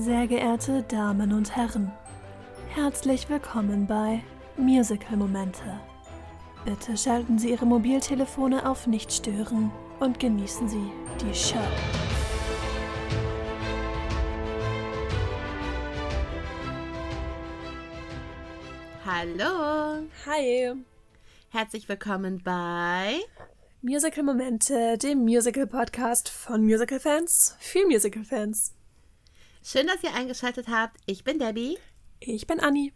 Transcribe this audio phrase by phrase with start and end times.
[0.00, 1.92] Sehr geehrte Damen und Herren,
[2.74, 4.22] herzlich willkommen bei
[4.56, 5.62] Musical Momente.
[6.64, 10.90] Bitte schalten Sie Ihre Mobiltelefone auf Nicht stören und genießen Sie
[11.20, 11.58] die Show.
[19.06, 20.74] Hallo, Hi,
[21.50, 23.20] herzlich willkommen bei
[23.80, 28.74] Musical Momente, dem Musical Podcast von Musical Fans für Musical Fans.
[29.66, 30.98] Schön, dass ihr eingeschaltet habt.
[31.06, 31.78] Ich bin Debbie.
[32.20, 32.92] Ich bin Anni.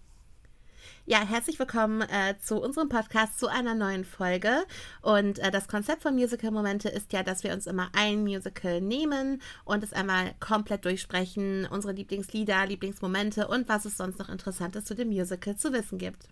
[1.07, 4.67] Ja, herzlich willkommen äh, zu unserem Podcast, zu einer neuen Folge.
[5.01, 8.83] Und äh, das Konzept von Musical Momente ist ja, dass wir uns immer ein Musical
[8.83, 14.85] nehmen und es einmal komplett durchsprechen, unsere Lieblingslieder, Lieblingsmomente und was es sonst noch Interessantes
[14.85, 16.29] zu dem Musical zu wissen gibt.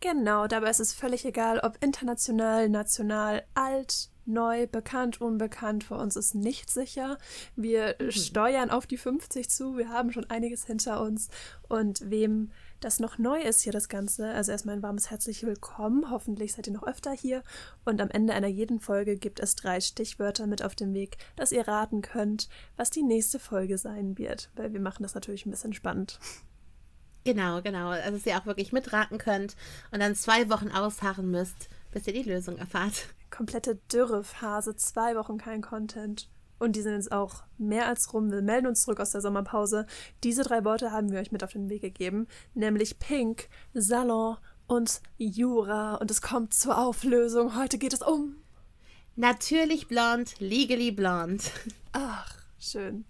[0.00, 5.84] Genau, dabei ist es völlig egal, ob international, national, alt, neu, bekannt, unbekannt.
[5.84, 7.18] Für uns ist nichts sicher.
[7.54, 9.76] Wir steuern auf die 50 zu.
[9.76, 11.28] Wir haben schon einiges hinter uns.
[11.68, 16.10] Und wem das noch neu ist hier, das Ganze, also erstmal ein warmes herzlich willkommen.
[16.10, 17.42] Hoffentlich seid ihr noch öfter hier.
[17.84, 21.52] Und am Ende einer jeden Folge gibt es drei Stichwörter mit auf dem Weg, dass
[21.52, 24.50] ihr raten könnt, was die nächste Folge sein wird.
[24.56, 26.18] Weil wir machen das natürlich ein bisschen spannend.
[27.24, 27.88] Genau, genau.
[27.88, 29.56] Also, dass ihr auch wirklich mitraten könnt
[29.90, 33.15] und dann zwei Wochen ausharren müsst, bis ihr die Lösung erfahrt.
[33.30, 36.28] Komplette Dürrephase, zwei Wochen kein Content.
[36.58, 38.30] Und die sind jetzt auch mehr als rum.
[38.30, 39.86] Wir melden uns zurück aus der Sommerpause.
[40.24, 45.00] Diese drei Worte haben wir euch mit auf den Weg gegeben, nämlich Pink, Salon und
[45.18, 45.96] Jura.
[45.96, 47.56] Und es kommt zur Auflösung.
[47.56, 48.36] Heute geht es um.
[49.16, 51.50] Natürlich blond, legally blond.
[51.92, 53.04] Ach, schön.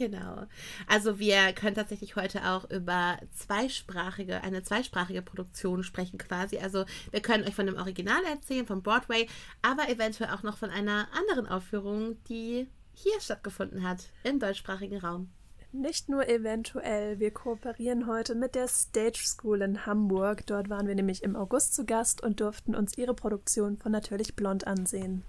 [0.00, 0.46] Genau.
[0.86, 6.56] Also wir können tatsächlich heute auch über zweisprachige, eine zweisprachige Produktion sprechen quasi.
[6.56, 9.28] Also wir können euch von dem Original erzählen, von Broadway,
[9.60, 15.28] aber eventuell auch noch von einer anderen Aufführung, die hier stattgefunden hat, im deutschsprachigen Raum.
[15.70, 20.46] Nicht nur eventuell, wir kooperieren heute mit der Stage School in Hamburg.
[20.46, 24.34] Dort waren wir nämlich im August zu Gast und durften uns ihre Produktion von Natürlich
[24.34, 25.24] Blond ansehen.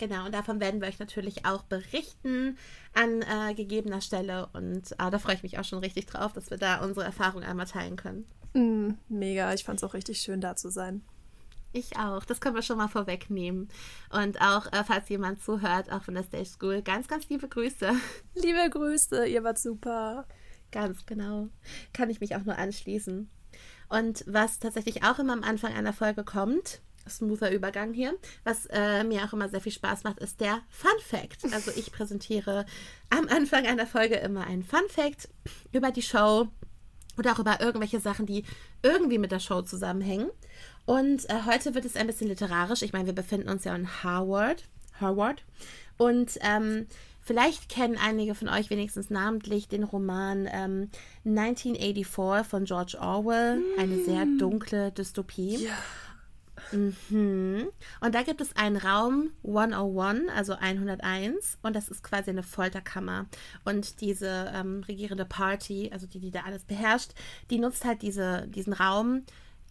[0.00, 2.56] Genau, und davon werden wir euch natürlich auch berichten
[2.94, 4.48] an äh, gegebener Stelle.
[4.54, 7.42] Und äh, da freue ich mich auch schon richtig drauf, dass wir da unsere Erfahrung
[7.42, 8.24] einmal teilen können.
[8.54, 11.02] Mm, mega, ich fand es auch richtig schön, da zu sein.
[11.74, 12.24] Ich auch.
[12.24, 13.68] Das können wir schon mal vorwegnehmen.
[14.10, 17.92] Und auch, äh, falls jemand zuhört, auch von der Stage School, ganz, ganz liebe Grüße.
[18.36, 20.26] Liebe Grüße, ihr wart super.
[20.72, 21.50] Ganz genau.
[21.92, 23.28] Kann ich mich auch nur anschließen.
[23.90, 26.80] Und was tatsächlich auch immer am Anfang einer Folge kommt,
[27.10, 30.90] smoother Übergang hier, was äh, mir auch immer sehr viel Spaß macht, ist der Fun
[31.04, 31.44] Fact.
[31.52, 32.64] Also ich präsentiere
[33.10, 35.28] am Anfang einer Folge immer einen Fun Fact
[35.72, 36.48] über die Show
[37.18, 38.44] oder auch über irgendwelche Sachen, die
[38.82, 40.30] irgendwie mit der Show zusammenhängen.
[40.86, 42.82] Und äh, heute wird es ein bisschen literarisch.
[42.82, 44.64] Ich meine, wir befinden uns ja in Harvard.
[45.00, 45.44] Harvard.
[45.98, 46.86] Und ähm,
[47.20, 50.90] vielleicht kennen einige von euch wenigstens namentlich den Roman ähm,
[51.24, 53.62] 1984 von George Orwell.
[53.78, 55.64] Eine sehr dunkle Dystopie.
[55.64, 55.72] Ja.
[56.72, 57.68] Mhm.
[58.00, 63.26] Und da gibt es einen Raum 101, also 101, und das ist quasi eine Folterkammer.
[63.64, 67.12] Und diese ähm, regierende Party, also die, die da alles beherrscht,
[67.50, 69.22] die nutzt halt diese, diesen Raum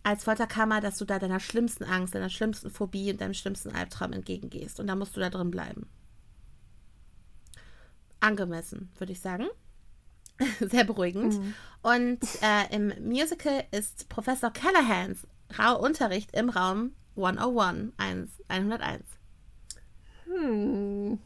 [0.03, 4.13] als Folterkammer, dass du da deiner schlimmsten Angst, deiner schlimmsten Phobie und deinem schlimmsten Albtraum
[4.13, 4.79] entgegengehst.
[4.79, 5.89] Und da musst du da drin bleiben.
[8.19, 9.45] Angemessen, würde ich sagen.
[10.59, 11.37] Sehr beruhigend.
[11.37, 11.53] Mhm.
[11.81, 15.27] Und äh, im Musical ist Professor Callahans
[15.79, 19.03] Unterricht im Raum 101, 1, 101.
[20.25, 21.19] Hm.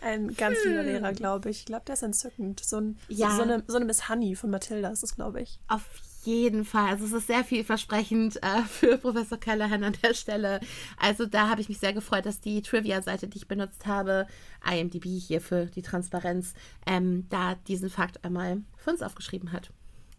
[0.00, 1.60] Ein ganz lieber Lehrer, glaube ich.
[1.60, 2.60] Ich glaube, der ist entzückend.
[2.64, 3.30] So, ein, Ja.
[3.30, 5.58] so, so, eine, so eine Miss Honey von Mathilda ist das, glaube ich.
[5.66, 5.82] Auf
[6.24, 6.90] jeden Fall.
[6.90, 10.60] Also es ist sehr vielversprechend äh, für Professor Callahan an der Stelle.
[10.98, 14.26] Also da habe ich mich sehr gefreut, dass die Trivia-Seite, die ich benutzt habe,
[14.70, 16.54] IMDb hier für die Transparenz,
[16.86, 19.70] ähm, da diesen Fakt einmal für uns aufgeschrieben hat.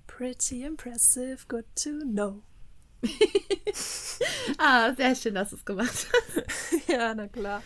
[0.07, 2.41] Pretty impressive, good to know.
[4.57, 6.87] Ah, sehr schön, dass du es gemacht hast.
[6.87, 7.61] ja, na klar.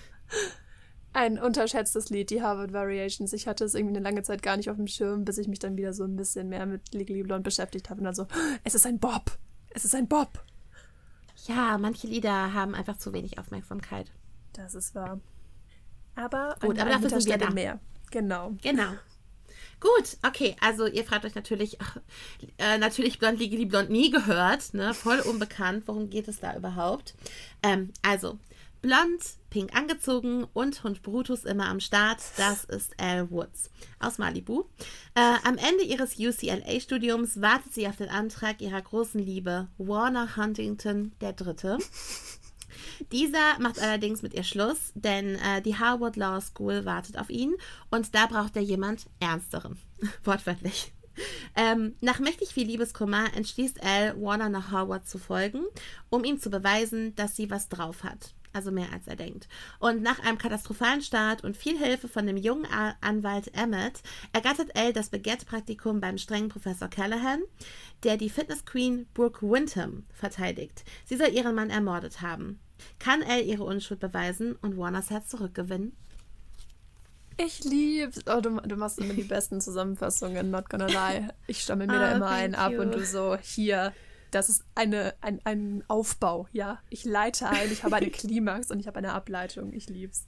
[1.14, 3.34] Ein unterschätztes Lied, die Harvard Variations.
[3.34, 5.60] Ich hatte es irgendwie eine lange Zeit gar nicht auf dem Schirm, bis ich mich
[5.60, 8.00] dann wieder so ein bisschen mehr mit Legally Blonde beschäftigt habe.
[8.00, 8.28] Und dann so,
[8.64, 9.38] es ist ein Bob.
[9.72, 10.44] Es ist ein Bob.
[11.46, 14.12] Ja, manche Lieder haben einfach zu wenig Aufmerksamkeit.
[14.54, 15.20] Das ist wahr.
[16.16, 17.52] Aber Gut, aber dafür sind wir da.
[17.52, 17.80] mehr.
[18.12, 18.54] Genau.
[18.62, 18.92] Genau.
[19.80, 21.78] Gut, okay, also ihr fragt euch natürlich,
[22.58, 24.94] äh, natürlich Blond Legally Blond nie gehört, ne?
[24.94, 25.84] Voll unbekannt.
[25.88, 27.16] Worum geht es da überhaupt?
[27.64, 28.38] Ähm, also,
[28.82, 32.20] blond, pink angezogen und Hund Brutus immer am Start.
[32.38, 34.66] Das ist Elle Woods aus Malibu.
[35.16, 41.14] Äh, am Ende ihres UCLA-Studiums wartet sie auf den Antrag ihrer großen Liebe Warner Huntington
[41.20, 41.78] Dritte.
[43.12, 47.56] Dieser macht allerdings mit ihr Schluss, denn äh, die Harvard Law School wartet auf ihn
[47.90, 49.78] und da braucht er jemand Ernsteren.
[50.24, 50.94] Wortwörtlich.
[51.56, 55.64] Ähm, nach mächtig viel Liebeskummer entschließt Elle, Warner nach Harvard zu folgen,
[56.10, 58.34] um ihm zu beweisen, dass sie was drauf hat.
[58.52, 59.48] Also mehr als er denkt.
[59.78, 62.68] Und nach einem katastrophalen Start und viel Hilfe von dem jungen
[63.00, 64.02] Anwalt Emmett
[64.34, 67.42] ergattert Elle das Baguette-Praktikum beim strengen Professor Callahan,
[68.04, 70.84] der die Fitness Queen Brooke Windham verteidigt.
[71.06, 72.60] Sie soll ihren Mann ermordet haben.
[73.00, 75.96] Kann Elle ihre Unschuld beweisen und Warners Herz zurückgewinnen?
[77.38, 78.20] Ich lieb's.
[78.28, 81.30] Oh, du, du machst immer die besten Zusammenfassungen, not gonna lie.
[81.48, 83.94] Ich stammel mir oh, da immer einen ab und du so, hier,
[84.32, 86.80] das ist eine, ein, ein Aufbau, ja.
[86.90, 89.72] Ich leite ein, ich habe eine Klimax und ich habe eine Ableitung.
[89.72, 90.28] Ich lieb's.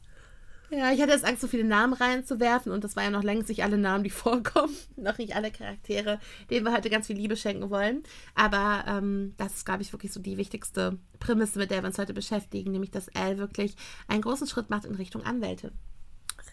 [0.71, 3.49] Ja, ich hatte jetzt Angst, so viele Namen reinzuwerfen und das war ja noch längst
[3.49, 6.19] nicht alle Namen, die vorkommen, noch nicht alle Charaktere,
[6.49, 8.03] denen wir heute ganz viel Liebe schenken wollen.
[8.35, 11.97] Aber ähm, das ist, glaube ich, wirklich so die wichtigste Prämisse, mit der wir uns
[11.97, 13.75] heute beschäftigen, nämlich dass Al wirklich
[14.07, 15.73] einen großen Schritt macht in Richtung Anwälte.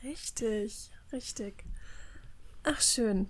[0.02, 1.64] Richtig, richtig.
[2.64, 3.28] Ach, schön.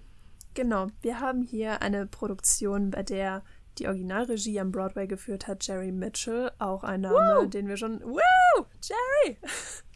[0.54, 3.44] Genau, wir haben hier eine Produktion, bei der
[3.78, 7.46] die Originalregie am Broadway geführt hat Jerry Mitchell, auch ein Name, Woo!
[7.46, 8.00] den wir schon.
[8.00, 8.66] Woo!
[8.82, 9.36] Jerry!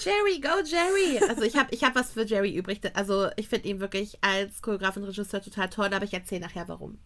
[0.00, 1.18] Jerry, go Jerry!
[1.28, 2.80] Also ich habe ich hab was für Jerry übrig.
[2.94, 6.68] Also ich finde ihn wirklich als Choreograf und Regisseur total toll, aber ich erzähle nachher
[6.68, 6.98] warum.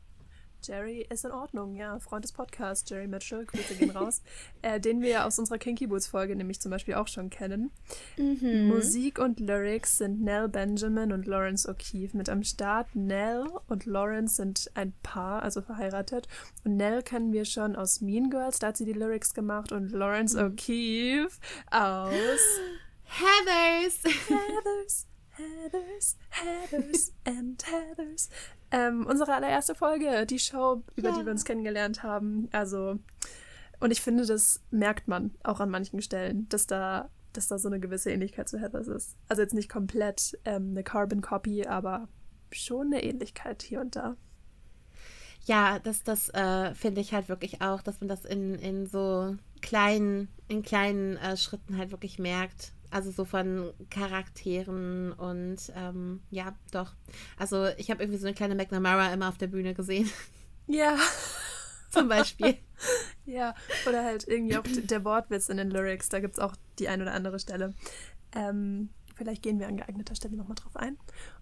[0.62, 1.98] Jerry ist in Ordnung, ja.
[2.00, 4.22] Freund des Podcasts, Jerry Mitchell, Grüße gehen raus.
[4.62, 7.70] äh, den wir aus unserer Kinky Boots Folge nämlich zum Beispiel auch schon kennen.
[8.16, 8.68] Mhm.
[8.68, 12.94] Musik und Lyrics sind Nell Benjamin und Lawrence O'Keefe mit am Start.
[12.94, 16.28] Nell und Lawrence sind ein Paar, also verheiratet.
[16.64, 19.72] Und Nell kennen wir schon aus Mean Girls, da hat sie die Lyrics gemacht.
[19.72, 20.54] Und Lawrence mhm.
[20.54, 21.38] O'Keefe
[21.70, 22.60] aus
[23.04, 24.02] Heathers.
[24.28, 25.07] Heathers.
[25.38, 28.28] Heathers, Heathers and Heathers.
[28.70, 31.18] Ähm, unsere allererste Folge, die Show, über ja.
[31.18, 32.48] die wir uns kennengelernt haben.
[32.52, 32.98] Also,
[33.80, 37.68] und ich finde, das merkt man auch an manchen Stellen, dass da, dass da so
[37.68, 39.16] eine gewisse Ähnlichkeit zu Heathers ist.
[39.28, 42.08] Also jetzt nicht komplett ähm, eine Carbon Copy, aber
[42.50, 44.16] schon eine Ähnlichkeit hier und da.
[45.44, 49.36] Ja, das, das äh, finde ich halt wirklich auch, dass man das in, in so
[49.62, 52.72] kleinen, in kleinen äh, Schritten halt wirklich merkt.
[52.90, 56.94] Also so von Charakteren und ähm, ja, doch.
[57.36, 60.10] Also ich habe irgendwie so eine kleine McNamara immer auf der Bühne gesehen.
[60.66, 60.96] Ja.
[61.90, 62.56] Zum Beispiel.
[63.26, 63.54] ja,
[63.86, 66.08] oder halt irgendwie auch der Wortwitz in den Lyrics.
[66.08, 67.74] Da gibt es auch die ein oder andere Stelle.
[68.32, 70.98] Ähm, vielleicht gehen wir an geeigneter Stelle nochmal drauf ein.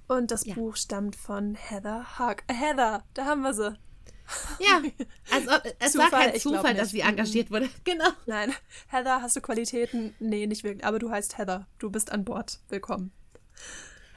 [0.08, 0.54] Und das ja.
[0.54, 2.44] Buch stammt von Heather Haag.
[2.46, 3.76] Äh, Heather, da haben wir sie.
[4.58, 4.82] Ja,
[5.30, 7.68] also es Zufall, war kein Zufall, dass sie engagiert wurde.
[7.84, 8.08] Genau.
[8.26, 8.52] Nein.
[8.88, 10.14] Heather, hast du Qualitäten?
[10.18, 10.84] Nee, nicht wirklich.
[10.84, 11.66] Aber du heißt Heather.
[11.78, 12.58] Du bist an Bord.
[12.68, 13.12] Willkommen.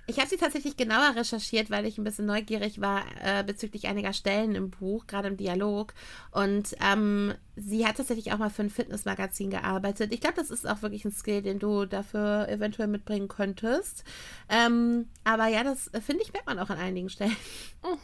[0.09, 4.11] Ich habe sie tatsächlich genauer recherchiert, weil ich ein bisschen neugierig war äh, bezüglich einiger
[4.11, 5.93] Stellen im Buch, gerade im Dialog.
[6.31, 10.11] Und ähm, sie hat tatsächlich auch mal für ein Fitnessmagazin gearbeitet.
[10.11, 14.03] Ich glaube, das ist auch wirklich ein Skill, den du dafür eventuell mitbringen könntest.
[14.49, 17.35] Ähm, aber ja, das äh, finde ich, merkt man auch an einigen Stellen.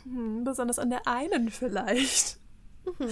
[0.06, 2.38] Mhm, besonders an der einen vielleicht.
[3.00, 3.10] Mhm.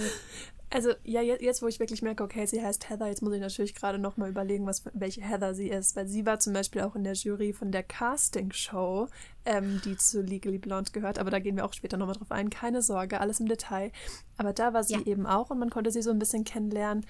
[0.74, 3.76] Also, ja, jetzt, wo ich wirklich merke, okay, sie heißt Heather, jetzt muss ich natürlich
[3.76, 7.04] gerade nochmal überlegen, was, welche Heather sie ist, weil sie war zum Beispiel auch in
[7.04, 9.06] der Jury von der Casting-Show,
[9.44, 12.50] ähm, die zu Legally Blonde gehört, aber da gehen wir auch später nochmal drauf ein.
[12.50, 13.92] Keine Sorge, alles im Detail.
[14.36, 15.06] Aber da war sie ja.
[15.06, 17.06] eben auch und man konnte sie so ein bisschen kennenlernen.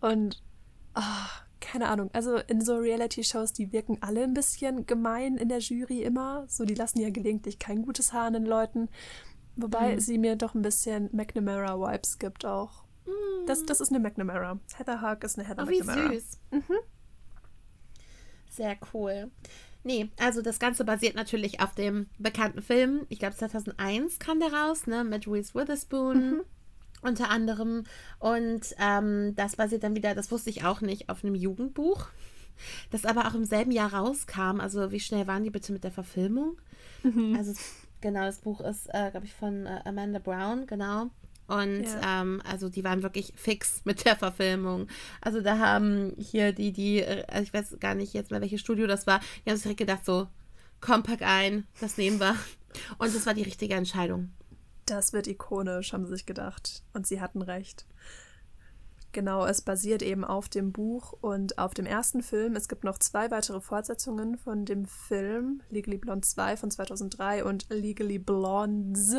[0.00, 0.42] Und,
[0.96, 1.00] oh,
[1.60, 6.02] keine Ahnung, also in so Reality-Shows, die wirken alle ein bisschen gemein in der Jury
[6.02, 6.44] immer.
[6.48, 8.88] So, die lassen ja gelegentlich kein gutes Haar an den Leuten.
[9.54, 10.00] Wobei mhm.
[10.00, 12.85] sie mir doch ein bisschen McNamara-Vibes gibt auch.
[13.46, 14.58] Das, das ist eine McNamara.
[14.76, 16.10] Heather Hawk ist eine Heather oh, McNamara.
[16.10, 16.38] Wie süß.
[16.50, 16.62] Mhm.
[18.48, 19.30] Sehr cool.
[19.84, 23.06] Nee, also das Ganze basiert natürlich auf dem bekannten Film.
[23.08, 26.30] Ich glaube 2001 kam der raus, ne, mit Reese Witherspoon.
[26.30, 26.42] Mhm.
[27.02, 27.84] Unter anderem.
[28.18, 32.08] Und ähm, das basiert dann wieder, das wusste ich auch nicht, auf einem Jugendbuch,
[32.90, 34.60] das aber auch im selben Jahr rauskam.
[34.60, 36.56] Also, wie schnell waren die bitte mit der Verfilmung?
[37.04, 37.36] Mhm.
[37.36, 37.52] Also,
[38.00, 41.10] genau, das Buch ist, äh, glaube ich, von äh, Amanda Brown, genau.
[41.46, 42.22] Und ja.
[42.22, 44.88] ähm, also die waren wirklich fix mit der Verfilmung.
[45.20, 48.86] Also da haben hier die, die, also ich weiß gar nicht jetzt mal, welches Studio
[48.86, 50.28] das war, die haben sich direkt gedacht, so,
[50.80, 52.34] komm, pack ein, das nehmen wir.
[52.98, 54.30] Und das war die richtige Entscheidung.
[54.84, 56.82] Das wird ikonisch, haben sie sich gedacht.
[56.92, 57.86] Und sie hatten recht.
[59.16, 62.54] Genau, es basiert eben auf dem Buch und auf dem ersten Film.
[62.54, 65.62] Es gibt noch zwei weitere Fortsetzungen von dem Film.
[65.70, 69.16] Legally Blonde 2 von 2003 und Legally Blondes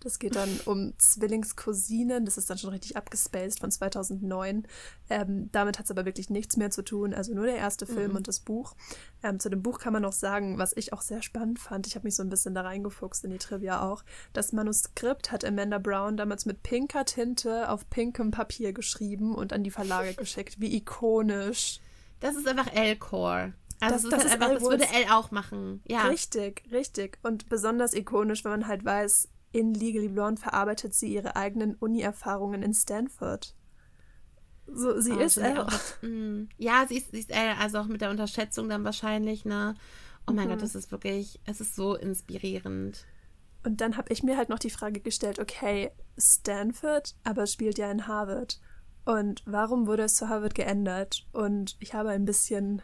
[0.00, 2.24] Das geht dann um Zwillingscousinen.
[2.24, 4.66] Das ist dann schon richtig abgespaced von 2009.
[5.10, 7.14] Ähm, damit hat es aber wirklich nichts mehr zu tun.
[7.14, 8.16] Also nur der erste Film mhm.
[8.18, 8.74] und das Buch.
[9.22, 11.86] Ähm, zu dem Buch kann man noch sagen, was ich auch sehr spannend fand.
[11.86, 14.04] Ich habe mich so ein bisschen da reingefuchst in die Trivia auch.
[14.32, 19.64] Das Manuskript hat Amanda Brown damals mit pinker Tinte auf pinkem Papier geschrieben und an
[19.64, 20.60] die Verlage geschickt.
[20.60, 21.80] Wie ikonisch.
[22.20, 23.52] Das ist einfach L-Core.
[23.80, 25.82] Also das, das, halt einfach, das würde L auch machen.
[25.86, 26.08] Ja.
[26.08, 27.18] Richtig, richtig.
[27.22, 32.62] Und besonders ikonisch, wenn man halt weiß, in Legally Blonde verarbeitet sie ihre eigenen Uni-Erfahrungen
[32.62, 33.54] in Stanford.
[34.66, 35.66] So, sie oh, ist L.
[36.02, 36.48] Mm.
[36.58, 39.74] ja, sie ist, sie ist L, also auch mit der Unterschätzung dann wahrscheinlich, ne?
[40.26, 40.52] Oh mein mhm.
[40.52, 43.06] Gott, das ist wirklich, es ist so inspirierend.
[43.64, 47.90] Und dann habe ich mir halt noch die Frage gestellt, okay, Stanford, aber spielt ja
[47.90, 48.60] in Harvard.
[49.04, 51.26] Und warum wurde es zu Harvard geändert?
[51.32, 52.82] Und ich habe ein bisschen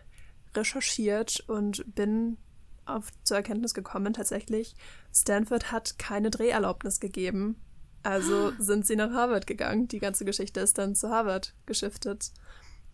[0.54, 2.38] recherchiert und bin
[2.86, 4.74] auf, zur Erkenntnis gekommen, tatsächlich,
[5.12, 7.56] Stanford hat keine Dreherlaubnis gegeben.
[8.02, 9.88] Also sind sie nach Harvard gegangen.
[9.88, 12.32] Die ganze Geschichte ist dann zu Harvard geschiftet.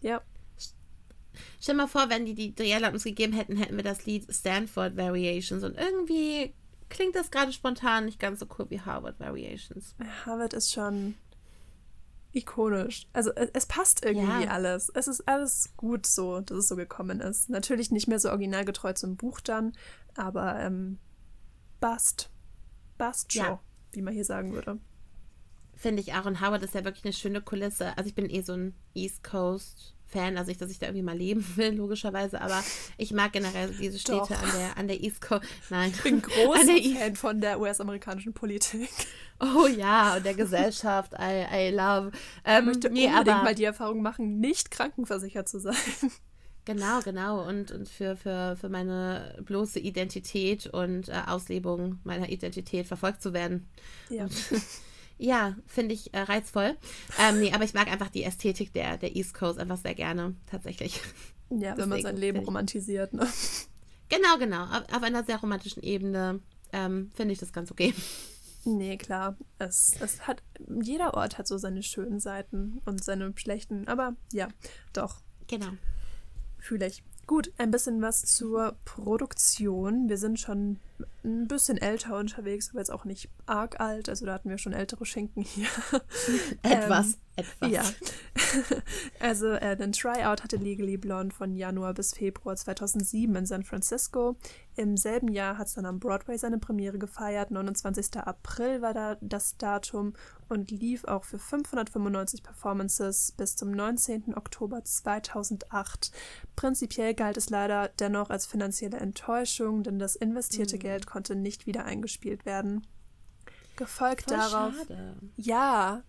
[0.01, 0.23] Ja.
[1.61, 5.63] Stell mal vor, wenn die die Dreherlaubnis gegeben hätten, hätten wir das Lied Stanford Variations.
[5.63, 6.55] Und irgendwie
[6.89, 9.95] klingt das gerade spontan nicht ganz so cool wie Harvard Variations.
[10.27, 11.15] Harvard ist schon
[12.33, 13.09] ikonisch.
[13.13, 14.51] Also es, es passt irgendwie ja.
[14.51, 14.91] alles.
[14.95, 17.51] Es ist alles gut so, dass es so gekommen ist.
[17.51, 19.73] Natürlich nicht mehr so originalgetreu zum Buch dann,
[20.15, 20.99] aber ähm,
[21.81, 22.31] Bust.
[22.99, 23.61] Bust Show, ja.
[23.93, 24.79] wie man hier sagen würde.
[25.75, 26.13] Finde ich.
[26.15, 27.97] Und Howard ist ja wirklich eine schöne Kulisse.
[27.97, 31.05] Also ich bin eh so ein East Coast Fan, also nicht, dass ich da irgendwie
[31.05, 32.63] mal leben will, logischerweise, aber
[32.99, 35.45] ich mag generell diese Städte an der, an der East Coast.
[35.71, 35.93] Nein.
[35.95, 38.91] Ich bin großer Fan von der US-amerikanischen Politik.
[39.41, 41.15] Oh ja, und der Gesellschaft.
[41.15, 42.13] I, I love.
[42.45, 45.75] Ähm, ich möchte nee, unbedingt aber, mal die Erfahrung machen, nicht krankenversichert zu sein.
[46.67, 47.47] Genau, genau.
[47.49, 53.33] Und, und für, für, für meine bloße Identität und äh, Auslebung meiner Identität verfolgt zu
[53.33, 53.69] werden.
[54.09, 54.25] Ja.
[54.25, 54.33] Und,
[55.23, 56.79] Ja, finde ich äh, reizvoll.
[57.19, 60.35] Ähm, nee, aber ich mag einfach die Ästhetik der, der East Coast einfach sehr gerne,
[60.51, 61.01] tatsächlich.
[61.51, 63.27] Ja, Deswegen, wenn man sein Leben romantisiert, ne?
[64.09, 64.65] Genau, genau.
[64.65, 66.41] Auf, auf einer sehr romantischen Ebene
[66.73, 67.93] ähm, finde ich das ganz okay.
[68.65, 69.37] Nee, klar.
[69.59, 70.43] Es, es hat,
[70.83, 74.49] jeder Ort hat so seine schönen Seiten und seine schlechten, aber ja,
[74.93, 75.23] doch.
[75.49, 75.71] Genau.
[76.59, 77.03] Fühle ich.
[77.27, 80.09] Gut, ein bisschen was zur Produktion.
[80.09, 80.79] Wir sind schon
[81.25, 84.09] ein bisschen älter unterwegs, aber jetzt auch nicht arg alt.
[84.09, 85.67] Also da hatten wir schon ältere Schinken hier.
[86.63, 87.07] Etwas.
[87.07, 87.71] ähm, etwas.
[87.71, 87.83] Ja.
[89.21, 94.37] also äh, den Tryout hatte Legally Blonde von Januar bis Februar 2007 in San Francisco.
[94.77, 97.51] Im selben Jahr hat es dann am Broadway seine Premiere gefeiert.
[97.51, 98.17] 29.
[98.19, 100.15] April war da das Datum
[100.49, 104.35] und lief auch für 595 Performances bis zum 19.
[104.37, 106.13] Oktober 2008.
[106.57, 110.81] Prinzipiell galt es leider dennoch als finanzielle Enttäuschung, denn das investierte mhm.
[110.81, 112.87] Geld konnte nicht wieder eingespielt werden.
[113.77, 114.75] Gefolgt Voll darauf.
[114.77, 115.17] Schade.
[115.37, 116.03] Ja,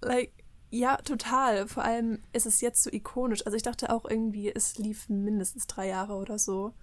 [0.00, 0.32] like,
[0.70, 1.66] ja, total.
[1.66, 3.44] Vor allem ist es jetzt so ikonisch.
[3.44, 6.74] Also ich dachte auch irgendwie, es lief mindestens drei Jahre oder so.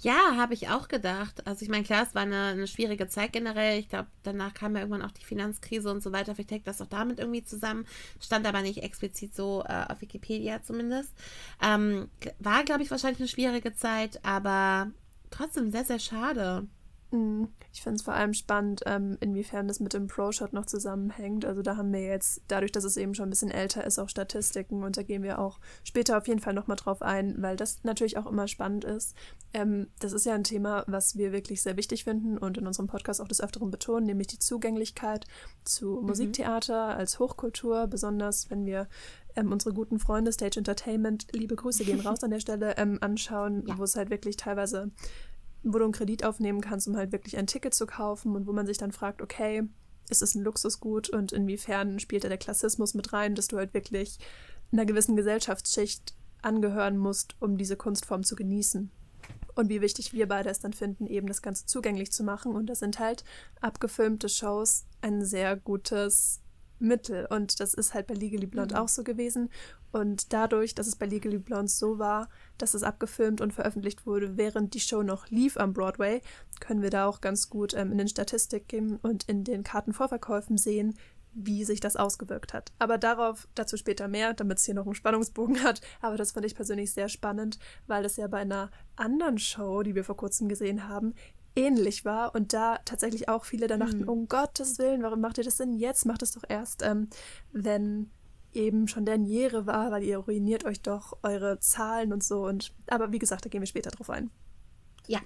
[0.00, 1.46] Ja, habe ich auch gedacht.
[1.46, 3.78] Also ich meine, klar, es war eine, eine schwierige Zeit generell.
[3.78, 6.34] Ich glaube, danach kam ja irgendwann auch die Finanzkrise und so weiter.
[6.34, 7.86] Vielleicht hängt das auch damit irgendwie zusammen.
[8.20, 11.12] Stand aber nicht explizit so äh, auf Wikipedia zumindest.
[11.62, 14.92] Ähm, war, glaube ich, wahrscheinlich eine schwierige Zeit, aber
[15.30, 16.66] trotzdem sehr, sehr schade.
[17.10, 17.48] Mhm.
[17.72, 21.44] Ich finde es vor allem spannend, ähm, inwiefern das mit dem Pro-Shot noch zusammenhängt.
[21.44, 24.08] Also da haben wir jetzt, dadurch, dass es eben schon ein bisschen älter ist, auch
[24.08, 27.82] Statistiken und da gehen wir auch später auf jeden Fall nochmal drauf ein, weil das
[27.84, 29.14] natürlich auch immer spannend ist.
[29.54, 32.88] Ähm, das ist ja ein Thema, was wir wirklich sehr wichtig finden und in unserem
[32.88, 35.26] Podcast auch des Öfteren betonen, nämlich die Zugänglichkeit
[35.64, 36.06] zu mhm.
[36.08, 38.88] Musiktheater als Hochkultur, besonders wenn wir
[39.38, 43.64] ähm, unsere guten Freunde Stage Entertainment, liebe Grüße gehen raus an der Stelle, ähm, anschauen,
[43.66, 43.78] ja.
[43.78, 44.90] wo es halt wirklich teilweise
[45.62, 48.52] wo du einen Kredit aufnehmen kannst, um halt wirklich ein Ticket zu kaufen und wo
[48.52, 49.64] man sich dann fragt, okay,
[50.08, 53.74] ist es ein Luxusgut und inwiefern spielt da der Klassismus mit rein, dass du halt
[53.74, 54.18] wirklich
[54.72, 58.90] einer gewissen Gesellschaftsschicht angehören musst, um diese Kunstform zu genießen.
[59.54, 62.54] Und wie wichtig wir beide es dann finden, eben das Ganze zugänglich zu machen.
[62.54, 63.24] Und da sind halt
[63.60, 66.40] abgefilmte Shows ein sehr gutes
[66.78, 67.26] Mittel.
[67.26, 68.80] Und das ist halt bei Legally Blonde mhm.
[68.80, 69.50] auch so gewesen.
[69.92, 74.36] Und dadurch, dass es bei Legally Blonde so war, dass es abgefilmt und veröffentlicht wurde,
[74.36, 76.20] während die Show noch lief am Broadway,
[76.60, 80.94] können wir da auch ganz gut ähm, in den Statistiken und in den Kartenvorverkäufen sehen,
[81.32, 82.72] wie sich das ausgewirkt hat.
[82.78, 85.80] Aber darauf, dazu später mehr, damit es hier noch einen Spannungsbogen hat.
[86.00, 89.94] Aber das fand ich persönlich sehr spannend, weil das ja bei einer anderen Show, die
[89.94, 91.14] wir vor kurzem gesehen haben,
[91.56, 94.08] ähnlich war und da tatsächlich auch viele dann dachten, mhm.
[94.08, 96.06] um Gottes Willen, warum macht ihr das denn jetzt?
[96.06, 97.08] Macht es doch erst, ähm,
[97.52, 98.10] wenn
[98.52, 102.46] eben schon Derniere war, weil ihr ruiniert euch doch eure Zahlen und so.
[102.46, 104.30] Und aber wie gesagt, da gehen wir später drauf ein.
[105.06, 105.20] Ja.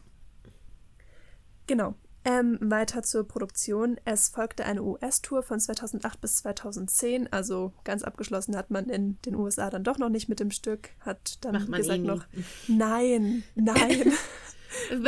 [1.67, 1.95] Genau.
[2.25, 3.97] Ähm, weiter zur Produktion.
[4.05, 7.33] Es folgte eine US-Tour von 2008 bis 2010.
[7.33, 10.91] Also ganz abgeschlossen hat man in den USA dann doch noch nicht mit dem Stück.
[11.01, 12.25] Hat dann gesagt eh noch,
[12.69, 14.13] nein, nein.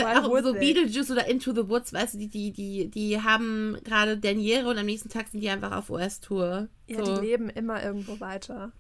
[0.05, 0.55] Auch so?
[0.55, 4.79] Beetlejuice oder Into the Woods, weißt du, die, die, die, die haben gerade Derniere und
[4.79, 6.69] am nächsten Tag sind die einfach auf US-Tour.
[6.87, 7.15] ja, so.
[7.15, 8.73] die leben immer irgendwo weiter.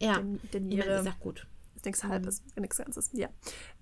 [0.00, 0.18] ja.
[0.18, 1.46] Den, den Ich auch gut.
[1.76, 3.10] Ist nichts Halbes, nichts Ganzes.
[3.12, 3.28] Ja.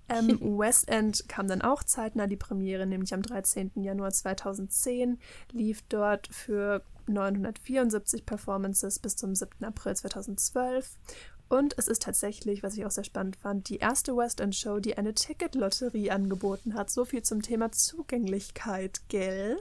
[0.09, 3.71] Ähm, West End kam dann auch zeitnah die Premiere, nämlich am 13.
[3.75, 5.19] Januar 2010,
[5.51, 9.65] lief dort für 974 Performances bis zum 7.
[9.65, 10.97] April 2012.
[11.49, 14.79] Und es ist tatsächlich, was ich auch sehr spannend fand, die erste West End Show,
[14.79, 16.89] die eine Ticketlotterie angeboten hat.
[16.89, 19.57] So viel zum Thema Zugänglichkeit, gell?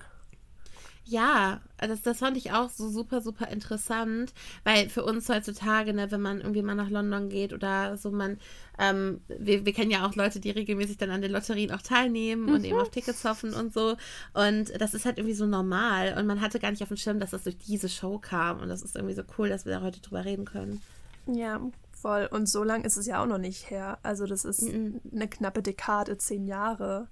[1.09, 6.11] Ja, das, das fand ich auch so super, super interessant, weil für uns heutzutage, ne,
[6.11, 8.39] wenn man irgendwie mal nach London geht oder so, man,
[8.81, 12.49] ähm, wir, wir kennen ja auch Leute, die regelmäßig dann an den Lotterien auch teilnehmen
[12.49, 13.97] und eben auf Tickets hoffen und so.
[14.35, 17.21] Und das ist halt irgendwie so normal und man hatte gar nicht auf dem Schirm,
[17.21, 18.59] dass das durch diese Show kam.
[18.59, 20.83] Und das ist irgendwie so cool, dass wir da heute drüber reden können.
[21.27, 21.61] Ja,
[21.93, 22.29] voll.
[22.31, 23.99] Und so lang ist es ja auch noch nicht her.
[24.03, 25.01] Also das ist Mhm.
[25.13, 27.09] eine knappe Dekade, zehn Jahre.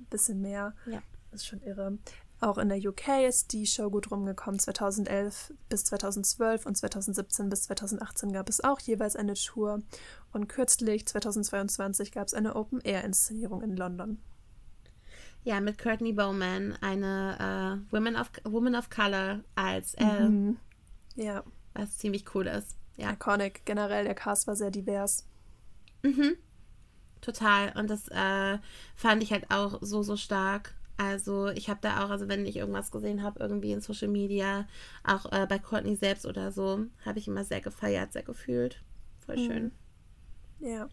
[0.00, 0.74] Ein bisschen mehr.
[0.86, 1.00] Ja.
[1.30, 1.98] Das ist schon irre.
[2.40, 4.58] Auch in der UK ist die Show gut rumgekommen.
[4.58, 9.80] 2011 bis 2012 und 2017 bis 2018 gab es auch jeweils eine Tour.
[10.32, 14.18] Und kürzlich, 2022, gab es eine Open-Air-Inszenierung in London.
[15.44, 20.56] Ja, mit Courtney Bowman, eine äh, Woman, of, Woman of Color als Elle, Mhm.
[21.16, 21.44] Ja,
[21.74, 22.76] was ziemlich cool ist.
[22.96, 23.64] Ja, iconic.
[23.64, 25.26] Generell, der Cast war sehr divers.
[27.24, 27.72] total.
[27.76, 28.58] Und das äh,
[28.94, 30.74] fand ich halt auch so, so stark.
[30.96, 34.68] Also ich habe da auch, also wenn ich irgendwas gesehen habe, irgendwie in Social Media,
[35.02, 38.80] auch äh, bei Courtney selbst oder so, habe ich immer sehr gefeiert, sehr gefühlt.
[39.26, 39.72] Voll schön.
[40.60, 40.88] Ja.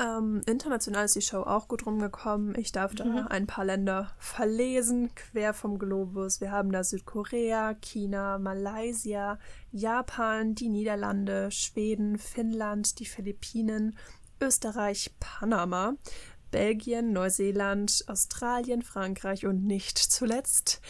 [0.00, 2.56] Ähm, international ist die Show auch gut rumgekommen.
[2.56, 6.40] Ich darf da ein paar Länder verlesen, quer vom Globus.
[6.40, 9.40] Wir haben da Südkorea, China, Malaysia,
[9.72, 13.98] Japan, die Niederlande, Schweden, Finnland, die Philippinen,
[14.40, 15.94] Österreich, Panama,
[16.52, 20.80] Belgien, Neuseeland, Australien, Frankreich und nicht zuletzt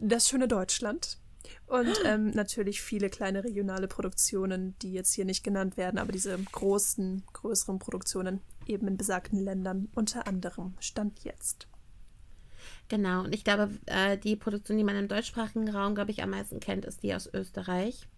[0.00, 1.18] das schöne Deutschland.
[1.68, 6.36] Und ähm, natürlich viele kleine regionale Produktionen, die jetzt hier nicht genannt werden, aber diese
[6.36, 11.68] großen, größeren Produktionen eben in besagten Ländern, unter anderem Stand jetzt.
[12.88, 16.30] Genau, und ich glaube, äh, die Produktion, die man im deutschsprachigen Raum, glaube ich, am
[16.30, 18.08] meisten kennt, ist die aus Österreich.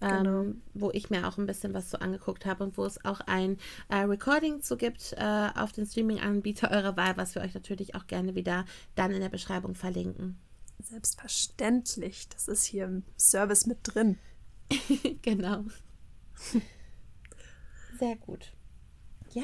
[0.00, 0.42] genau.
[0.42, 3.20] ähm, wo ich mir auch ein bisschen was so angeguckt habe und wo es auch
[3.20, 3.56] ein
[3.88, 8.06] äh, Recording zu gibt äh, auf den Streaming-Anbieter eurer Wahl, was wir euch natürlich auch
[8.06, 10.38] gerne wieder dann in der Beschreibung verlinken.
[10.78, 14.18] Selbstverständlich, das ist hier im Service mit drin.
[15.22, 15.64] genau.
[17.98, 18.52] Sehr gut.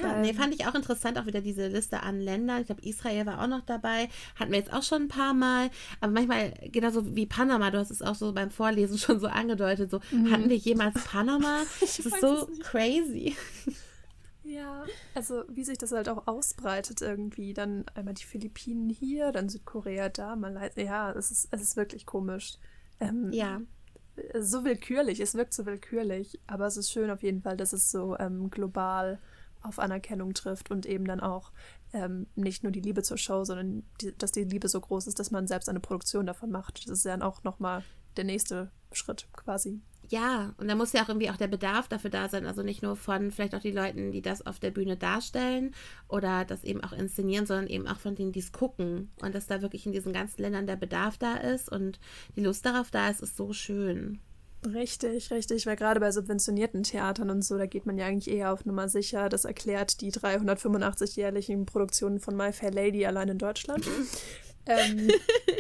[0.01, 2.61] Ja, nee, fand ich auch interessant, auch wieder diese Liste an Ländern.
[2.61, 4.09] Ich glaube, Israel war auch noch dabei.
[4.39, 5.71] Hatten wir jetzt auch schon ein paar Mal.
[6.01, 9.91] Aber manchmal, genauso wie Panama, du hast es auch so beim Vorlesen schon so angedeutet,
[9.91, 10.01] so,
[10.31, 11.61] hatten wir jemals Panama?
[11.81, 13.37] Das ist so crazy.
[14.45, 17.55] Ja, also wie sich das halt auch ausbreitet irgendwie.
[17.55, 20.83] Dann einmal die Philippinen hier, dann Südkorea da, Malaysia.
[20.83, 22.59] Ja, es ist, es ist wirklich komisch.
[22.99, 23.61] Ähm, Ja.
[24.39, 27.91] so willkürlich, es wirkt so willkürlich, aber es ist schön auf jeden Fall, dass es
[27.91, 29.19] so ähm, global
[29.63, 31.53] auf Anerkennung trifft und eben dann auch
[31.93, 35.19] ähm, nicht nur die Liebe zur Show, sondern die, dass die Liebe so groß ist,
[35.19, 36.89] dass man selbst eine Produktion davon macht.
[36.89, 37.85] Das ist dann auch nochmal
[38.17, 39.81] der nächste Schritt quasi.
[40.09, 42.45] Ja, und da muss ja auch irgendwie auch der Bedarf dafür da sein.
[42.45, 45.75] Also nicht nur von vielleicht auch die Leuten, die das auf der Bühne darstellen
[46.09, 49.11] oder das eben auch inszenieren, sondern eben auch von denen, die es gucken.
[49.23, 51.99] Und dass da wirklich in diesen ganzen Ländern der Bedarf da ist und
[52.37, 54.21] die Lust darauf da ist, ist so schön.
[54.65, 58.53] Richtig, richtig, weil gerade bei subventionierten Theatern und so, da geht man ja eigentlich eher
[58.53, 59.29] auf Nummer sicher.
[59.29, 63.85] Das erklärt die 385 jährlichen Produktionen von My Fair Lady allein in Deutschland.
[64.67, 65.11] ähm,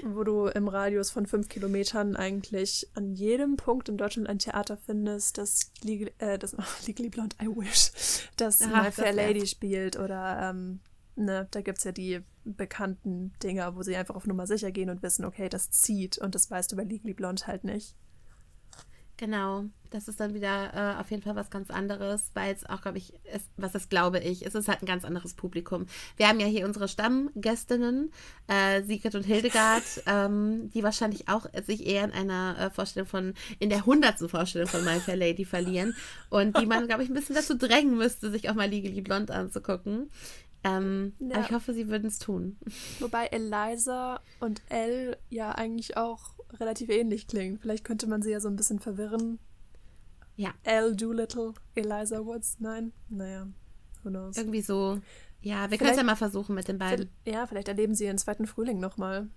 [0.05, 4.77] wo du im Radius von fünf Kilometern eigentlich an jedem Punkt in Deutschland ein Theater
[4.77, 9.13] findest, das, Legal, äh, das Legally Blonde, I wish, das Aha, My das Fair.
[9.13, 10.81] Lady spielt oder ähm,
[11.17, 14.91] ne, da gibt es ja die bekannten Dinger, wo sie einfach auf Nummer sicher gehen
[14.91, 17.97] und wissen, okay, das zieht und das weißt du bei Legally Blonde halt nicht.
[19.23, 22.83] Genau, das ist dann wieder äh, auf jeden Fall was ganz anderes, weil es auch,
[22.83, 25.87] glaube ich, ist, was das glaube ich, es ist halt ein ganz anderes Publikum.
[26.17, 28.11] Wir haben ja hier unsere Stammgästinnen,
[28.49, 33.35] äh, Sigrid und Hildegard, ähm, die wahrscheinlich auch sich eher in einer äh, Vorstellung von,
[33.61, 35.95] in der hundertsten Vorstellung von My Fair Lady verlieren
[36.29, 39.33] und die man, glaube ich, ein bisschen dazu drängen müsste, sich auch mal Legally Blonde
[39.33, 40.11] anzugucken.
[40.65, 41.37] Ähm, Ja.
[41.37, 42.57] Aber ich hoffe, sie würden es tun.
[42.99, 47.59] Wobei Eliza und Elle ja eigentlich auch relativ ähnlich klingen.
[47.59, 49.39] Vielleicht könnte man sie ja so ein bisschen verwirren.
[50.37, 50.55] Ja.
[50.65, 52.93] Elle Doolittle, Eliza Woods, nein?
[53.09, 53.49] Naja,
[54.03, 54.37] who knows.
[54.37, 55.01] Irgendwie so.
[55.41, 57.11] Ja, wir können es ja mal versuchen mit den beiden.
[57.27, 59.29] Ja, vielleicht erleben sie ihren zweiten Frühling nochmal.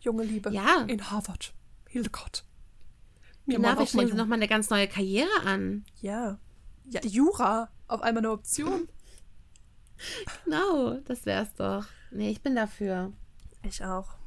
[0.00, 0.50] Junge Liebe.
[0.50, 0.82] Ja.
[0.88, 1.52] In Harvard.
[1.88, 2.44] Hildegard.
[3.44, 5.84] Mir genau, wir streben sie nochmal eine ganz neue Karriere an.
[6.00, 6.38] Ja.
[6.86, 7.70] Ja, Jura.
[7.86, 8.88] Auf einmal eine Option.
[10.44, 11.86] genau, das wär's doch.
[12.10, 13.12] Nee, ich bin dafür.
[13.62, 14.19] Ich auch.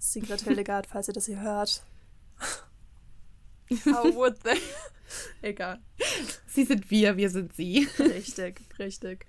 [0.00, 1.84] Sigrid Hildegard, falls ihr das hier hört.
[3.84, 4.58] How would they?
[5.42, 5.78] Egal.
[6.46, 7.86] Sie sind wir, wir sind sie.
[7.98, 9.26] Richtig, richtig.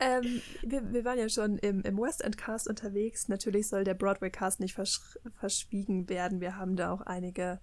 [0.00, 3.28] ähm, wir, wir waren ja schon im, im West End Cast unterwegs.
[3.28, 6.40] Natürlich soll der Broadway Cast nicht verschwiegen werden.
[6.40, 7.60] Wir haben da auch einige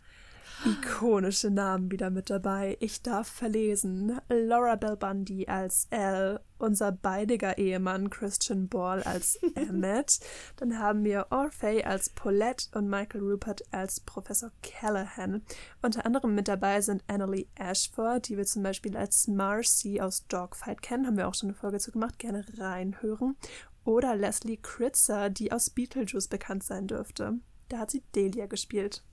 [0.66, 2.78] ikonische Namen wieder mit dabei.
[2.80, 4.20] Ich darf verlesen.
[4.30, 10.20] Laura Bell Bundy als Elle, unser beidiger Ehemann Christian Ball als Emmett.
[10.58, 15.44] Dann haben wir Orfei als Paulette und Michael Rupert als Professor Callahan.
[15.82, 20.82] Unter anderem mit dabei sind Annalie Ashford, die wir zum Beispiel als Marcy aus Dogfight
[20.82, 21.08] kennen.
[21.08, 22.20] Haben wir auch schon eine Folge zu gemacht.
[22.20, 23.38] Gerne reinhören.
[23.86, 27.40] Oder Leslie Kritzer, die aus Beetlejuice bekannt sein dürfte.
[27.70, 29.04] Da hat sie Delia gespielt.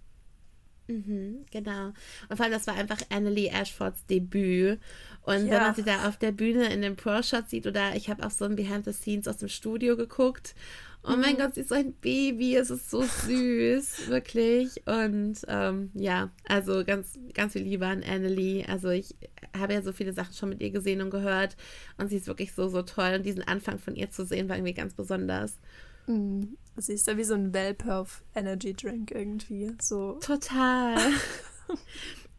[0.89, 1.93] Mhm, genau.
[2.29, 4.79] Und vor allem, das war einfach Annalie Ashfords Debüt.
[5.23, 5.53] Und ja.
[5.53, 8.31] wenn man sie da auf der Bühne in dem Pro-Shot sieht, oder ich habe auch
[8.31, 10.55] so ein Behind the Scenes aus dem Studio geguckt.
[11.03, 11.21] Oh mhm.
[11.21, 14.83] mein Gott, sie ist so ein Baby, es ist so süß, wirklich.
[14.87, 18.65] Und ähm, ja, also ganz, ganz viel Liebe an Annalie.
[18.69, 19.15] Also ich
[19.57, 21.57] habe ja so viele Sachen schon mit ihr gesehen und gehört.
[21.97, 23.15] Und sie ist wirklich so, so toll.
[23.17, 25.59] Und diesen Anfang von ihr zu sehen, war irgendwie ganz besonders.
[26.07, 26.57] Mhm.
[26.77, 29.73] Sie ist ja wie so ein Welpe auf Energy Drink irgendwie.
[29.81, 30.19] So.
[30.21, 30.97] Total.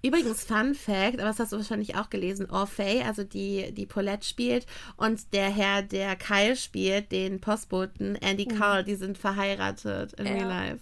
[0.04, 4.28] Übrigens, Fun Fact, aber das hast du wahrscheinlich auch gelesen, Orphée, also die, die Paulette
[4.28, 8.58] spielt und der Herr, der Kyle spielt, den Postboten, Andy mhm.
[8.58, 10.34] Carl, die sind verheiratet in ja.
[10.34, 10.80] Real Life.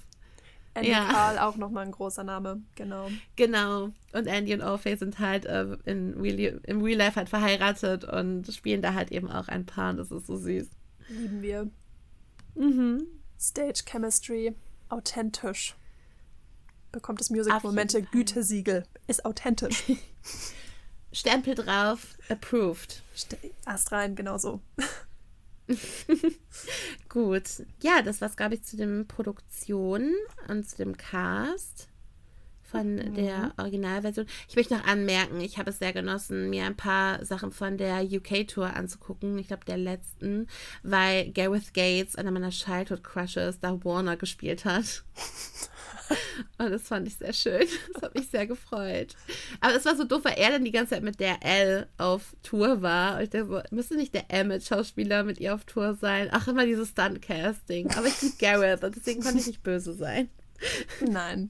[0.74, 1.06] Andy ja.
[1.06, 3.10] Carl auch nochmal ein großer Name, genau.
[3.38, 3.92] Genau.
[4.12, 8.54] Und Andy und Orphée sind halt äh, in Real, im Real Life halt verheiratet und
[8.54, 10.68] spielen da halt eben auch ein Paar und das ist so süß.
[11.08, 11.70] Lieben wir.
[12.56, 13.08] Mhm.
[13.40, 14.56] Stage Chemistry,
[14.90, 15.76] authentisch.
[16.92, 18.86] Bekommt das Music-Momente Gütesiegel.
[19.08, 19.84] Ist authentisch.
[21.12, 23.04] Stempel drauf, approved.
[23.16, 24.62] St Ast rein, genau so.
[27.10, 27.66] Gut.
[27.82, 30.14] Ja, das war's, glaube ich, zu den Produktionen
[30.48, 31.90] und zu dem Cast
[32.76, 33.14] von mhm.
[33.16, 34.26] der Originalversion.
[34.48, 38.04] Ich möchte noch anmerken, ich habe es sehr genossen, mir ein paar Sachen von der
[38.04, 39.38] UK-Tour anzugucken.
[39.38, 40.48] Ich glaube, der letzten,
[40.84, 45.04] weil Gareth Gates, einer meiner Childhood-Crushes, da Warner gespielt hat.
[46.60, 47.68] Und das fand ich sehr schön.
[47.94, 49.16] Das hat mich sehr gefreut.
[49.60, 52.36] Aber es war so doof, weil er dann die ganze Zeit mit der L auf
[52.44, 53.18] Tour war.
[53.18, 56.30] Und ich dachte so, müsste nicht der Emmett-Schauspieler mit ihr auf Tour sein?
[56.32, 57.90] Ach, immer dieses Stunt-Casting.
[57.92, 60.30] Aber ich liebe Gareth und deswegen konnte ich nicht böse sein.
[61.02, 61.50] Nein.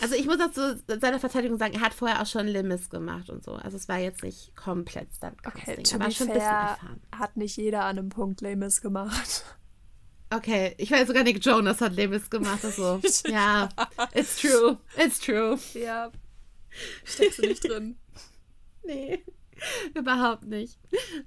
[0.00, 0.60] Also ich muss dazu
[1.00, 3.52] seiner Verteidigung sagen, er hat vorher auch schon Limis gemacht und so.
[3.52, 5.74] Also es war jetzt nicht komplett Stuntcasting.
[5.74, 7.00] Okay, aber schon ein bisschen erfahren.
[7.16, 9.44] Hat nicht jeder an einem Punkt Limis gemacht.
[10.30, 12.64] Okay, ich weiß sogar Nick Jonas hat Limis gemacht.
[12.64, 13.68] Also ja,
[14.14, 15.58] it's true, it's true.
[15.74, 16.10] Ja,
[17.04, 17.98] steckst du nicht drin.
[18.84, 19.22] nee.
[19.94, 20.78] Überhaupt nicht.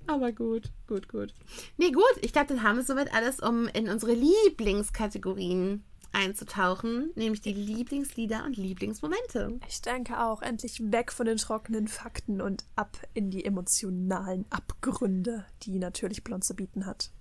[0.07, 1.33] Aber gut, gut, gut.
[1.77, 2.03] Nee, gut.
[2.21, 8.45] Ich glaube, dann haben wir soweit alles, um in unsere Lieblingskategorien einzutauchen, nämlich die Lieblingslieder
[8.45, 9.59] und Lieblingsmomente.
[9.67, 15.45] Ich denke auch, endlich weg von den trockenen Fakten und ab in die emotionalen Abgründe,
[15.63, 17.11] die natürlich Blond zu bieten hat.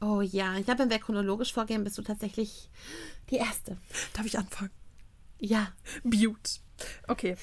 [0.00, 2.70] Oh ja, ich glaube, wenn wir chronologisch vorgehen, bist du tatsächlich
[3.30, 3.78] die Erste.
[4.12, 4.70] Darf ich anfangen?
[5.40, 5.72] Ja.
[6.04, 6.60] Beaut.
[7.08, 7.36] Okay.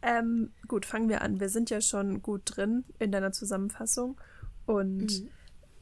[0.00, 1.38] Ähm, gut, fangen wir an.
[1.38, 4.18] Wir sind ja schon gut drin in deiner Zusammenfassung.
[4.66, 5.28] Und mhm.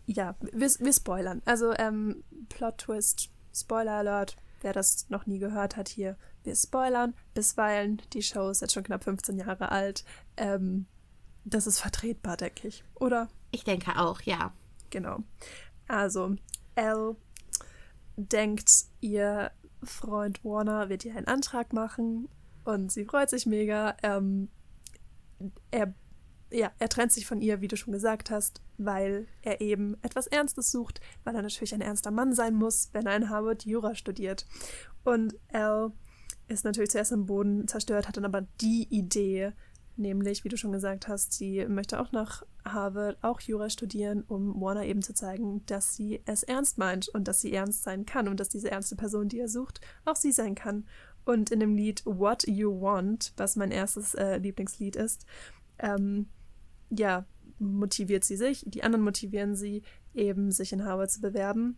[0.07, 1.42] ja, wir, wir spoilern.
[1.44, 7.14] Also, ähm, Plot Twist Spoiler Alert, wer das noch nie gehört hat hier, wir spoilern
[7.34, 8.02] bisweilen.
[8.12, 10.04] Die Show ist jetzt schon knapp 15 Jahre alt.
[10.36, 10.86] Ähm,
[11.44, 13.28] das ist vertretbar, denke ich, oder?
[13.50, 14.52] Ich denke auch, ja.
[14.90, 15.18] Genau.
[15.88, 16.36] Also,
[16.74, 17.16] Elle
[18.16, 19.50] denkt, ihr
[19.82, 22.28] Freund Warner wird ihr einen Antrag machen
[22.64, 23.96] und sie freut sich mega.
[24.02, 24.48] Ähm,
[25.70, 25.92] er
[26.52, 30.26] ja, er trennt sich von ihr, wie du schon gesagt hast, weil er eben etwas
[30.26, 33.94] Ernstes sucht, weil er natürlich ein ernster Mann sein muss, wenn er in Harvard Jura
[33.94, 34.46] studiert.
[35.04, 35.92] Und Al
[36.48, 39.52] ist natürlich zuerst am Boden zerstört, hat dann aber die Idee,
[39.96, 44.60] nämlich, wie du schon gesagt hast, sie möchte auch nach Harvard auch Jura studieren, um
[44.60, 48.28] Warner eben zu zeigen, dass sie es ernst meint und dass sie ernst sein kann
[48.28, 50.86] und dass diese ernste Person, die er sucht, auch sie sein kann.
[51.24, 55.24] Und in dem Lied What You Want, was mein erstes äh, Lieblingslied ist,
[55.78, 56.28] ähm,
[56.92, 57.26] ja,
[57.59, 59.83] motiviert sie sich, die anderen motivieren sie,
[60.14, 61.76] eben sich in Harvard zu bewerben.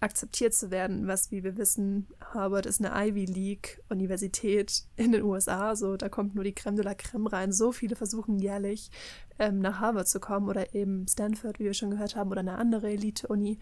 [0.00, 5.76] akzeptiert zu werden, was, wie wir wissen, Harvard ist eine Ivy League-Universität in den USA,
[5.76, 7.52] so da kommt nur die Creme de la Creme rein.
[7.52, 8.90] So viele versuchen jährlich
[9.38, 12.56] ähm, nach Harvard zu kommen oder eben Stanford, wie wir schon gehört haben, oder eine
[12.56, 13.58] andere Elite-Uni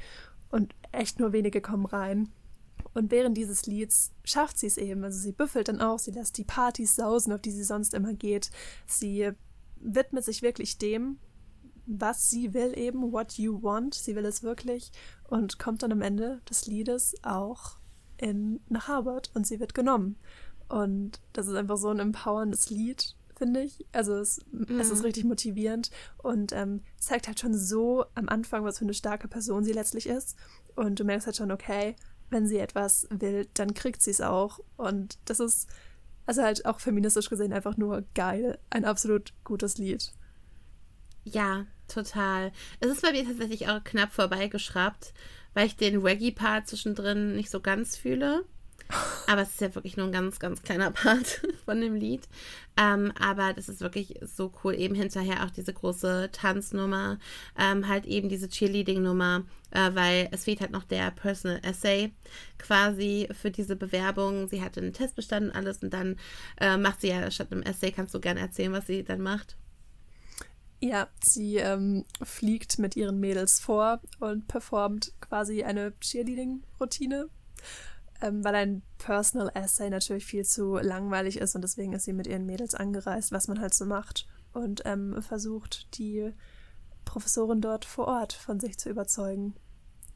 [0.51, 2.29] und echt nur wenige kommen rein.
[2.95, 5.03] Und während dieses Lieds schafft sie es eben.
[5.03, 8.13] Also sie büffelt dann auch, sie lässt die Partys sausen, auf die sie sonst immer
[8.13, 8.51] geht.
[8.87, 9.33] Sie
[9.83, 11.19] widmet sich wirklich dem,
[11.87, 13.95] was sie will eben, what you want.
[13.95, 14.93] Sie will es wirklich
[15.29, 17.79] und kommt dann am Ende des Liedes auch
[18.17, 20.17] in, nach Harvard und sie wird genommen.
[20.69, 23.85] Und das ist einfach so ein empowerndes Lied, finde ich.
[23.93, 24.81] Also es, mhm.
[24.81, 25.07] es, ist mhm.
[25.07, 25.91] richtig motivierend
[26.23, 30.07] und ähm, zeigt halt schon so am Anfang, was für eine starke Person sie letztlich
[30.07, 30.37] ist.
[30.77, 31.97] Und du merkst halt schon, okay,
[32.31, 34.61] wenn sie etwas will, dann kriegt sie es auch.
[34.77, 35.69] Und das ist
[36.27, 38.59] also halt auch feministisch gesehen einfach nur geil.
[38.71, 40.13] Ein absolut gutes Lied.
[41.25, 42.53] Ja, total.
[42.81, 45.15] Es ist bei mir tatsächlich auch knapp vorbeigeschraubt,
[45.55, 48.45] weil ich den Reggae-Part zwischendrin nicht so ganz fühle.
[49.27, 52.29] Aber es ist ja wirklich nur ein ganz, ganz kleiner Part von dem Lied.
[52.77, 54.75] Ähm, aber das ist wirklich so cool.
[54.75, 57.19] Eben hinterher auch diese große Tanznummer,
[57.59, 62.13] ähm, halt eben diese Cheerleading-Nummer, äh, weil es fehlt halt noch der Personal Essay
[62.59, 64.49] quasi für diese Bewerbung.
[64.49, 66.17] Sie hat einen Test bestanden, alles und dann
[66.61, 69.57] äh, macht sie ja statt einem Essay, kannst du gerne erzählen, was sie dann macht?
[70.81, 77.29] Ja, sie ähm, fliegt mit ihren Mädels vor und performt quasi eine Cheerleading-Routine,
[78.23, 82.27] ähm, weil ein Personal Essay natürlich viel zu langweilig ist und deswegen ist sie mit
[82.27, 86.33] ihren Mädels angereist, was man halt so macht und ähm, versucht, die
[87.05, 89.55] Professorin dort vor Ort von sich zu überzeugen.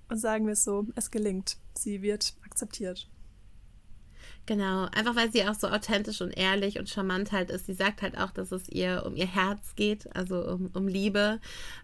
[0.09, 1.57] Und sagen wir es so, es gelingt.
[1.75, 3.09] Sie wird akzeptiert.
[4.47, 7.67] Genau, einfach weil sie auch so authentisch und ehrlich und charmant halt ist.
[7.67, 11.41] Sie sagt halt auch, dass es ihr um ihr Herz geht, also um, um Liebe.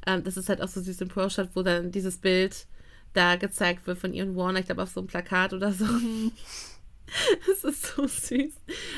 [0.07, 2.67] Ähm, das ist halt auch so süß im Pro-Shot, wo dann dieses Bild
[3.13, 5.87] da gezeigt wird von ihren Warner, ich glaube auf so einem Plakat oder so.
[7.47, 8.55] Das ist so süß.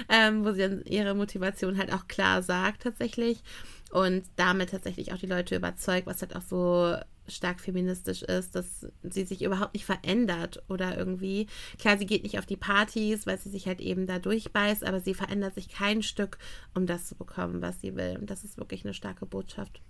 [0.08, 3.42] Ähm, wo sie dann ihre Motivation halt auch klar sagt tatsächlich
[3.90, 6.96] und damit tatsächlich auch die Leute überzeugt, was halt auch so
[7.28, 11.46] stark feministisch ist, dass sie sich überhaupt nicht verändert oder irgendwie,
[11.78, 15.00] klar, sie geht nicht auf die Partys, weil sie sich halt eben da durchbeißt, aber
[15.00, 16.38] sie verändert sich kein Stück,
[16.74, 18.18] um das zu bekommen, was sie will.
[18.20, 19.80] Und das ist wirklich eine starke Botschaft.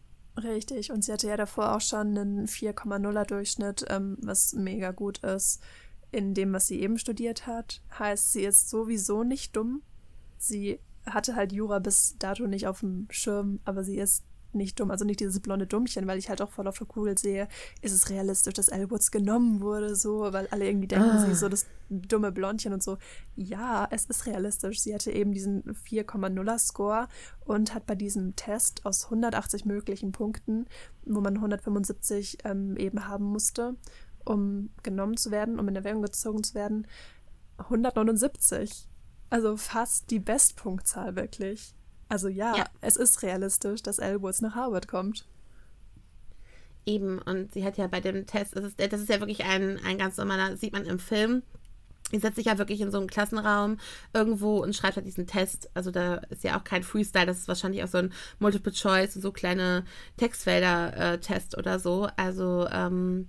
[0.42, 5.18] Richtig, und sie hatte ja davor auch schon einen 4,0er Durchschnitt, ähm, was mega gut
[5.18, 5.62] ist
[6.10, 7.82] in dem, was sie eben studiert hat.
[7.98, 9.82] Heißt, sie ist sowieso nicht dumm.
[10.38, 14.90] Sie hatte halt Jura bis dato nicht auf dem Schirm, aber sie ist nicht dumm,
[14.90, 17.48] also nicht dieses blonde Dummchen, weil ich halt auch voll auf der Kugel sehe,
[17.82, 21.24] ist es realistisch, dass Elwoods genommen wurde, so, weil alle irgendwie denken, ah.
[21.24, 22.98] sie ist so das dumme Blondchen und so.
[23.36, 24.80] Ja, es ist realistisch.
[24.80, 27.08] Sie hatte eben diesen 4,0er Score
[27.44, 30.66] und hat bei diesem Test aus 180 möglichen Punkten,
[31.04, 33.76] wo man 175 ähm, eben haben musste,
[34.24, 36.86] um genommen zu werden, um in Erwägung gezogen zu werden,
[37.58, 38.88] 179.
[39.30, 41.74] Also fast die Bestpunktzahl wirklich.
[42.14, 45.26] Also ja, ja, es ist realistisch, dass Elwoods nach Harvard kommt.
[46.86, 49.80] Eben, und sie hat ja bei dem Test, das ist, das ist ja wirklich ein,
[49.84, 51.42] ein ganz normaler, sieht man im Film.
[52.12, 53.78] Sie setzt sich ja wirklich in so einen Klassenraum
[54.12, 55.68] irgendwo und schreibt halt diesen Test.
[55.74, 59.14] Also da ist ja auch kein Freestyle, das ist wahrscheinlich auch so ein Multiple Choice,
[59.14, 59.84] so kleine
[60.16, 62.06] Textfelder-Test äh, oder so.
[62.16, 63.28] Also ähm,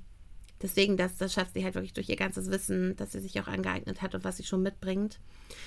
[0.61, 3.47] deswegen, das, das schafft sie halt wirklich durch ihr ganzes Wissen, dass sie sich auch
[3.47, 5.19] angeeignet hat und was sie schon mitbringt.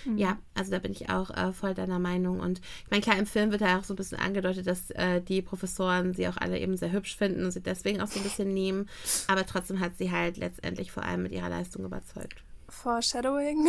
[0.04, 0.18] Mhm.
[0.18, 2.40] Ja, also da bin ich auch äh, voll deiner Meinung.
[2.40, 5.20] Und ich meine, klar, im Film wird ja auch so ein bisschen angedeutet, dass äh,
[5.20, 8.24] die Professoren sie auch alle eben sehr hübsch finden und sie deswegen auch so ein
[8.24, 8.88] bisschen nehmen.
[9.26, 12.42] Aber trotzdem hat sie halt letztendlich vor allem mit ihrer Leistung überzeugt.
[12.68, 13.68] Foreshadowing.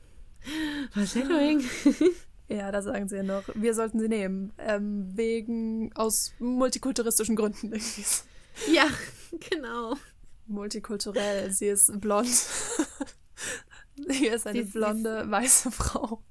[0.92, 1.64] Foreshadowing.
[2.52, 4.52] Ja, da sagen sie ja noch, wir sollten sie nehmen.
[4.58, 8.04] Ähm, wegen, aus multikulturistischen Gründen irgendwie.
[8.72, 8.88] Ja,
[9.50, 9.94] genau
[10.50, 11.50] multikulturell.
[11.50, 12.28] Sie ist blond.
[14.08, 16.22] Sie ist eine sie, blonde, sie weiße Frau.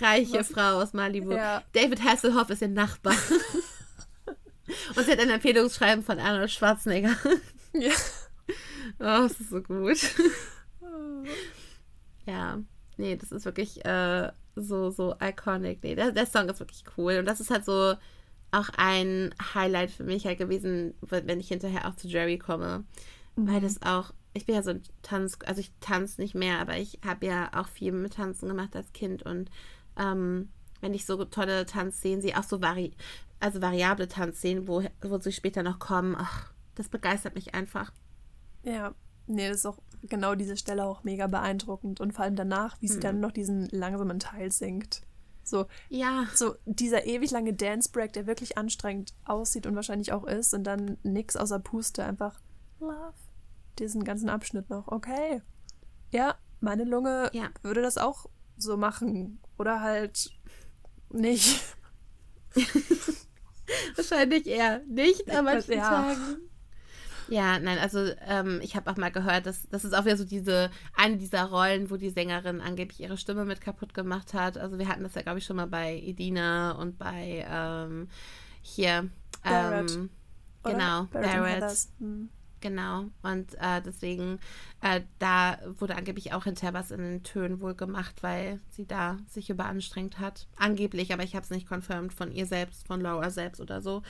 [0.00, 0.48] Reiche Was?
[0.48, 1.32] Frau aus Malibu.
[1.32, 1.62] Ja.
[1.72, 3.14] David Hasselhoff ist ihr Nachbar.
[4.96, 7.16] Und sie hat ein Empfehlungsschreiben von Arnold Schwarzenegger.
[7.72, 7.92] Ja.
[8.98, 9.98] Oh, das ist so gut.
[12.26, 12.58] Ja,
[12.98, 15.82] nee, das ist wirklich äh, so, so iconic.
[15.82, 17.16] Nee, der, der Song ist wirklich cool.
[17.18, 17.94] Und das ist halt so
[18.52, 22.84] auch ein Highlight für mich halt gewesen, wenn ich hinterher auch zu Jerry komme.
[23.36, 26.76] Weil das auch, ich bin ja so ein Tanz, also ich tanze nicht mehr, aber
[26.76, 29.50] ich habe ja auch viel mit Tanzen gemacht als Kind und
[29.96, 32.92] ähm, wenn ich so tolle Tanzszenen sehe, auch so vari
[33.40, 37.92] also variable Tanzszenen, wo, wo sie später noch kommen, ach, das begeistert mich einfach.
[38.62, 38.94] Ja,
[39.26, 42.88] nee, das ist auch genau diese Stelle auch mega beeindruckend und vor allem danach, wie
[42.88, 43.02] sie mhm.
[43.02, 45.02] dann noch diesen langsamen Teil singt.
[45.42, 46.26] So, ja.
[46.34, 50.64] so dieser ewig lange Dance Break, der wirklich anstrengend aussieht und wahrscheinlich auch ist und
[50.64, 52.40] dann nix außer Puste, einfach
[52.80, 53.12] Love,
[53.78, 54.88] diesen ganzen Abschnitt noch.
[54.88, 55.42] Okay.
[56.10, 57.50] Ja, meine Lunge Ja.
[57.62, 59.40] würde das auch so machen.
[59.58, 60.30] Oder halt
[61.10, 61.60] nicht.
[63.96, 65.88] Wahrscheinlich eher nicht an manchen ja.
[65.88, 66.38] Tagen.
[67.28, 70.24] Ja, nein, also ähm, ich habe auch mal gehört, dass das ist auch wieder so
[70.24, 74.58] diese, eine dieser Rollen, wo die Sängerin angeblich ihre Stimme mit kaputt gemacht hat.
[74.58, 78.08] Also wir hatten das ja, glaube ich, schon mal bei Edina und bei ähm,
[78.60, 79.08] hier,
[79.42, 80.10] Barrett, ähm,
[80.64, 80.72] Oder?
[80.72, 81.88] genau, Barrett.
[81.98, 82.28] Hm.
[82.64, 83.04] Genau.
[83.22, 84.38] Und äh, deswegen,
[84.80, 89.18] äh, da wurde angeblich auch hinterher was in den Tönen wohl gemacht, weil sie da
[89.28, 90.46] sich überanstrengt hat.
[90.56, 94.02] Angeblich, aber ich habe es nicht confirmed von ihr selbst, von Laura selbst oder so.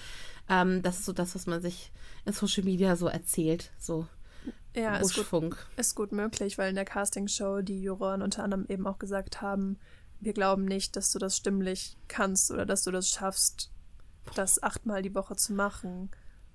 [0.48, 1.90] Ähm, das ist so das, was man sich
[2.26, 3.72] in Social Media so erzählt.
[3.76, 4.06] So
[4.72, 8.86] Ja, ist gut, ist gut möglich, weil in der Castingshow die Juroren unter anderem eben
[8.86, 9.80] auch gesagt haben,
[10.20, 13.72] wir glauben nicht, dass du das stimmlich kannst oder dass du das schaffst,
[14.36, 16.08] das achtmal die Woche zu machen,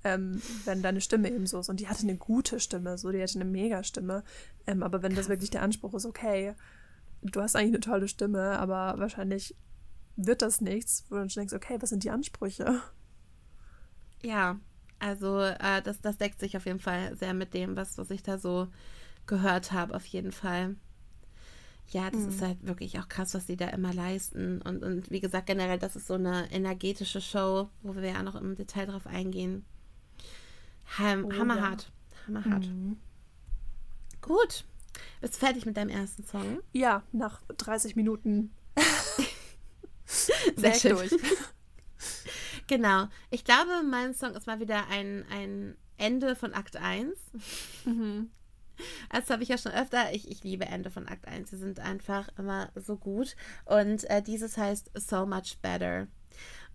[0.04, 1.70] ähm, wenn deine Stimme eben so ist.
[1.70, 4.24] Und die hatte eine gute Stimme, so, die hatte eine Mega-Stimme.
[4.68, 6.54] Ähm, aber wenn das wirklich der Anspruch ist, okay,
[7.22, 9.56] du hast eigentlich eine tolle Stimme, aber wahrscheinlich
[10.16, 12.82] wird das nichts, wo du dann denkst, okay, was sind die Ansprüche?
[14.22, 14.60] Ja,
[15.00, 18.22] also äh, das, das deckt sich auf jeden Fall sehr mit dem, was, was ich
[18.22, 18.68] da so
[19.28, 20.76] gehört habe, auf jeden Fall.
[21.92, 24.62] Ja, das ist halt wirklich auch krass, was die da immer leisten.
[24.62, 28.36] Und, und wie gesagt, generell, das ist so eine energetische Show, wo wir ja noch
[28.36, 29.66] im Detail drauf eingehen.
[30.98, 31.92] Ham Oh, hammerhart.
[32.28, 32.68] Hammerhart.
[34.22, 34.66] Gut.
[35.22, 36.60] Bist du fertig mit deinem ersten Song?
[36.74, 38.52] Ja, nach 30 Minuten
[40.06, 40.92] Sehr sehr schön.
[40.98, 41.12] durch.
[42.68, 43.08] Genau.
[43.32, 47.18] Ich glaube, mein Song ist mal wieder ein, ein Ende von Akt 1.
[47.86, 48.30] Mhm.
[49.12, 50.14] Das habe ich ja schon öfter.
[50.14, 51.50] Ich, ich liebe Ende von Akt 1.
[51.50, 53.36] Sie sind einfach immer so gut.
[53.66, 56.08] Und äh, dieses heißt So Much Better.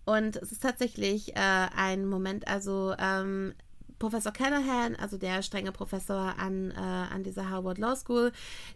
[0.05, 1.39] Und es ist tatsächlich äh,
[1.75, 3.55] ein Moment, also ähm,
[3.99, 8.31] Professor Callahan, also der strenge Professor an, äh, an dieser Harvard Law School,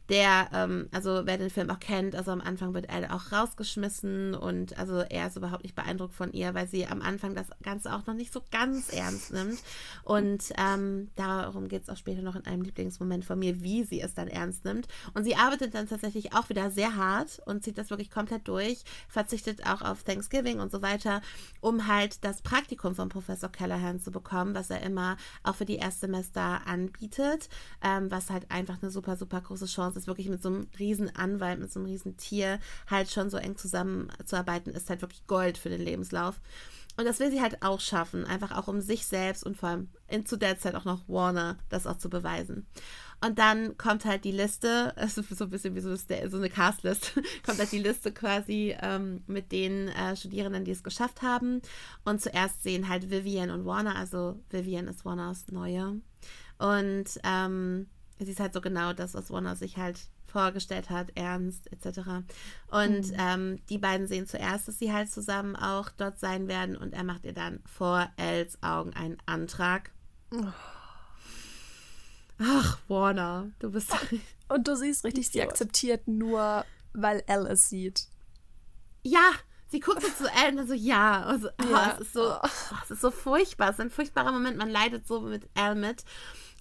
[0.07, 4.33] der, ähm, also wer den Film auch kennt, also am Anfang wird er auch rausgeschmissen
[4.33, 7.93] und also er ist überhaupt nicht beeindruckt von ihr, weil sie am Anfang das Ganze
[7.93, 9.59] auch noch nicht so ganz ernst nimmt.
[10.03, 14.01] Und ähm, darum geht es auch später noch in einem Lieblingsmoment von mir, wie sie
[14.01, 14.87] es dann ernst nimmt.
[15.13, 18.83] Und sie arbeitet dann tatsächlich auch wieder sehr hart und zieht das wirklich komplett durch,
[19.07, 21.21] verzichtet auch auf Thanksgiving und so weiter,
[21.61, 25.08] um halt das Praktikum von Professor Callahan zu bekommen, was er immer
[25.43, 27.49] auch für die Erstsemester anbietet,
[27.83, 31.15] ähm, was halt einfach eine super, super große Chance ist, wirklich mit so einem riesen
[31.15, 35.57] Anwalt, mit so einem riesen Tier halt schon so eng zusammenzuarbeiten, ist halt wirklich Gold
[35.57, 36.39] für den Lebenslauf.
[36.97, 39.89] Und das will sie halt auch schaffen, einfach auch um sich selbst und vor allem
[40.09, 42.65] in, zu der Zeit auch noch Warner das auch zu beweisen.
[43.21, 47.13] Und dann kommt halt die Liste, ist so ein bisschen wie so, so eine Castlist,
[47.45, 51.61] kommt halt die Liste quasi ähm, mit den äh, Studierenden, die es geschafft haben.
[52.05, 55.99] Und zuerst sehen halt Vivian und Warner, also Vivian ist Warners Neue.
[56.57, 57.87] Und ähm,
[58.19, 61.99] sie ist halt so genau das, was Warner sich halt vorgestellt hat, ernst etc.
[62.69, 66.93] Und ähm, die beiden sehen zuerst, dass sie halt zusammen auch dort sein werden und
[66.93, 69.91] er macht ihr dann vor Els Augen einen Antrag.
[72.39, 73.91] Ach, Warner, du bist.
[74.47, 78.07] Und du siehst richtig, sie akzeptiert nur, weil Elle es sieht.
[79.03, 79.31] Ja,
[79.67, 81.29] sie guckt so zu Elle und dann so, ja.
[81.29, 81.93] Und so, oh, Ja.
[81.93, 82.47] es, ist so, oh,
[82.83, 83.69] es ist so furchtbar.
[83.69, 84.57] Es ist ein furchtbarer Moment.
[84.57, 86.03] Man leidet so mit Elle mit.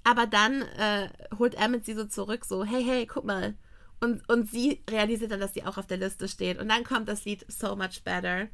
[0.05, 3.55] Aber dann äh, holt Emmett sie so zurück, so, hey, hey, guck mal.
[4.01, 6.59] Und, und sie realisiert dann, dass sie auch auf der Liste steht.
[6.59, 8.49] Und dann kommt das Lied So Much Better.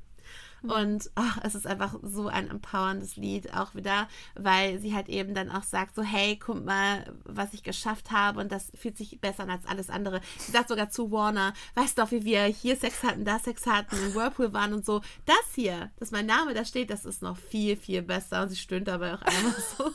[0.65, 5.35] Und ach, es ist einfach so ein empowerndes Lied auch wieder, weil sie halt eben
[5.35, 9.21] dann auch sagt, so hey, guck mal, was ich geschafft habe und das fühlt sich
[9.21, 10.21] besser an als alles andere.
[10.39, 13.67] Sie sagt sogar zu Warner, weißt du auch, wie wir hier Sex hatten, da Sex
[13.67, 15.03] hatten, im Whirlpool waren und so.
[15.27, 18.43] Das hier, dass mein Name da steht, das ist noch viel, viel besser.
[18.43, 19.93] Und sie stöhnt dabei auch einmal so.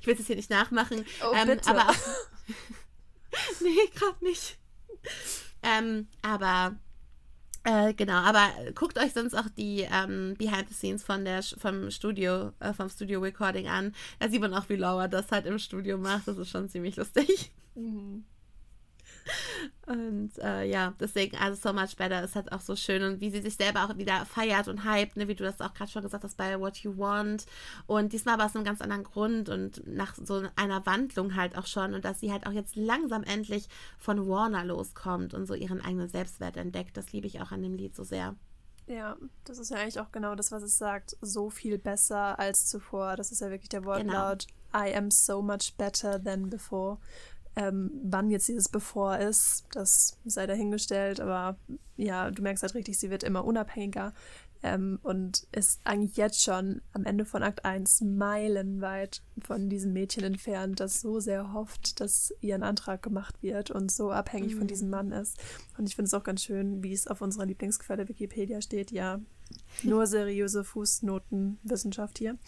[0.00, 1.04] ich will es hier nicht nachmachen.
[1.22, 1.68] Oh, ähm, bitte.
[1.68, 1.94] Aber auch,
[3.60, 4.58] nee, gerade nicht.
[5.62, 6.76] Ähm, aber
[7.64, 11.90] äh, genau, aber guckt euch sonst auch die ähm, Behind the Scenes von der vom
[11.90, 13.94] Studio, äh, vom Studio Recording an.
[14.18, 16.28] Da sieht man auch, wie Laura das halt im Studio macht.
[16.28, 17.52] Das ist schon ziemlich lustig.
[19.86, 23.30] Und äh, ja, deswegen, also So Much Better ist halt auch so schön und wie
[23.30, 26.02] sie sich selber auch wieder feiert und hypt, ne, wie du das auch gerade schon
[26.02, 27.46] gesagt hast bei What You Want.
[27.86, 31.66] Und diesmal war es einem ganz anderen Grund und nach so einer Wandlung halt auch
[31.66, 35.80] schon und dass sie halt auch jetzt langsam endlich von Warner loskommt und so ihren
[35.80, 36.96] eigenen Selbstwert entdeckt.
[36.96, 38.36] Das liebe ich auch an dem Lied so sehr.
[38.86, 41.16] Ja, das ist ja eigentlich auch genau das, was es sagt.
[41.20, 43.16] So viel besser als zuvor.
[43.16, 44.46] Das ist ja wirklich der Wortlaut.
[44.74, 46.98] I am so much better than before.
[47.60, 51.58] Ähm, wann jetzt dieses Bevor ist, das sei dahingestellt, aber
[51.98, 54.14] ja, du merkst halt richtig, sie wird immer unabhängiger
[54.62, 60.24] ähm, und ist eigentlich jetzt schon am Ende von Akt 1 meilenweit von diesem Mädchen
[60.24, 64.58] entfernt, das so sehr hofft, dass ihr ein Antrag gemacht wird und so abhängig mhm.
[64.60, 65.38] von diesem Mann ist.
[65.76, 68.90] Und ich finde es auch ganz schön, wie es auf unserer Lieblingsquelle Wikipedia steht.
[68.90, 69.20] Ja,
[69.82, 72.38] nur seriöse Fußnotenwissenschaft hier.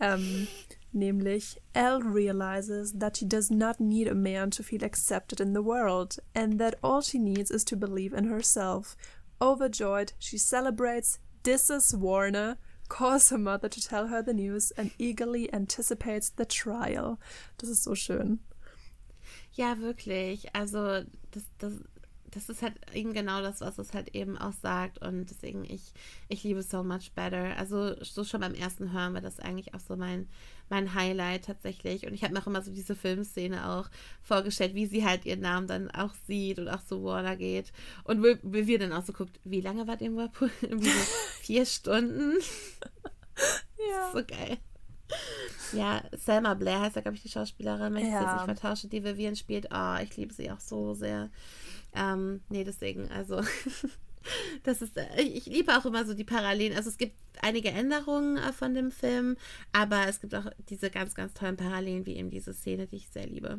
[0.00, 0.46] Ähm,
[0.92, 5.62] nämlich Elle realizes that she does not need a man to feel accepted in the
[5.62, 8.96] world and that all she needs is to believe in herself.
[9.40, 12.56] Overjoyed, she celebrates, disses Warner,
[12.88, 17.18] calls her mother to tell her the news and eagerly anticipates the trial.
[17.58, 18.38] Das ist so schön.
[19.52, 20.46] Ja, wirklich.
[20.54, 21.72] Also, das, das,
[22.36, 24.98] das ist halt eben genau das, was es halt eben auch sagt.
[24.98, 25.94] Und deswegen, ich,
[26.28, 27.56] ich liebe So Much Better.
[27.56, 30.28] Also, so schon beim ersten Hören war das eigentlich auch so mein,
[30.68, 32.06] mein Highlight tatsächlich.
[32.06, 33.88] Und ich habe mir auch immer so diese Filmszene auch
[34.20, 37.72] vorgestellt, wie sie halt ihren Namen dann auch sieht und auch zu Warner geht.
[38.04, 40.50] Und wie, wie wir dann auch so guckt, wie lange war dem Whirlpool?
[41.40, 42.34] Vier Stunden.
[43.90, 44.12] ja.
[44.12, 44.58] So geil.
[45.72, 48.20] Ja, Selma Blair heißt ja, glaube ich, die Schauspielerin, wenn ich ja.
[48.20, 49.68] jetzt nicht vertausche, die Vivian spielt.
[49.72, 51.30] Oh, ich liebe sie auch so sehr.
[51.96, 53.42] Ähm, nee, deswegen, also
[54.62, 56.76] das ist, äh, ich liebe auch immer so die Parallelen.
[56.76, 59.36] Also es gibt einige Änderungen äh, von dem Film,
[59.72, 63.08] aber es gibt auch diese ganz, ganz tollen Parallelen, wie eben diese Szene, die ich
[63.08, 63.58] sehr liebe.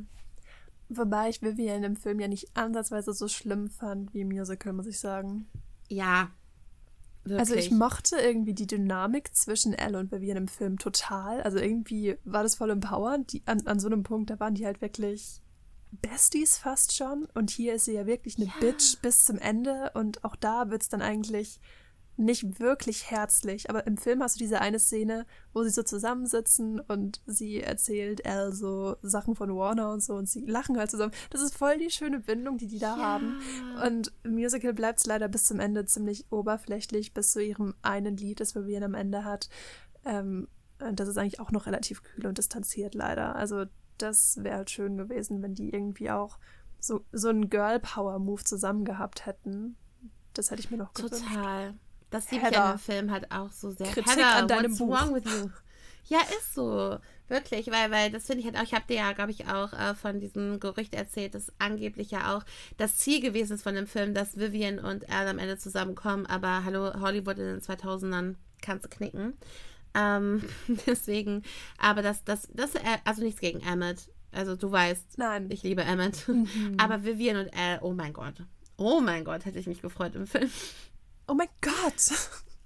[0.89, 4.87] Wobei ich Vivian im Film ja nicht ansatzweise so schlimm fand wie im Musical, muss
[4.87, 5.47] ich sagen.
[5.89, 6.31] Ja.
[7.23, 7.39] Wirklich.
[7.39, 11.41] Also ich mochte irgendwie die Dynamik zwischen Elle und Vivian im Film total.
[11.41, 13.33] Also irgendwie war das voll empowernd.
[13.33, 15.41] Die, an, an so einem Punkt, da waren die halt wirklich
[15.91, 17.27] Besties fast schon.
[17.33, 18.53] Und hier ist sie ja wirklich eine ja.
[18.59, 19.91] Bitch bis zum Ende.
[19.93, 21.59] Und auch da wird es dann eigentlich
[22.17, 23.69] nicht wirklich herzlich.
[23.69, 28.25] Aber im Film hast du diese eine Szene, wo sie so zusammensitzen und sie erzählt
[28.25, 31.13] Elle so Sachen von Warner und so und sie lachen halt zusammen.
[31.29, 33.03] Das ist voll die schöne Bindung, die die da ja.
[33.03, 33.39] haben.
[33.85, 38.17] Und im Musical bleibt es leider bis zum Ende ziemlich oberflächlich, bis zu ihrem einen
[38.17, 39.47] Lied, das Vivian am Ende hat.
[40.03, 40.47] Ähm,
[40.93, 43.35] das ist eigentlich auch noch relativ kühl und distanziert leider.
[43.35, 43.65] Also
[43.97, 46.37] das wäre halt schön gewesen, wenn die irgendwie auch
[46.79, 49.75] so, so einen Girl-Power-Move zusammen gehabt hätten.
[50.33, 51.23] Das hätte ich mir noch gewünscht.
[51.27, 51.73] Total.
[52.09, 53.87] Das liebe ich ja im Film halt auch so sehr.
[53.87, 54.89] Kritik Heather, an deinem what's Buch.
[54.89, 55.49] wrong with you?
[56.09, 56.97] Ja, ist so.
[57.27, 59.73] Wirklich, weil, weil das finde ich halt auch, ich habe dir ja, glaube ich, auch
[59.73, 62.45] äh, von diesem Gerücht erzählt, dass angeblich ja auch
[62.77, 66.63] das Ziel gewesen ist von dem Film, dass Vivian und Al am Ende zusammenkommen, aber
[66.63, 69.33] hallo, Hollywood in den 2000ern kannst du knicken.
[69.97, 70.43] Ähm,
[70.85, 71.43] deswegen,
[71.77, 74.11] aber das, das, das, äh, also nichts gegen Emmett.
[74.31, 75.47] Also du weißt, Nein.
[75.49, 76.27] ich liebe Emmett.
[76.27, 76.77] Mhm.
[76.77, 78.43] Aber Vivian und Al, oh mein Gott.
[78.77, 80.51] Oh mein Gott, hätte ich mich gefreut im Film.
[81.27, 82.11] Oh mein Gott.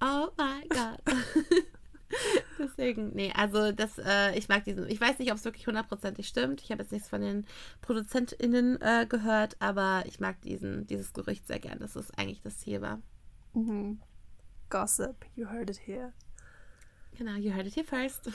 [0.01, 0.99] Oh mein Gott.
[2.59, 6.27] Deswegen, nee, also das, äh, ich mag diesen, ich weiß nicht, ob es wirklich hundertprozentig
[6.27, 6.61] stimmt.
[6.61, 7.45] Ich habe jetzt nichts von den
[7.81, 12.57] ProduzentInnen äh, gehört, aber ich mag diesen, dieses Gerücht sehr gern, dass es eigentlich das
[12.57, 12.99] Ziel war.
[13.53, 14.01] Mhm.
[14.69, 16.13] Gossip, you heard it here.
[17.17, 18.25] Genau, you heard it here first.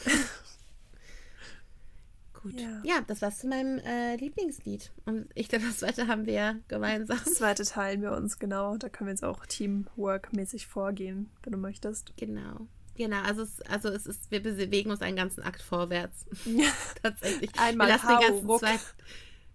[2.42, 2.60] Gut.
[2.60, 2.82] Ja.
[2.84, 4.92] ja, das war's zu meinem äh, Lieblingslied.
[5.04, 7.18] Und ich glaube, das zweite haben wir gemeinsam.
[7.24, 8.76] Das zweite teilen wir uns, genau.
[8.76, 12.12] Da können wir jetzt auch Teamwork-mäßig vorgehen, wenn du möchtest.
[12.16, 12.68] Genau.
[12.96, 16.24] Genau, also es, also es ist, wir bewegen uns einen ganzen Akt vorwärts.
[16.44, 16.68] Ja.
[17.02, 17.50] Tatsächlich.
[17.58, 18.82] Einmal wir lassen den ganzen zweiten,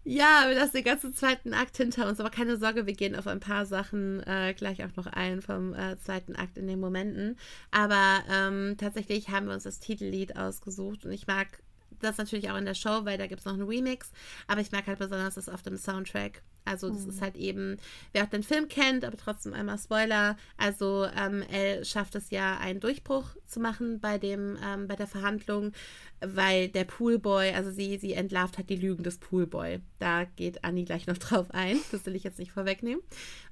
[0.04, 3.28] Ja, wir lassen den ganzen zweiten Akt hinter uns, aber keine Sorge, wir gehen auf
[3.28, 7.38] ein paar Sachen äh, gleich auch noch ein vom äh, zweiten Akt in den Momenten.
[7.70, 11.62] Aber ähm, tatsächlich haben wir uns das Titellied ausgesucht und ich mag
[12.00, 14.12] das natürlich auch in der Show, weil da gibt es noch einen Remix.
[14.48, 16.42] Aber ich mag halt besonders das auf dem Soundtrack.
[16.66, 17.10] Also das mhm.
[17.10, 17.78] ist halt eben,
[18.14, 20.38] wer auch den Film kennt, aber trotzdem einmal Spoiler.
[20.58, 25.08] Also ähm, Elle schafft es ja, einen Durchbruch zu machen bei dem, ähm, bei der
[25.08, 25.74] Verhandlung,
[26.20, 29.80] weil der Poolboy, also sie, sie entlarvt hat die Lügen des Poolboy.
[30.00, 31.78] Da geht Annie gleich noch drauf ein.
[31.92, 33.02] Das will ich jetzt nicht vorwegnehmen.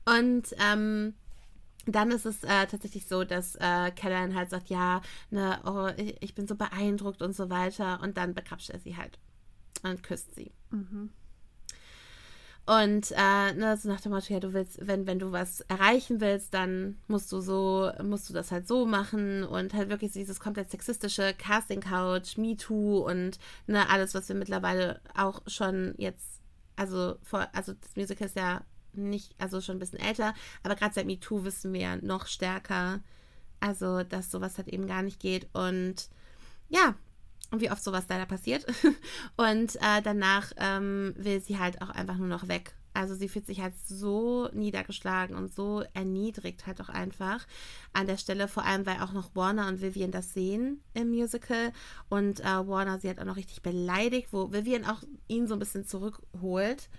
[0.06, 1.14] Und ähm,
[1.86, 5.02] dann ist es äh, tatsächlich so, dass äh, Callahan halt sagt, ja,
[5.32, 8.02] ne, oh, ich, ich, bin so beeindruckt und so weiter.
[8.04, 9.18] Und dann bekrapscht er sie halt
[9.84, 10.52] und küsst sie.
[10.72, 11.10] Mhm.
[12.70, 16.22] Und äh, ne, so nach dem Motto, ja, du willst, wenn, wenn du was erreichen
[16.22, 20.40] willst, dann musst du so, musst du das halt so machen und halt wirklich dieses
[20.40, 26.42] komplett sexistische Casting Couch, MeToo und ne, alles, was wir mittlerweile auch schon jetzt,
[26.76, 28.62] also vor, also das Musical ist ja
[28.94, 33.00] nicht, also schon ein bisschen älter, aber gerade seit MeToo wissen wir ja noch stärker,
[33.62, 35.50] also dass sowas halt eben gar nicht geht.
[35.54, 36.08] Und
[36.68, 36.94] ja,
[37.56, 38.66] wie oft sowas leider passiert.
[39.38, 42.74] und äh, danach ähm, will sie halt auch einfach nur noch weg.
[42.94, 47.46] Also sie fühlt sich halt so niedergeschlagen und so erniedrigt halt auch einfach
[47.94, 51.72] an der Stelle, vor allem weil auch noch Warner und Vivian das sehen im Musical
[52.10, 55.60] und äh, Warner sie hat auch noch richtig beleidigt, wo Vivian auch ihn so ein
[55.60, 56.90] bisschen zurückholt.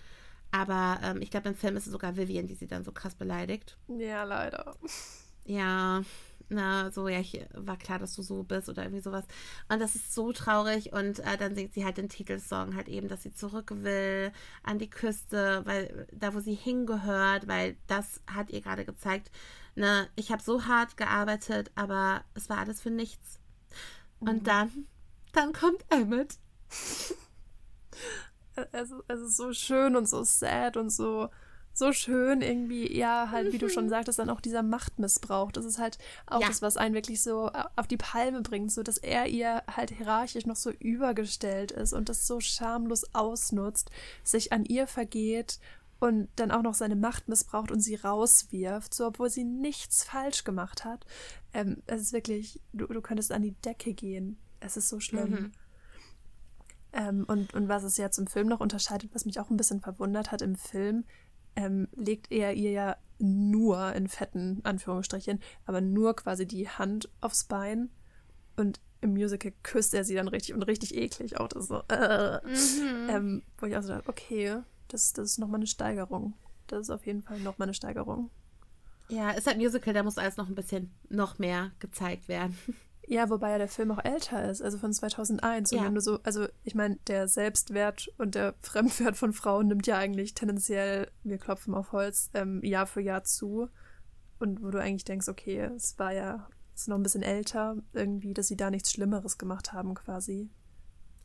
[0.53, 3.15] Aber ähm, ich glaube, im Film ist es sogar Vivian, die sie dann so krass
[3.15, 3.77] beleidigt.
[3.89, 4.77] Ja, leider.
[5.45, 6.03] Ja,
[6.51, 9.25] na, so, ja, ich, war klar, dass du so bist oder irgendwie sowas.
[9.69, 10.93] Und das ist so traurig.
[10.93, 14.33] Und äh, dann singt sie halt den Titelsong halt eben, dass sie zurück will
[14.65, 19.31] an die Küste, weil da, wo sie hingehört, weil das hat ihr gerade gezeigt,
[19.77, 23.39] ne, ich habe so hart gearbeitet, aber es war alles für nichts.
[24.19, 24.45] Und mhm.
[24.45, 24.87] dann,
[25.33, 26.37] dann kommt Emmett.
[28.73, 31.31] es, es ist so schön und so sad und so,
[31.81, 33.91] so schön irgendwie, ja, halt, wie du schon mhm.
[33.91, 35.51] sagtest, dann auch dieser Machtmissbrauch.
[35.51, 36.47] Das ist halt auch ja.
[36.47, 40.47] das, was einen wirklich so auf die Palme bringt, so dass er ihr halt hierarchisch
[40.47, 43.91] noch so übergestellt ist und das so schamlos ausnutzt,
[44.23, 45.59] sich an ihr vergeht
[45.99, 50.45] und dann auch noch seine Macht missbraucht und sie rauswirft, so obwohl sie nichts falsch
[50.45, 51.05] gemacht hat.
[51.53, 54.39] Ähm, es ist wirklich, du, du könntest an die Decke gehen.
[54.61, 55.31] Es ist so schlimm.
[55.31, 55.53] Mhm.
[56.93, 59.81] Ähm, und, und was es jetzt im Film noch unterscheidet, was mich auch ein bisschen
[59.81, 61.05] verwundert hat, im Film
[61.57, 67.45] ähm, legt er ihr ja nur in fetten Anführungsstrichen, aber nur quasi die Hand aufs
[67.45, 67.91] Bein
[68.57, 72.41] und im Musical küsst er sie dann richtig und richtig eklig auch das so, äh,
[72.47, 73.11] mhm.
[73.11, 76.35] ähm, wo ich also dachte, okay, das, das ist nochmal eine Steigerung.
[76.67, 78.31] Das ist auf jeden Fall nochmal eine Steigerung.
[79.09, 82.57] Ja, ist halt Musical, da muss alles noch ein bisschen noch mehr gezeigt werden.
[83.11, 85.73] Ja, wobei ja der Film auch älter ist, also von 2001.
[85.73, 85.85] Und ja.
[85.85, 89.99] wenn du so, also ich meine, der Selbstwert und der Fremdwert von Frauen nimmt ja
[89.99, 93.69] eigentlich tendenziell, wir klopfen auf Holz, ähm, Jahr für Jahr zu.
[94.39, 97.79] Und wo du eigentlich denkst, okay, es war ja, es ist noch ein bisschen älter,
[97.93, 100.49] irgendwie, dass sie da nichts Schlimmeres gemacht haben, quasi.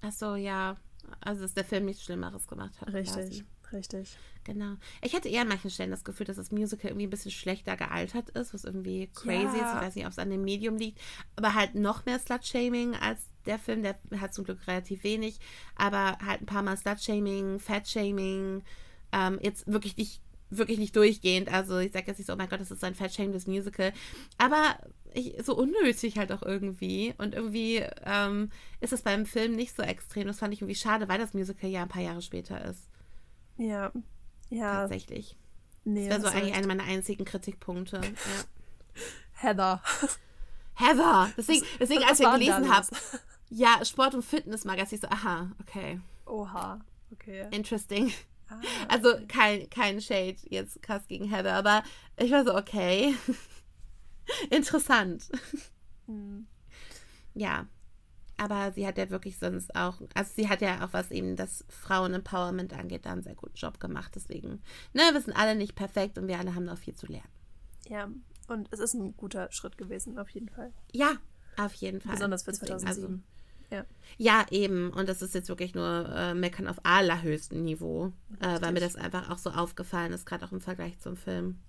[0.01, 0.77] Ach so, ja.
[1.21, 2.91] Also, dass der Film nichts Schlimmeres gemacht hat.
[2.93, 3.13] Richtig.
[3.13, 3.45] Quasi.
[3.71, 4.17] Richtig.
[4.43, 4.75] Genau.
[5.01, 7.75] Ich hatte eher an manchen Stellen das Gefühl, dass das Musical irgendwie ein bisschen schlechter
[7.75, 9.71] gealtert ist, was irgendwie crazy ja.
[9.71, 9.75] ist.
[9.75, 10.99] Ich weiß nicht, ob es an dem Medium liegt,
[11.35, 13.81] aber halt noch mehr Slut-Shaming als der Film.
[13.81, 15.39] Der hat zum Glück relativ wenig,
[15.75, 18.63] aber halt ein paar Mal Slut-Shaming, Fat-Shaming.
[19.11, 21.51] Ähm, jetzt wirklich nicht wirklich nicht durchgehend.
[21.51, 23.93] Also ich sage jetzt nicht so, oh mein Gott, das ist ein fat das Musical.
[24.37, 24.77] Aber
[25.13, 27.13] ich, so unnötig halt auch irgendwie.
[27.17, 30.27] Und irgendwie ähm, ist es beim Film nicht so extrem.
[30.27, 32.87] Das fand ich irgendwie schade, weil das Musical ja ein paar Jahre später ist.
[33.57, 33.91] Ja.
[34.49, 34.81] Ja.
[34.81, 35.37] Tatsächlich.
[35.83, 38.01] Nee, das wäre so eigentlich einer meiner einzigen Kritikpunkte.
[38.01, 38.11] Ja.
[39.33, 39.81] Heather.
[40.73, 41.31] Heather!
[41.37, 42.87] Deswegen, deswegen als ich gelesen habe,
[43.49, 45.99] ja, Sport- und Fitnessmagazin, so, aha, okay.
[46.25, 46.81] Oha,
[47.11, 47.47] okay.
[47.51, 48.11] Interesting.
[48.49, 49.19] Ah, also okay.
[49.19, 51.83] Also kein, kein Shade jetzt krass gegen Heather, aber
[52.17, 53.15] ich war so, okay.
[54.49, 55.29] Interessant.
[56.07, 56.47] Hm.
[57.33, 57.67] Ja,
[58.37, 61.63] aber sie hat ja wirklich sonst auch, also sie hat ja auch, was eben das
[61.69, 64.11] Frauen-Empowerment angeht, da einen sehr guten Job gemacht.
[64.15, 64.61] Deswegen,
[64.93, 67.29] ne, wir sind alle nicht perfekt und wir alle haben noch viel zu lernen.
[67.87, 68.09] Ja,
[68.47, 70.71] und es ist ein guter Schritt gewesen, auf jeden Fall.
[70.91, 71.13] Ja,
[71.57, 72.13] auf jeden Fall.
[72.13, 72.87] Besonders für 2007.
[72.87, 73.19] Also,
[73.71, 73.85] ja.
[74.17, 74.91] ja, eben.
[74.91, 78.95] Und das ist jetzt wirklich nur äh, Meckern auf allerhöchstem Niveau, äh, weil mir das
[78.95, 81.59] einfach auch so aufgefallen ist, gerade auch im Vergleich zum Film.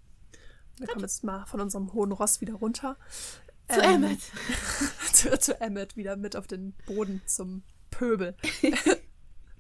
[0.79, 2.97] Wir kommen jetzt mal von unserem hohen Ross wieder runter.
[3.69, 4.21] Zu ähm, Emmett.
[5.13, 8.37] zu, zu Emmett wieder mit auf den Boden zum Pöbel.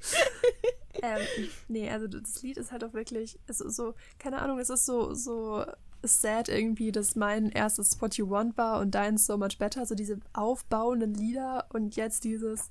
[1.02, 1.26] ähm,
[1.68, 5.14] nee, also das Lied ist halt auch wirklich, also so, keine Ahnung, es ist so,
[5.14, 5.64] so
[6.02, 9.94] sad irgendwie, dass mein erstes What You Want war und deins So Much Better, so
[9.94, 12.70] diese aufbauenden Lieder und jetzt dieses,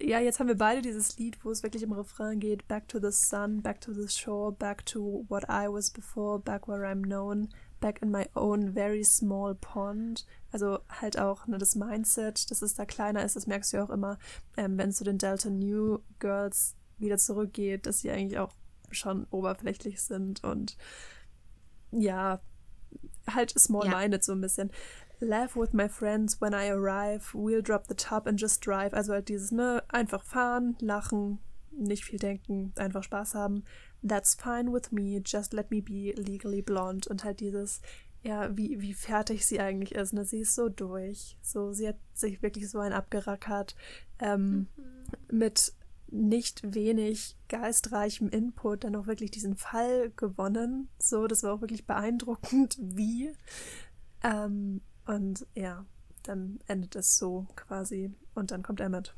[0.00, 2.98] ja, jetzt haben wir beide dieses Lied, wo es wirklich im Refrain geht, Back to
[2.98, 7.02] the sun, back to the shore, back to what I was before, back where I'm
[7.02, 7.48] known,
[7.84, 10.24] back in my own very small pond.
[10.50, 13.84] Also halt auch ne, das Mindset, dass es da kleiner ist, das merkst du ja
[13.84, 14.18] auch immer,
[14.56, 18.52] ähm, wenn es zu den Delta New Girls wieder zurückgeht, dass sie eigentlich auch
[18.90, 20.78] schon oberflächlich sind und
[21.90, 22.40] ja,
[23.28, 24.24] halt small-minded ja.
[24.24, 24.70] so ein bisschen.
[25.20, 28.94] Laugh with my friends when I arrive, we'll drop the top and just drive.
[28.94, 31.38] Also halt dieses, ne, einfach fahren, lachen,
[31.70, 33.64] nicht viel denken, einfach Spaß haben.
[34.06, 37.08] That's fine with me, just let me be legally blonde.
[37.08, 37.80] Und halt dieses,
[38.22, 40.12] ja, wie, wie fertig sie eigentlich ist.
[40.12, 40.24] Ne?
[40.24, 41.36] Sie ist so durch.
[41.42, 43.76] So, sie hat sich wirklich so ein abgerackert.
[44.18, 45.38] Ähm, mhm.
[45.38, 45.72] Mit
[46.08, 50.88] nicht wenig geistreichem Input dann auch wirklich diesen Fall gewonnen.
[50.98, 53.32] So, das war auch wirklich beeindruckend, wie.
[54.22, 55.84] Ähm, und ja,
[56.22, 58.10] dann endet es so quasi.
[58.34, 59.14] Und dann kommt Emmett.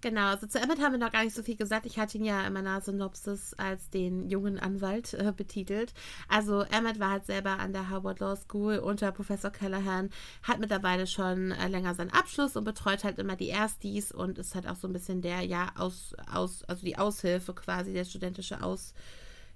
[0.00, 1.84] Genau, also zu Emmett haben wir noch gar nicht so viel gesagt.
[1.84, 5.92] Ich hatte ihn ja in meiner Synopsis als den jungen Anwalt äh, betitelt.
[6.28, 10.10] Also Emmett war halt selber an der Harvard Law School unter Professor Callahan,
[10.44, 14.54] hat mittlerweile schon äh, länger seinen Abschluss und betreut halt immer die Erstis und ist
[14.54, 18.62] halt auch so ein bisschen der, ja, aus, aus, also die Aushilfe quasi, der studentische
[18.62, 18.94] Aus,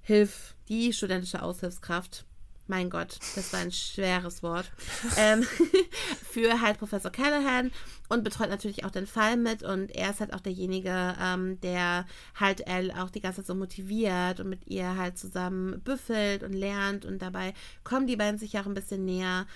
[0.05, 2.25] Hilf, die studentische Aushilfskraft
[2.67, 4.71] mein Gott, das war ein schweres Wort,
[5.17, 5.43] ähm,
[6.31, 7.71] für halt Professor Callahan
[8.09, 12.07] und betreut natürlich auch den Fall mit und er ist halt auch derjenige, ähm, der
[12.39, 16.53] halt Elle auch die ganze Zeit so motiviert und mit ihr halt zusammen büffelt und
[16.53, 17.55] lernt und dabei
[17.85, 19.47] kommen die beiden sich auch ein bisschen näher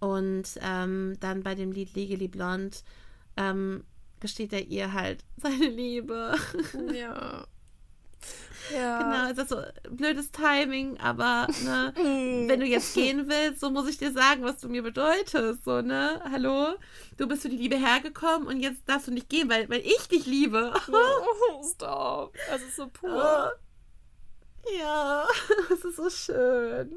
[0.00, 2.76] und ähm, dann bei dem Lied Legally Blonde
[3.36, 3.84] ähm,
[4.20, 6.34] gesteht er ihr halt seine Liebe.
[6.94, 7.46] Ja.
[8.72, 9.02] Ja.
[9.02, 11.92] Genau, es ist so blödes Timing, aber ne,
[12.48, 15.64] wenn du jetzt gehen willst, so muss ich dir sagen, was du mir bedeutest.
[15.64, 16.20] So, ne?
[16.30, 16.74] Hallo?
[17.16, 20.08] Du bist für die Liebe hergekommen und jetzt darfst du nicht gehen, weil, weil ich
[20.08, 20.72] dich liebe.
[20.90, 22.34] Oh, stop.
[22.54, 23.52] Es ist so pur.
[24.80, 25.26] Ja,
[25.70, 26.96] es ist so schön.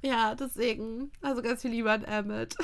[0.00, 1.10] Ja, deswegen.
[1.22, 2.54] Also ganz viel Liebe an Emmett.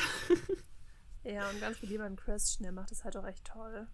[1.24, 2.64] Ja, und ganz viel Liebe an Christian.
[2.64, 3.88] Er macht es halt auch echt toll.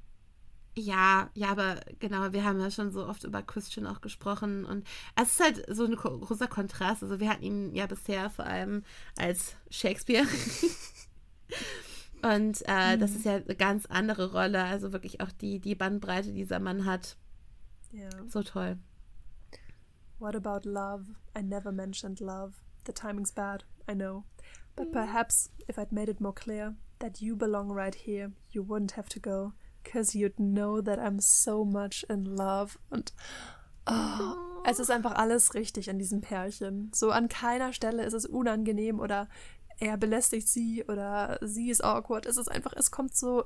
[0.81, 4.87] Ja, ja, aber genau, wir haben ja schon so oft über Christian auch gesprochen und
[5.20, 7.03] es ist halt so ein großer Kontrast.
[7.03, 8.83] Also wir hatten ihn ja bisher vor allem
[9.18, 10.24] als Shakespeare.
[12.22, 13.01] und äh, mhm.
[13.01, 16.61] das ist ja eine ganz andere Rolle, also wirklich auch die, die Bandbreite, die dieser
[16.61, 17.18] Mann hat.
[17.93, 18.09] Ja.
[18.26, 18.78] So toll.
[20.18, 21.14] What about love?
[21.37, 22.55] I never mentioned love.
[22.87, 24.24] The timing's bad, I know.
[24.76, 24.93] But mm.
[24.93, 29.09] perhaps if I'd made it more clear that you belong right here, you wouldn't have
[29.11, 29.53] to go.
[29.83, 32.78] Because you'd know that I'm so much in love.
[32.91, 33.12] Und
[33.87, 36.91] oh, es ist einfach alles richtig an diesem Pärchen.
[36.95, 39.28] So an keiner Stelle ist es unangenehm oder
[39.78, 42.26] er belästigt sie oder sie ist awkward.
[42.26, 43.45] Es ist einfach, es kommt so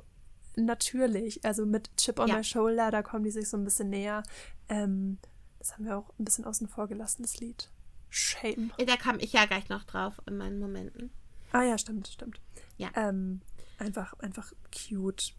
[0.56, 1.44] natürlich.
[1.44, 2.36] Also mit Chip on ja.
[2.36, 4.22] my shoulder, da kommen die sich so ein bisschen näher.
[4.68, 5.18] Ähm,
[5.58, 7.70] das haben wir auch ein bisschen außen vor gelassen, das Lied.
[8.10, 8.70] Shame.
[8.78, 11.10] Da kam ich ja gleich noch drauf in meinen Momenten.
[11.52, 12.40] Ah ja, stimmt, stimmt.
[12.76, 12.90] Ja.
[12.96, 13.40] Ähm,
[13.78, 15.34] einfach, einfach cute.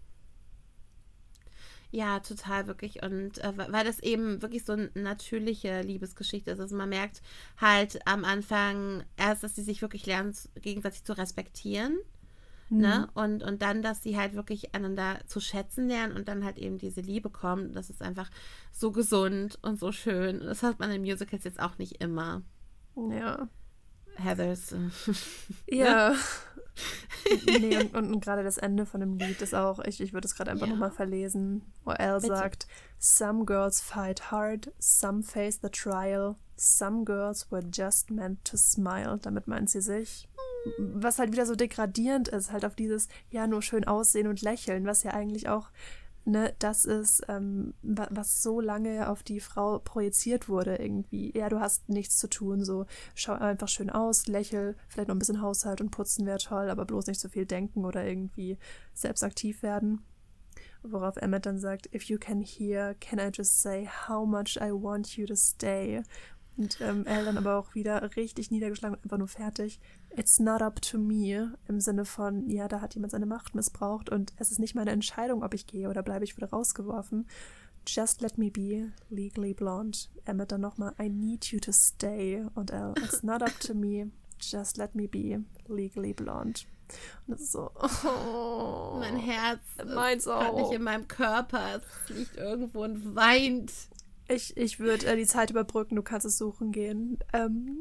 [1.95, 3.03] Ja, total wirklich.
[3.03, 6.59] Und äh, weil das eben wirklich so eine natürliche Liebesgeschichte ist.
[6.59, 7.21] Also man merkt
[7.55, 11.95] halt am Anfang erst, dass sie sich wirklich lernen, gegenseitig zu respektieren.
[12.67, 12.81] Mhm.
[12.81, 13.07] Ne?
[13.13, 16.79] Und, und dann, dass sie halt wirklich einander zu schätzen lernen und dann halt eben
[16.79, 17.77] diese Liebe kommt.
[17.77, 18.29] Das ist einfach
[18.73, 20.41] so gesund und so schön.
[20.41, 22.41] Das hat man in Musicals jetzt auch nicht immer.
[23.09, 23.47] Ja.
[24.17, 24.75] Heathers.
[25.69, 26.13] ja.
[27.45, 30.35] nee, und, und, gerade das Ende von dem Lied ist auch, ich, ich würde es
[30.35, 30.73] gerade einfach ja.
[30.73, 32.27] nochmal verlesen, wo Elle Bitte.
[32.27, 32.67] sagt,
[32.99, 39.19] Some girls fight hard, some face the trial, some girls were just meant to smile.
[39.21, 40.27] Damit meint sie sich.
[40.79, 44.85] Was halt wieder so degradierend ist, halt auf dieses, ja, nur schön aussehen und lächeln,
[44.85, 45.69] was ja eigentlich auch
[46.25, 51.31] ne, das ist, ähm, was so lange auf die Frau projiziert wurde irgendwie.
[51.37, 55.19] Ja, du hast nichts zu tun, so schau einfach schön aus, lächel, vielleicht noch ein
[55.19, 58.57] bisschen Haushalt und putzen wäre toll, aber bloß nicht so viel denken oder irgendwie
[58.93, 60.01] selbst aktiv werden.
[60.83, 64.71] Worauf Emmett dann sagt, if you can hear, can I just say how much I
[64.71, 66.03] want you to stay?
[66.57, 69.79] Und ähm, Elle dann aber auch wieder richtig niedergeschlagen und einfach nur fertig.
[70.15, 71.53] It's not up to me.
[71.67, 74.91] Im Sinne von, ja, da hat jemand seine Macht missbraucht und es ist nicht meine
[74.91, 77.27] Entscheidung, ob ich gehe oder bleibe ich wieder rausgeworfen.
[77.87, 79.97] Just let me be legally blonde.
[80.25, 82.43] Emmett dann nochmal, I need you to stay.
[82.55, 84.11] Und Elle, it's not up to me.
[84.39, 86.61] Just let me be legally blonde.
[87.27, 90.55] Und das ist so, oh, mein Herz meins auch.
[90.55, 91.81] nicht in meinem Körper.
[91.81, 93.71] Es liegt irgendwo und weint.
[94.27, 97.19] Ich, ich würde äh, die Zeit überbrücken, du kannst es suchen gehen.
[97.33, 97.77] Ähm,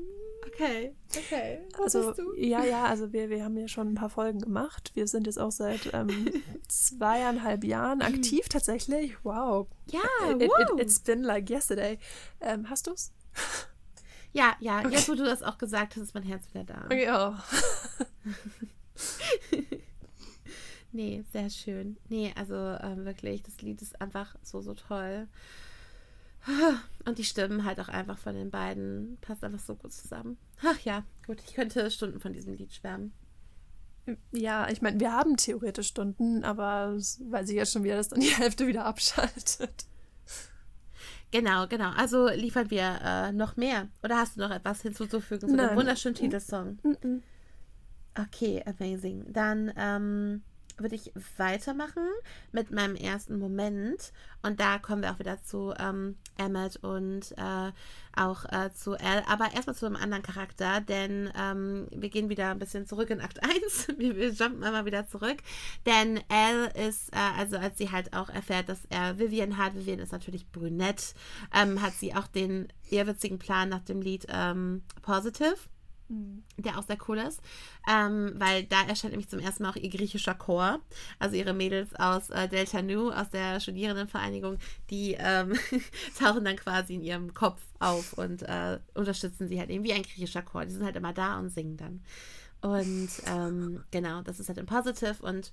[0.46, 1.60] okay, okay.
[1.78, 4.90] Was also, Ja, ja, also wir, wir haben ja schon ein paar Folgen gemacht.
[4.94, 6.08] Wir sind jetzt auch seit ähm,
[6.68, 9.16] zweieinhalb Jahren aktiv tatsächlich.
[9.24, 9.68] Wow.
[9.90, 11.98] Ja, it, it, it, It's been like yesterday.
[12.40, 13.12] Ähm, hast du's?
[14.34, 14.90] Ja, ja, okay.
[14.90, 16.92] jetzt wo du das auch gesagt hast, ist mein Herz wieder da.
[16.94, 17.42] Ja.
[20.92, 21.96] nee, sehr schön.
[22.08, 25.28] Nee, also ähm, wirklich, das Lied ist einfach so, so toll.
[27.04, 30.38] Und die Stimmen halt auch einfach von den beiden passt einfach so gut zusammen.
[30.62, 33.12] Ach ja, gut, ich könnte Stunden von diesem Lied schwärmen.
[34.32, 38.20] Ja, ich meine, wir haben theoretisch Stunden, aber weil sie ja schon wieder, dass dann
[38.20, 39.86] die Hälfte wieder abschaltet.
[41.30, 41.90] Genau, genau.
[41.96, 43.88] Also liefern wir äh, noch mehr.
[44.02, 45.70] Oder hast du noch etwas hinzuzufügen zu Nein.
[45.70, 46.78] dem wunderschönen Titelsong?
[48.16, 49.32] Okay, amazing.
[49.32, 50.42] Dann ähm,
[50.76, 52.06] würde ich weitermachen
[52.52, 54.12] mit meinem ersten Moment.
[54.42, 57.72] Und da kommen wir auch wieder zu ähm, Emmett und äh,
[58.16, 59.26] auch äh, zu Elle.
[59.28, 63.20] Aber erstmal zu einem anderen Charakter, denn ähm, wir gehen wieder ein bisschen zurück in
[63.20, 63.88] Akt 1.
[63.98, 65.38] wir, jumpen immer wieder zurück.
[65.86, 69.98] Denn Elle ist, äh, also als sie halt auch erfährt, dass er Vivian hat, Vivian
[69.98, 71.14] ist natürlich brünett,
[71.54, 75.56] ähm, hat sie auch den irrwitzigen Plan nach dem Lied ähm, Positive
[76.56, 77.40] der auch sehr cool ist,
[77.88, 80.80] ähm, weil da erscheint nämlich zum ersten Mal auch ihr griechischer Chor,
[81.18, 84.58] also ihre Mädels aus äh, Delta Nu, aus der Studierendenvereinigung,
[84.90, 85.54] die ähm,
[86.18, 90.02] tauchen dann quasi in ihrem Kopf auf und äh, unterstützen sie halt eben wie ein
[90.02, 90.64] griechischer Chor.
[90.64, 92.02] Die sind halt immer da und singen dann.
[92.60, 95.52] Und ähm, genau, das ist halt im Positive und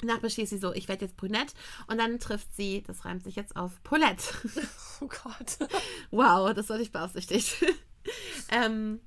[0.00, 1.54] Danach beschließt sie so, ich werde jetzt brünett.
[1.86, 4.24] Und dann trifft sie, das reimt sich jetzt auf Paulette.
[5.00, 5.68] Oh Gott.
[6.10, 7.64] wow, das war nicht beaufsichtigt.
[8.50, 9.00] ähm,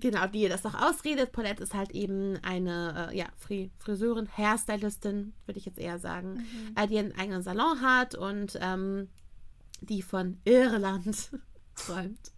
[0.00, 1.32] Genau, die ihr das auch ausredet.
[1.32, 3.26] Paulette ist halt eben eine äh, ja,
[3.78, 6.74] Friseurin, Hairstylistin, würde ich jetzt eher sagen, mhm.
[6.74, 9.08] äh, die einen eigenen Salon hat und ähm,
[9.82, 11.30] die von Irland
[11.74, 12.32] träumt.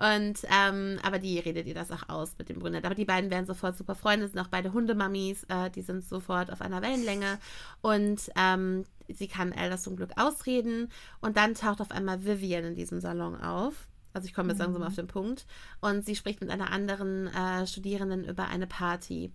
[0.00, 2.84] Und ähm, aber die redet ihr das auch aus mit dem Brünett.
[2.84, 6.52] Aber die beiden werden sofort super Freunde, sind auch beide Hundemamis, äh, die sind sofort
[6.52, 7.38] auf einer Wellenlänge
[7.82, 10.90] und ähm, sie kann Elle das zum Glück ausreden
[11.20, 14.82] und dann taucht auf einmal Vivian in diesem Salon auf also ich komme jetzt langsam
[14.82, 14.96] auf mhm.
[14.96, 15.46] den Punkt.
[15.80, 19.32] Und sie spricht mit einer anderen äh, Studierenden über eine Party.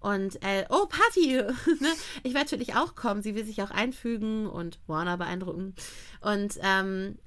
[0.00, 1.36] Und, äh, oh, Party!
[1.80, 1.88] Ne?
[2.22, 3.22] ich werde natürlich auch kommen.
[3.22, 5.74] Sie will sich auch einfügen und Warner beeindrucken.
[6.20, 7.18] Und ähm,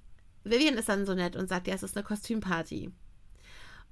[0.43, 2.91] Vivian ist dann so nett und sagt, ja, es ist eine Kostümparty.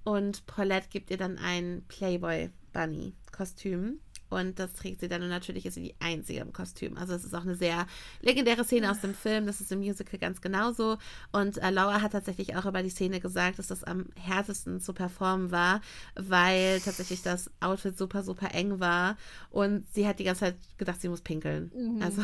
[0.04, 4.00] Und Paulette gibt ihr dann ein Playboy-Bunny-Kostüm.
[4.34, 6.98] Und das trägt sie dann und natürlich ist sie die Einzige im Kostüm.
[6.98, 7.86] Also es ist auch eine sehr
[8.22, 9.46] legendäre Szene aus dem Film.
[9.46, 10.98] Das ist im Musical ganz genauso.
[11.32, 14.94] Und äh, Laura hat tatsächlich auch über die Szene gesagt, dass das am härtesten zu
[14.94, 15.82] performen war,
[16.16, 19.18] weil tatsächlich das Outfit super, super eng war.
[19.50, 21.72] Und sie hat die ganze Zeit gedacht, sie muss pinkeln.
[21.76, 22.02] Mhm.
[22.02, 22.22] Also.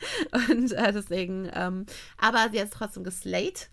[0.50, 1.86] Und äh, deswegen, ähm,
[2.16, 3.68] aber sie hat es trotzdem geslayed.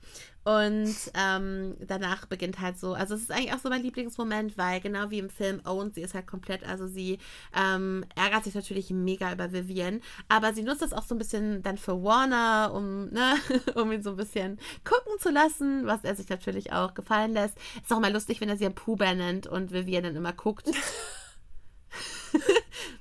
[0.48, 4.80] Und ähm, danach beginnt halt so, also es ist eigentlich auch so mein Lieblingsmoment, weil
[4.80, 7.18] genau wie im Film Owen, sie ist halt komplett, also sie
[7.58, 11.64] ähm, ärgert sich natürlich mega über Vivian, aber sie nutzt das auch so ein bisschen
[11.64, 13.38] dann für Warner, um, ne,
[13.74, 17.58] um ihn so ein bisschen gucken zu lassen, was er sich natürlich auch gefallen lässt.
[17.82, 20.70] Ist auch mal lustig, wenn er sie ein Puber nennt und Vivian dann immer guckt.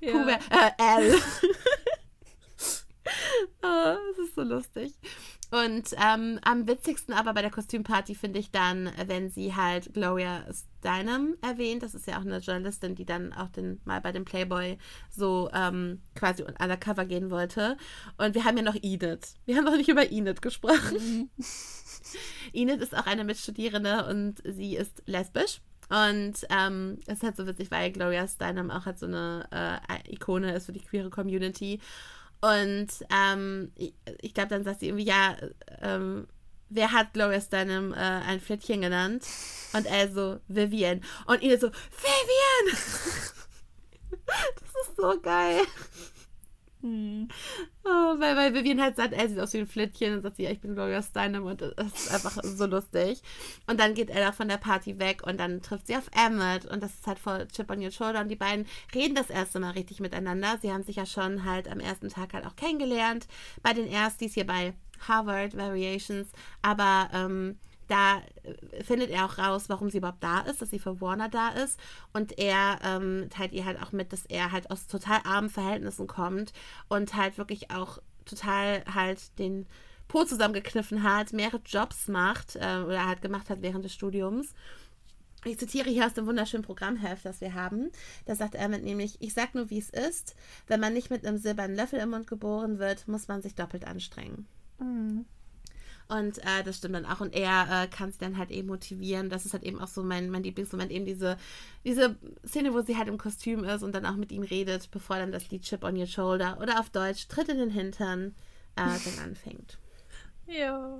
[0.00, 1.20] Puber, äh, L.
[3.62, 4.94] oh, das ist so lustig.
[5.50, 10.44] Und ähm, am witzigsten aber bei der Kostümparty finde ich dann, wenn sie halt Gloria
[10.80, 11.82] Steinem erwähnt.
[11.82, 14.78] Das ist ja auch eine Journalistin, die dann auch den, mal bei dem Playboy
[15.10, 17.76] so ähm, quasi undercover gehen wollte.
[18.18, 19.28] Und wir haben ja noch Enid.
[19.44, 20.98] Wir haben noch nicht über Enid gesprochen.
[20.98, 21.30] Mhm.
[22.52, 25.60] Enid ist auch eine Mitstudierende und sie ist lesbisch.
[25.88, 30.12] Und ähm, es ist halt so witzig, weil Gloria Steinem auch halt so eine äh,
[30.12, 31.80] Ikone ist für die queere Community.
[32.40, 35.36] Und ähm, ich, ich glaube, dann sagt sie irgendwie, ja,
[35.80, 36.26] ähm,
[36.68, 39.24] wer hat Gloria Steinem äh, ein Flittchen genannt?
[39.72, 41.02] Und er so, Vivian.
[41.26, 42.66] Und ihr so, Vivian!
[44.26, 45.62] das ist so geil.
[46.80, 47.28] Hm.
[47.84, 47.88] Oh,
[48.24, 50.60] weil, weil Vivian halt sagt, er sieht aus wie ein Flittchen und sagt ja, ich
[50.60, 53.22] bin Gloria Steinem und das ist einfach so lustig.
[53.66, 56.82] Und dann geht Ella von der Party weg und dann trifft sie auf Emmett und
[56.82, 59.72] das ist halt voll Chip on your shoulder und die beiden reden das erste Mal
[59.72, 60.58] richtig miteinander.
[60.62, 63.26] Sie haben sich ja schon halt am ersten Tag halt auch kennengelernt
[63.62, 64.74] bei den Erstis hier bei
[65.06, 66.28] Harvard Variations,
[66.62, 67.58] aber ähm,
[67.88, 68.22] da
[68.82, 71.78] findet er auch raus, warum sie überhaupt da ist, dass sie für Warner da ist.
[72.12, 76.06] Und er ähm, teilt ihr halt auch mit, dass er halt aus total armen Verhältnissen
[76.06, 76.52] kommt
[76.88, 79.66] und halt wirklich auch total halt den
[80.08, 84.54] Po zusammengekniffen hat, mehrere Jobs macht äh, oder halt gemacht hat während des Studiums.
[85.44, 87.90] Ich zitiere hier aus dem wunderschönen Programmheft, das wir haben.
[88.24, 90.34] Da sagt Emmett nämlich, ich sag nur, wie es ist.
[90.66, 93.86] Wenn man nicht mit einem silbernen Löffel im Mund geboren wird, muss man sich doppelt
[93.86, 94.46] anstrengen.
[94.78, 95.26] Mhm.
[96.08, 97.20] Und äh, das stimmt dann auch.
[97.20, 99.30] Und er äh, kann sie dann halt eben motivieren.
[99.30, 101.36] Das ist halt eben auch so mein, mein Lieblingsmoment, eben diese,
[101.84, 105.16] diese Szene, wo sie halt im Kostüm ist und dann auch mit ihm redet, bevor
[105.16, 108.34] dann das Lied Chip on Your Shoulder oder auf Deutsch Tritt in den Hintern
[108.76, 109.78] äh, dann anfängt.
[110.46, 110.98] Ja.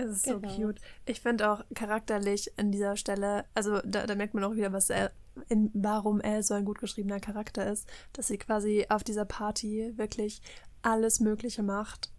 [0.00, 0.48] Es ist genau.
[0.48, 0.80] so cute.
[1.06, 4.90] Ich finde auch charakterlich an dieser Stelle, also da, da merkt man auch wieder, was
[4.90, 5.10] er,
[5.48, 9.92] in, warum er so ein gut geschriebener Charakter ist, dass sie quasi auf dieser Party
[9.96, 10.40] wirklich
[10.88, 12.10] alles Mögliche macht,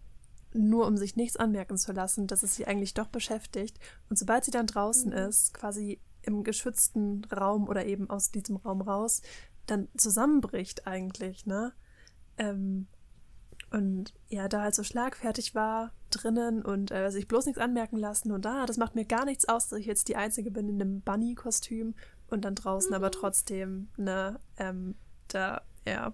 [0.52, 3.78] nur um sich nichts anmerken zu lassen, dass es sie eigentlich doch beschäftigt.
[4.08, 5.16] Und sobald sie dann draußen mhm.
[5.16, 9.22] ist, quasi im geschützten Raum oder eben aus diesem Raum raus,
[9.66, 11.72] dann zusammenbricht eigentlich, ne?
[12.36, 12.86] Ähm,
[13.70, 18.32] und ja, da halt so schlagfertig war drinnen und äh, sich bloß nichts anmerken lassen
[18.32, 20.68] und da, ah, das macht mir gar nichts aus, dass ich jetzt die Einzige bin
[20.68, 21.94] in einem Bunny-Kostüm
[22.28, 22.96] und dann draußen mhm.
[22.96, 24.96] aber trotzdem, ne, ähm,
[25.28, 26.12] da, ja,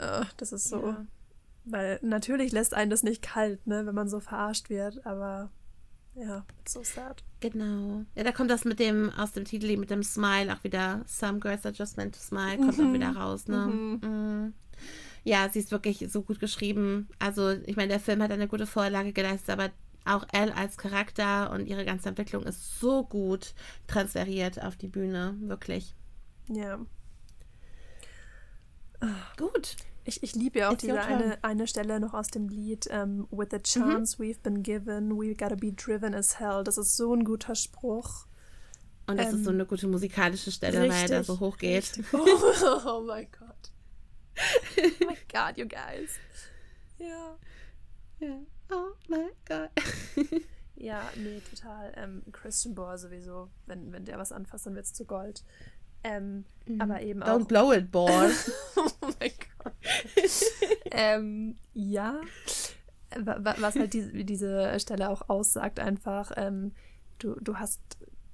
[0.00, 0.88] Uh, das ist so.
[0.88, 1.06] Ja.
[1.64, 5.50] Weil natürlich lässt einen das nicht kalt, ne, wenn man so verarscht wird, aber
[6.14, 7.22] ja, so sad.
[7.40, 8.04] Genau.
[8.14, 11.02] Ja, da kommt das mit dem, aus dem Titel mit dem Smile auch wieder.
[11.06, 12.88] Some girls are just meant to smile, kommt mhm.
[12.88, 13.66] auch wieder raus, ne?
[13.66, 14.00] Mhm.
[14.02, 14.54] Mhm.
[15.22, 17.08] Ja, sie ist wirklich so gut geschrieben.
[17.18, 19.70] Also, ich meine, der Film hat eine gute Vorlage geleistet, aber
[20.06, 23.54] auch Elle als Charakter und ihre ganze Entwicklung ist so gut
[23.86, 25.94] transferiert auf die Bühne, wirklich.
[26.48, 26.78] Ja.
[29.36, 29.76] Gut.
[30.10, 33.28] Ich, ich liebe ja auch It's diese eine, eine Stelle noch aus dem Lied ähm,
[33.30, 36.64] With the chance we've been given, we gotta be driven as hell.
[36.64, 38.26] Das ist so ein guter Spruch.
[39.06, 41.96] Und das ist so Ähm, eine gute musikalische Stelle, weil er da so hoch geht.
[41.96, 42.04] richtig.
[42.12, 43.72] Oh, oh mein Gott.
[44.76, 46.10] Oh my God, you guys.
[46.98, 47.36] Ja.
[48.18, 48.38] Ja.
[48.72, 49.70] Oh mein Gott.
[50.76, 51.92] Ja, nee, total.
[51.96, 53.50] Ähm, Christian Bohr sowieso.
[53.66, 55.44] Wenn, wenn der was anfasst, dann wird's zu Gold.
[56.02, 56.44] Ähm,
[56.78, 57.46] Aber eben Don't auch.
[57.46, 58.10] blow it, boy.
[58.76, 58.88] oh
[59.20, 59.30] mein
[59.62, 59.72] Gott.
[60.90, 62.20] ähm, ja.
[63.18, 66.72] Wa- wa- Was halt die, diese Stelle auch aussagt, einfach, ähm,
[67.18, 67.80] du, du hast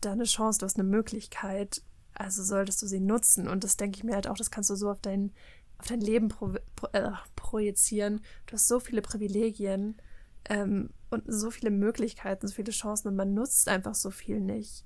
[0.00, 1.82] da eine Chance, du hast eine Möglichkeit,
[2.14, 3.48] also solltest du sie nutzen.
[3.48, 5.32] Und das denke ich mir halt auch, das kannst du so auf dein,
[5.78, 8.20] auf dein Leben pro, pro, äh, projizieren.
[8.46, 9.96] Du hast so viele Privilegien
[10.48, 14.84] ähm, und so viele Möglichkeiten, so viele Chancen und man nutzt einfach so viel nicht.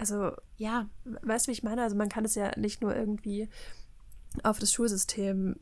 [0.00, 1.82] Also ja, weißt du, wie ich meine?
[1.82, 3.48] Also man kann es ja nicht nur irgendwie
[4.42, 5.56] auf das Schulsystem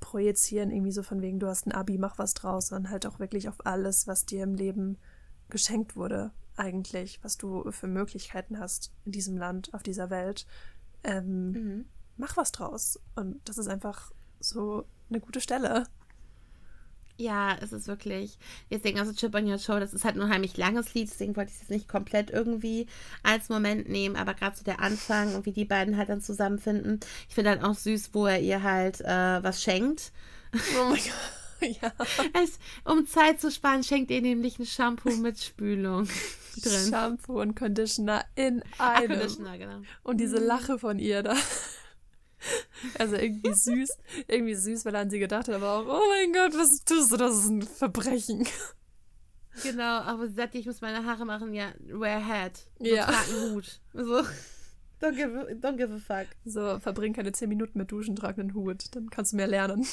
[0.00, 3.18] projizieren, irgendwie so von wegen, du hast ein Abi, mach was draus, sondern halt auch
[3.18, 4.96] wirklich auf alles, was dir im Leben
[5.50, 10.46] geschenkt wurde, eigentlich, was du für Möglichkeiten hast in diesem Land, auf dieser Welt.
[11.04, 11.84] Ähm, Mhm.
[12.16, 12.98] Mach was draus.
[13.14, 14.10] Und das ist einfach
[14.40, 15.84] so eine gute Stelle.
[17.20, 18.38] Ja, es ist wirklich.
[18.70, 21.50] Deswegen, also Chip on Your Show, das ist halt ein unheimlich langes Lied, deswegen wollte
[21.50, 22.86] ich es jetzt nicht komplett irgendwie
[23.24, 27.00] als Moment nehmen, aber gerade so der Anfang und wie die beiden halt dann zusammenfinden.
[27.28, 30.12] Ich finde halt auch süß, wo er ihr halt äh, was schenkt.
[30.80, 31.38] Oh mein Gott.
[31.82, 31.92] ja.
[32.40, 36.08] Es, um Zeit zu sparen, schenkt er nämlich ein Shampoo mit Spülung
[36.62, 36.90] drin.
[36.90, 39.18] Shampoo und Conditioner in einem.
[39.18, 39.82] Conditioner, genau.
[40.02, 41.34] Und diese Lache von ihr da.
[42.98, 43.90] Also irgendwie süß,
[44.28, 47.10] irgendwie süß, weil er an sie gedacht hat, aber auch, oh mein Gott, was tust
[47.12, 47.16] du?
[47.16, 48.46] Das ist ein Verbrechen.
[49.64, 52.68] Genau, aber sie sagt, ich muss meine Haare machen, ja, wear a hat.
[52.78, 53.06] So, Ja.
[53.06, 53.80] trag einen Hut.
[53.92, 54.22] So,
[55.00, 56.28] don't give, a- don't give a fuck.
[56.44, 59.84] So, verbring keine zehn Minuten mit Duschen, trag einen Hut, dann kannst du mehr lernen.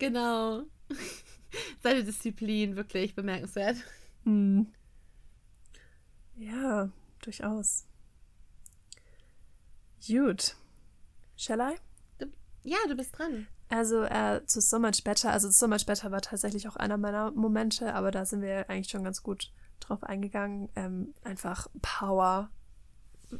[0.00, 0.64] Genau.
[1.82, 3.76] Seine Disziplin, wirklich bemerkenswert.
[4.24, 4.66] Hm.
[6.36, 6.90] Ja,
[7.22, 7.84] durchaus.
[10.06, 10.56] Gut.
[11.36, 11.76] Shall I?
[12.62, 13.46] Ja, du bist dran.
[13.68, 17.30] Also äh, zu So Much Better, also So Much Better war tatsächlich auch einer meiner
[17.32, 20.68] Momente, aber da sind wir eigentlich schon ganz gut drauf eingegangen.
[20.76, 22.50] Ähm, einfach Power.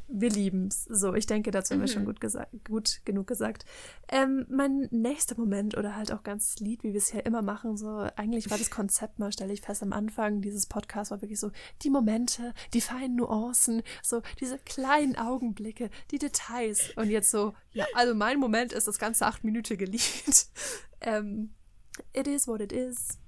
[0.08, 0.84] Wir lieben's.
[0.84, 3.64] So, ich denke, dazu haben wir schon gut, gesagt, gut genug gesagt.
[4.08, 7.76] Ähm, mein nächster Moment oder halt auch ganz Lied, wie wir es ja immer machen,
[7.76, 11.38] so eigentlich war das Konzept mal, stelle ich fest, am Anfang dieses Podcasts war wirklich
[11.38, 16.90] so die Momente, die feinen Nuancen, so diese kleinen Augenblicke, die Details.
[16.96, 20.46] Und jetzt so, ja, also mein Moment ist das ganze achtminütige Lied.
[21.00, 21.54] ähm,
[22.12, 23.18] it is what it is.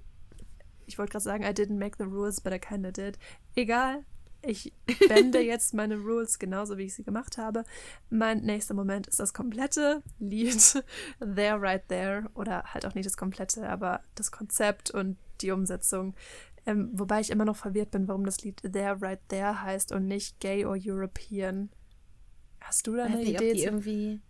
[0.86, 3.18] Ich wollte gerade sagen, I didn't make the rules, but I kinda did.
[3.54, 4.04] Egal.
[4.42, 4.72] Ich
[5.08, 7.64] bände jetzt meine Rules genauso, wie ich sie gemacht habe.
[8.08, 10.84] Mein nächster Moment ist das komplette Lied
[11.20, 12.26] There Right There.
[12.34, 16.14] Oder halt auch nicht das komplette, aber das Konzept und die Umsetzung.
[16.66, 20.06] Ähm, wobei ich immer noch verwirrt bin, warum das Lied There Right There heißt und
[20.06, 21.70] nicht Gay or European.
[22.60, 23.52] Hast du da eine nicht, ob Idee?
[23.54, 24.20] die zu- irgendwie.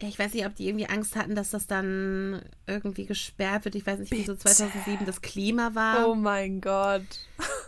[0.00, 3.74] Ja, ich weiß nicht, ob die irgendwie Angst hatten, dass das dann irgendwie gesperrt wird.
[3.74, 4.46] Ich weiß nicht, wie so Bitte.
[4.46, 6.08] 2007 das Klima war.
[6.08, 7.02] Oh mein Gott.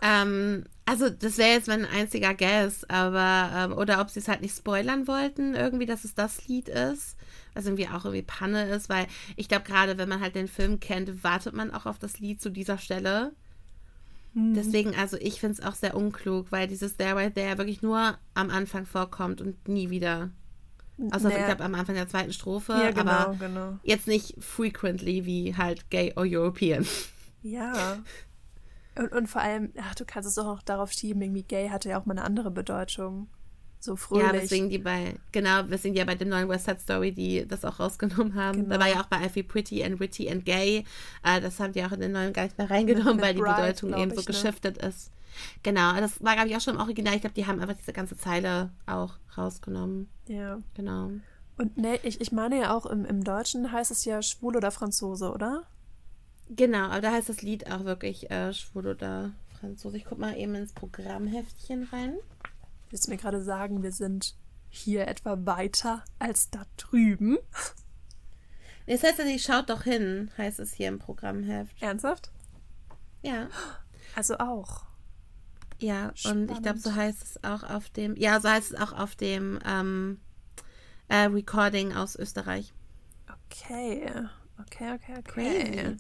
[0.01, 4.41] Ähm, also, das wäre jetzt mein einziger Guess, aber, ähm, oder ob sie es halt
[4.41, 7.17] nicht spoilern wollten, irgendwie, dass es das Lied ist,
[7.55, 10.81] was irgendwie auch irgendwie Panne ist, weil ich glaube, gerade wenn man halt den Film
[10.81, 13.31] kennt, wartet man auch auf das Lied zu dieser Stelle.
[14.35, 14.55] Mhm.
[14.55, 18.19] Deswegen, also ich finde es auch sehr unklug, weil dieses There Right There wirklich nur
[18.35, 20.31] am Anfang vorkommt und nie wieder.
[21.13, 21.39] Außer, Nee.
[21.39, 23.79] ich glaube, am Anfang der zweiten Strophe, ja, genau, aber genau.
[23.85, 26.85] jetzt nicht frequently wie halt Gay or European.
[27.43, 28.01] Ja.
[28.97, 31.89] Und, und vor allem, ach, du kannst es doch auch darauf schieben, irgendwie gay hatte
[31.91, 33.29] ja auch mal eine andere Bedeutung.
[33.83, 34.27] So fröhlich.
[34.27, 37.47] Ja, weswegen die bei, genau, weswegen die ja bei der neuen West Side Story, die
[37.49, 38.69] das auch rausgenommen haben.
[38.69, 38.79] Da Genau.
[38.85, 40.85] war ja auch bei Feel Pretty and Witty and Gay.
[41.25, 43.41] Äh, das haben die auch in den neuen gar nicht mehr reingenommen, Mit weil die
[43.41, 44.33] Bride, Bedeutung eben so ich, ne?
[44.35, 45.11] geschiftet ist.
[45.63, 47.15] Genau, das war, glaube ich, auch schon im Original.
[47.15, 50.09] Ich glaube, die haben einfach diese ganze Zeile auch rausgenommen.
[50.27, 50.59] ja.
[50.75, 51.13] Genau.
[51.57, 54.71] Und ne, ich, ich meine ja auch im, im Deutschen heißt es ja schwul oder
[54.71, 55.65] Franzose, oder?
[56.51, 59.97] Genau, aber da heißt das Lied auch wirklich äh, schwul oder Franzose.
[59.97, 62.17] Ich guck mal eben ins Programmheftchen rein.
[62.89, 64.35] Willst du mir gerade sagen, wir sind
[64.69, 67.39] hier etwa weiter als da drüben?
[68.87, 71.81] Das heißt ja, schaut doch hin, heißt es hier im Programmheft.
[71.81, 72.33] Ernsthaft?
[73.23, 73.49] Ja.
[74.17, 74.87] Also auch.
[75.79, 78.93] Ja, und ich glaube, so heißt es auch auf dem, ja, so heißt es auch
[78.93, 80.21] auf dem ähm,
[81.09, 82.75] äh, Recording aus Österreich.
[83.47, 84.29] Okay.
[84.67, 85.23] Okay, okay, okay.
[85.25, 85.97] Crazy.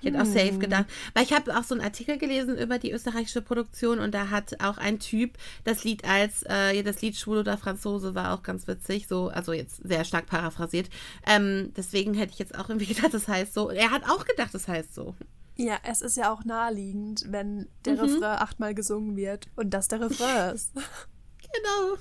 [0.00, 0.60] Ich hätte auch safe Hm.
[0.60, 0.84] gedacht.
[1.14, 4.60] Weil ich habe auch so einen Artikel gelesen über die österreichische Produktion und da hat
[4.62, 8.42] auch ein Typ das Lied als, äh, ja, das Lied Schwul oder Franzose war auch
[8.42, 10.90] ganz witzig, so, also jetzt sehr stark paraphrasiert.
[11.26, 13.70] Ähm, deswegen hätte ich jetzt auch irgendwie gedacht, das heißt so.
[13.70, 15.14] Er hat auch gedacht, das heißt so.
[15.56, 18.00] Ja, es ist ja auch naheliegend, wenn der Mhm.
[18.00, 20.72] Refrain achtmal gesungen wird und das der Refrain ist.
[20.74, 21.96] Genau.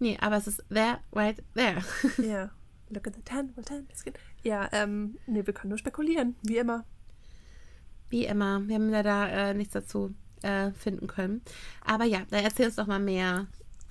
[0.00, 1.82] Nee, aber es ist there, right there.
[2.18, 2.50] Ja.
[2.90, 4.14] Look at the ten, well ten, is good.
[4.44, 6.84] Ja, ähm, nee, wir können nur spekulieren, wie immer.
[8.10, 8.66] Wie immer.
[8.68, 11.42] Wir haben leider äh, nichts dazu äh, finden können.
[11.84, 13.46] Aber ja, dann erzähl uns doch mal mehr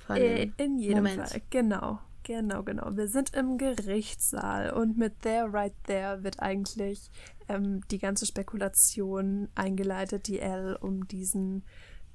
[0.05, 1.27] von Äh, dem in jedem Moment.
[1.29, 1.99] Fall, genau.
[2.25, 2.95] Genau, genau.
[2.95, 7.11] Wir sind im Gerichtssaal und mit There Right There wird eigentlich
[7.49, 11.63] ähm, die ganze Spekulation eingeleitet, die Elle um diesen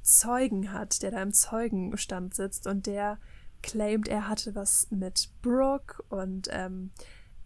[0.01, 3.19] Zeugen hat, der da im Zeugenstand sitzt und der
[3.63, 6.91] claimt, er hatte was mit Brooke und ähm,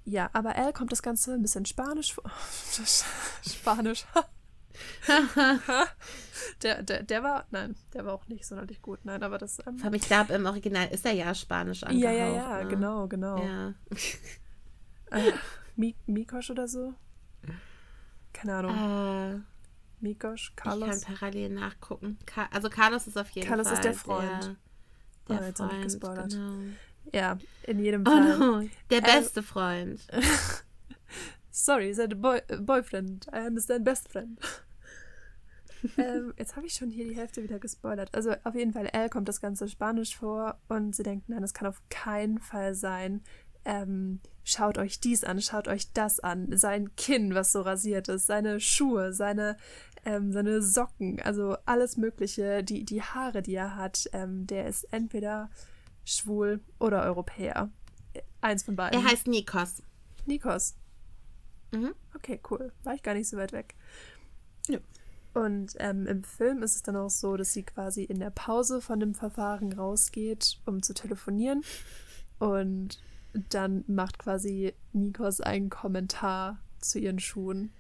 [0.05, 2.25] ja, aber Elle kommt das Ganze ein bisschen Spanisch vor.
[3.49, 4.05] Spanisch.
[6.63, 9.59] der, der, der war, nein, der war auch nicht sonderlich gut, nein, aber das.
[9.67, 12.03] Ähm, allem, Ich glaube, im Original ist er ja Spanisch angehaucht.
[12.05, 12.69] ja, ja, ja, ne?
[12.71, 13.37] genau, genau.
[13.45, 13.75] Ja.
[15.11, 15.33] Äh,
[15.77, 16.95] Mi Mikosch oder so?
[18.33, 19.35] Keine Ahnung.
[19.37, 19.41] Äh,
[20.01, 21.03] Mikosch, ich kann Carlos.
[21.03, 22.19] parallel nachgucken.
[22.27, 24.43] Ka also Carlos ist auf jeden Carlos Fall ist der Freund.
[24.43, 24.57] Der,
[25.29, 26.31] Oh, der jetzt hab ich Freund, gespoilert.
[26.33, 26.73] genau.
[27.13, 28.39] Ja, in jedem Oh Fall.
[28.39, 30.01] no, der Äh, beste Freund.
[31.51, 33.27] Sorry, that a boy a boyfriend?
[33.33, 34.39] I understand best friend.
[35.99, 38.15] ähm, jetzt habe ich schon hier die Hälfte wieder gespoilert.
[38.15, 41.53] Also auf jeden Fall, Elle kommt das Ganze Spanisch vor und sie denkt, nein, das
[41.55, 43.23] kann auf keinen Fall sein.
[43.65, 46.57] Ähm, schaut euch dies an, schaut euch das an.
[46.57, 49.57] Sein Kinn, was so rasiert ist, seine Schuhe, seine,
[50.05, 54.85] ähm, seine Socken, also alles Mögliche, die, die Haare, die er hat, ähm, der ist
[54.93, 55.51] entweder
[56.05, 57.71] schwul oder Europäer.
[58.41, 59.01] Eins von beiden.
[59.01, 59.83] Er heißt Nikos.
[60.27, 60.75] Nikos.
[61.73, 61.95] Mhm.
[62.15, 62.73] Okay, cool.
[62.85, 63.75] War ich gar nicht so weit weg.
[64.69, 64.79] Ja.
[65.35, 68.81] Und ähm, im Film ist es dann auch so, dass sie quasi in der Pause
[68.83, 71.63] von dem Verfahren rausgeht, um zu telefonieren.
[72.39, 73.01] Und
[73.49, 77.73] dann macht quasi Nikos einen Kommentar zu ihren Schuhen.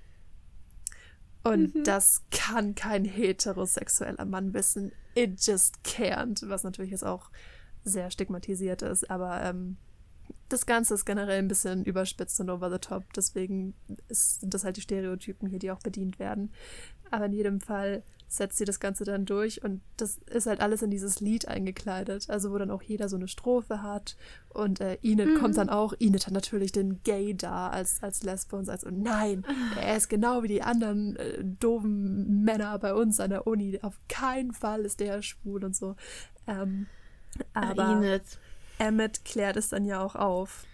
[1.43, 1.85] Und Mhm.
[1.85, 4.93] das kann kein heterosexueller Mann wissen.
[5.14, 6.49] It just can't.
[6.49, 7.31] Was natürlich jetzt auch
[7.85, 9.11] sehr stigmatisiert ist.
[9.11, 9.76] Aber ähm,
[10.49, 13.05] das Ganze ist generell ein bisschen überspitzt und over the top.
[13.14, 13.74] Deswegen
[14.09, 16.53] ist, sind das halt die Stereotypen hier, die auch bedient werden.
[17.11, 18.03] Aber in jedem Fall
[18.33, 22.30] setzt sie das Ganze dann durch und das ist halt alles in dieses Lied eingekleidet.
[22.30, 24.16] Also wo dann auch jeder so eine Strophe hat
[24.49, 25.93] und äh, Enid kommt dann auch.
[25.99, 29.45] Enid hat natürlich den Gay da als, als Lesbe und sagt so, nein,
[29.80, 33.78] er ist genau wie die anderen äh, doofen Männer bei uns an der Uni.
[33.83, 35.97] Auf keinen Fall ist der schwul und so.
[36.47, 36.87] Ähm,
[37.55, 38.20] aber.
[38.78, 40.64] Emmett klärt es dann ja auch auf.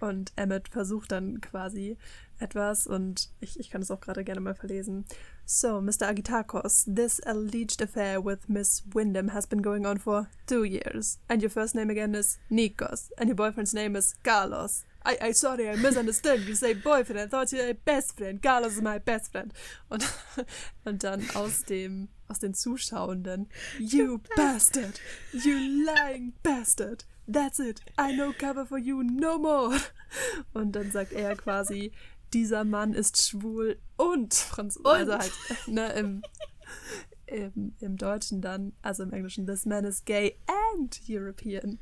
[0.00, 1.96] Und Emmett versucht dann quasi
[2.40, 5.04] etwas und ich, ich kann es auch gerade gerne mal verlesen.
[5.44, 6.08] So, Mr.
[6.08, 11.18] Agitakos, this alleged affair with Miss Wyndham has been going on for two years.
[11.28, 13.10] And your first name again is Nikos.
[13.16, 14.84] And your boyfriend's name is Carlos.
[15.08, 16.40] I, I sorry, I misunderstood.
[16.46, 17.18] You say boyfriend.
[17.18, 18.42] I thought you were best friend.
[18.42, 19.54] Carlos is my best friend.
[19.90, 20.04] Und,
[20.84, 23.48] und dann aus dem, aus den Zuschauenden.
[23.78, 25.00] You bastard!
[25.32, 27.04] You lying bastard!
[27.26, 27.80] That's it.
[27.98, 29.80] I no cover for you no more.
[30.52, 31.92] Und dann sagt er quasi,
[32.34, 34.86] dieser Mann ist schwul und Franzose.
[34.86, 35.32] Also halt,
[35.66, 36.22] ne, im,
[37.26, 40.36] im, im Deutschen dann, also im Englischen, this man is gay
[40.76, 41.78] and European.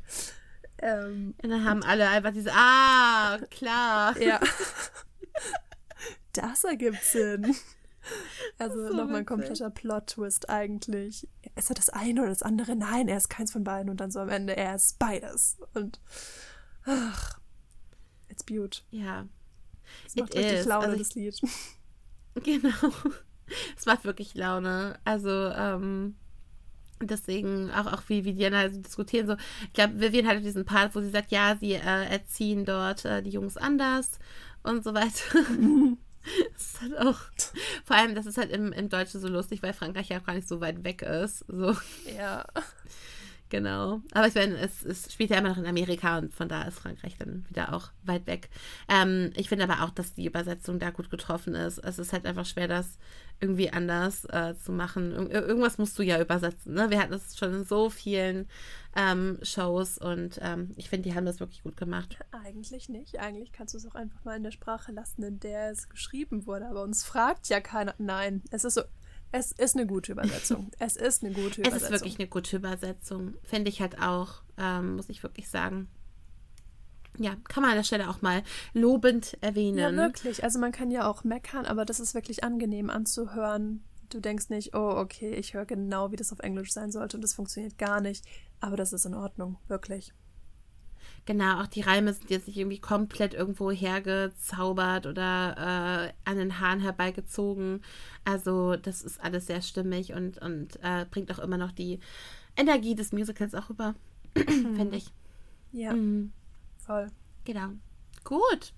[0.78, 4.16] Ähm, Und dann haben alle einfach diese, ah, klar.
[4.20, 4.40] ja.
[6.32, 7.54] Das ergibt Sinn.
[8.58, 11.26] Also so nochmal ein kompletter Plot-Twist eigentlich.
[11.56, 12.76] Ist er das eine oder das andere?
[12.76, 15.56] Nein, er ist keins von beiden und dann so am Ende, er ist beides.
[15.74, 15.98] Und
[16.84, 17.40] ach,
[18.28, 18.84] it's beaut.
[18.92, 19.26] Ja,
[20.06, 20.66] Es macht It richtig is.
[20.66, 21.40] Laune, Also ich- das Lied.
[22.44, 22.92] genau.
[23.76, 25.00] Es macht wirklich Laune.
[25.04, 26.14] Also, ähm,
[27.00, 29.26] deswegen auch, auch wie, wie die dann halt diskutieren.
[29.26, 33.04] So, ich glaube, Vivian hatte diesen Part, wo sie sagt, ja, sie äh, erziehen dort
[33.04, 34.18] äh, die Jungs anders
[34.62, 35.40] und so weiter.
[36.52, 37.18] das ist halt auch,
[37.84, 40.34] vor allem, das ist halt im, im Deutschen so lustig, weil Frankreich ja auch gar
[40.34, 41.44] nicht so weit weg ist.
[41.48, 41.76] So,
[42.16, 42.44] Ja.
[43.48, 44.00] Genau.
[44.12, 46.78] Aber ich meine, es, es spielt ja immer noch in Amerika und von da ist
[46.78, 48.48] Frankreich dann wieder auch weit weg.
[48.88, 51.78] Ähm, ich finde aber auch, dass die Übersetzung da gut getroffen ist.
[51.78, 52.98] Es ist halt einfach schwer, das
[53.40, 55.30] irgendwie anders äh, zu machen.
[55.30, 56.74] Ir irgendwas musst du ja übersetzen.
[56.74, 56.90] Ne?
[56.90, 58.48] Wir hatten das schon in so vielen
[58.96, 62.16] ähm, Shows und ähm, ich finde, die haben das wirklich gut gemacht.
[62.30, 63.18] Eigentlich nicht.
[63.18, 66.46] Eigentlich kannst du es auch einfach mal in der Sprache lassen, in der es geschrieben
[66.46, 66.66] wurde.
[66.66, 67.94] Aber uns fragt ja keiner.
[67.98, 68.82] Nein, es ist so.
[69.38, 70.70] Es ist eine gute Übersetzung.
[70.78, 71.86] Es ist eine gute Es Übersetzung.
[71.86, 73.34] ist wirklich eine gute Übersetzung.
[73.44, 75.88] Finde ich halt auch, ähm, muss ich wirklich sagen.
[77.18, 78.42] ja, kann man an der Stelle auch mal
[78.74, 79.78] lobend erwähnen.
[79.78, 80.42] Ja, wirklich.
[80.44, 83.82] Also man kann ja auch meckern, aber das ist wirklich angenehm anzuhören.
[84.10, 87.22] Du denkst nicht, oh, okay, ich höre genau, wie das auf Englisch sein sollte und
[87.22, 88.24] das funktioniert gar nicht.
[88.60, 90.12] Aber das ist in Ordnung, wirklich.
[91.26, 95.56] Genau, auch die Reime sind jetzt nicht irgendwie komplett irgendwo hergezaubert oder
[96.06, 97.82] äh, an den Haaren herbeigezogen.
[98.24, 101.98] Also das ist alles sehr stimmig und, und äh, bringt auch immer noch die
[102.56, 103.96] Energie des Musicals auch rüber,
[104.36, 105.12] finde ich.
[105.72, 106.32] Ja, mhm.
[106.78, 107.08] voll.
[107.44, 107.70] Genau.
[108.22, 108.72] Gut.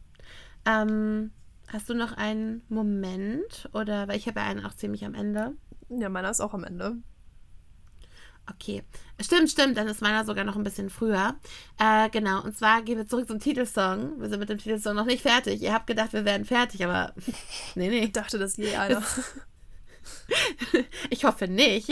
[0.64, 1.32] Ähm,
[1.68, 5.52] hast du noch einen Moment oder, weil ich habe ja einen auch ziemlich am Ende.
[5.90, 6.96] Ja, meiner ist auch am Ende.
[8.50, 8.82] Okay,
[9.20, 11.36] stimmt, stimmt, dann ist meiner sogar noch ein bisschen früher.
[11.78, 14.20] Äh, genau, und zwar gehen wir zurück zum Titelsong.
[14.20, 15.60] Wir sind mit dem Titelsong noch nicht fertig.
[15.60, 17.12] Ihr habt gedacht, wir wären fertig, aber
[17.74, 18.04] nee, nee.
[18.04, 19.02] Ich dachte, das je einer.
[21.10, 21.90] ich hoffe nicht.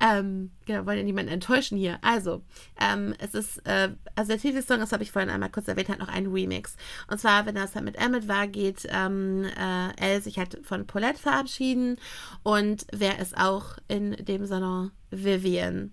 [0.00, 1.98] Ähm, genau, wollen ja niemanden enttäuschen hier.
[2.02, 2.42] Also,
[2.80, 5.98] ähm, es ist, äh, also der Titelsong, das habe ich vorhin einmal kurz erwähnt, hat
[5.98, 6.76] noch einen Remix.
[7.10, 10.86] Und zwar, wenn das halt mit Emmett war, geht ähm, äh, Elle sich halt von
[10.86, 11.96] Paulette verabschieden
[12.42, 14.90] und wer ist auch in dem Salon?
[15.10, 15.92] Vivian.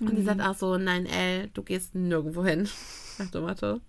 [0.00, 0.16] Und mhm.
[0.16, 2.68] die sagt auch so, nein, Elle, du gehst nirgendwo hin.
[3.18, 3.80] Nach Tomato.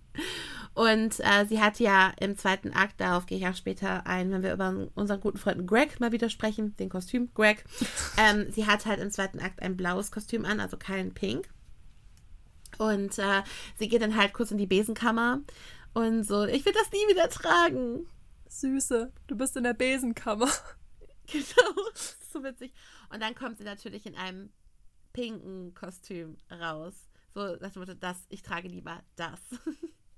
[0.74, 4.42] Und äh, sie hat ja im zweiten Akt, darauf gehe ich auch später ein, wenn
[4.42, 7.64] wir über unseren guten Freund Greg mal wieder sprechen, den Kostüm Greg.
[8.16, 11.48] ähm, sie hat halt im zweiten Akt ein blaues Kostüm an, also kein Pink.
[12.78, 13.42] Und äh,
[13.78, 15.42] sie geht dann halt kurz in die Besenkammer
[15.94, 18.06] und so, ich will das nie wieder tragen.
[18.48, 20.48] Süße, du bist in der Besenkammer.
[21.30, 21.88] Genau,
[22.32, 22.74] so witzig.
[23.08, 24.50] Und dann kommt sie natürlich in einem
[25.12, 26.94] pinken Kostüm raus.
[27.32, 29.38] So, das wurde das, ich trage lieber das.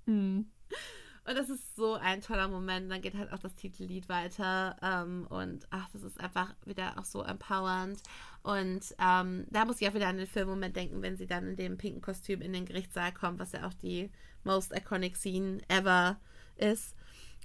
[0.06, 0.46] Mhm.
[1.26, 2.90] Und das ist so ein toller Moment.
[2.90, 4.76] Dann geht halt auch das Titellied weiter.
[4.82, 7.98] Ähm, und ach, das ist einfach wieder auch so empowernd.
[8.42, 11.56] Und ähm, da muss ich auch wieder an den Filmmoment denken, wenn sie dann in
[11.56, 14.10] dem pinken Kostüm in den Gerichtssaal kommt, was ja auch die
[14.44, 16.18] most iconic Scene ever
[16.56, 16.94] ist.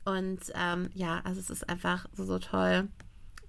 [0.04, 2.90] Und ähm, ja, also es ist einfach so, so toll.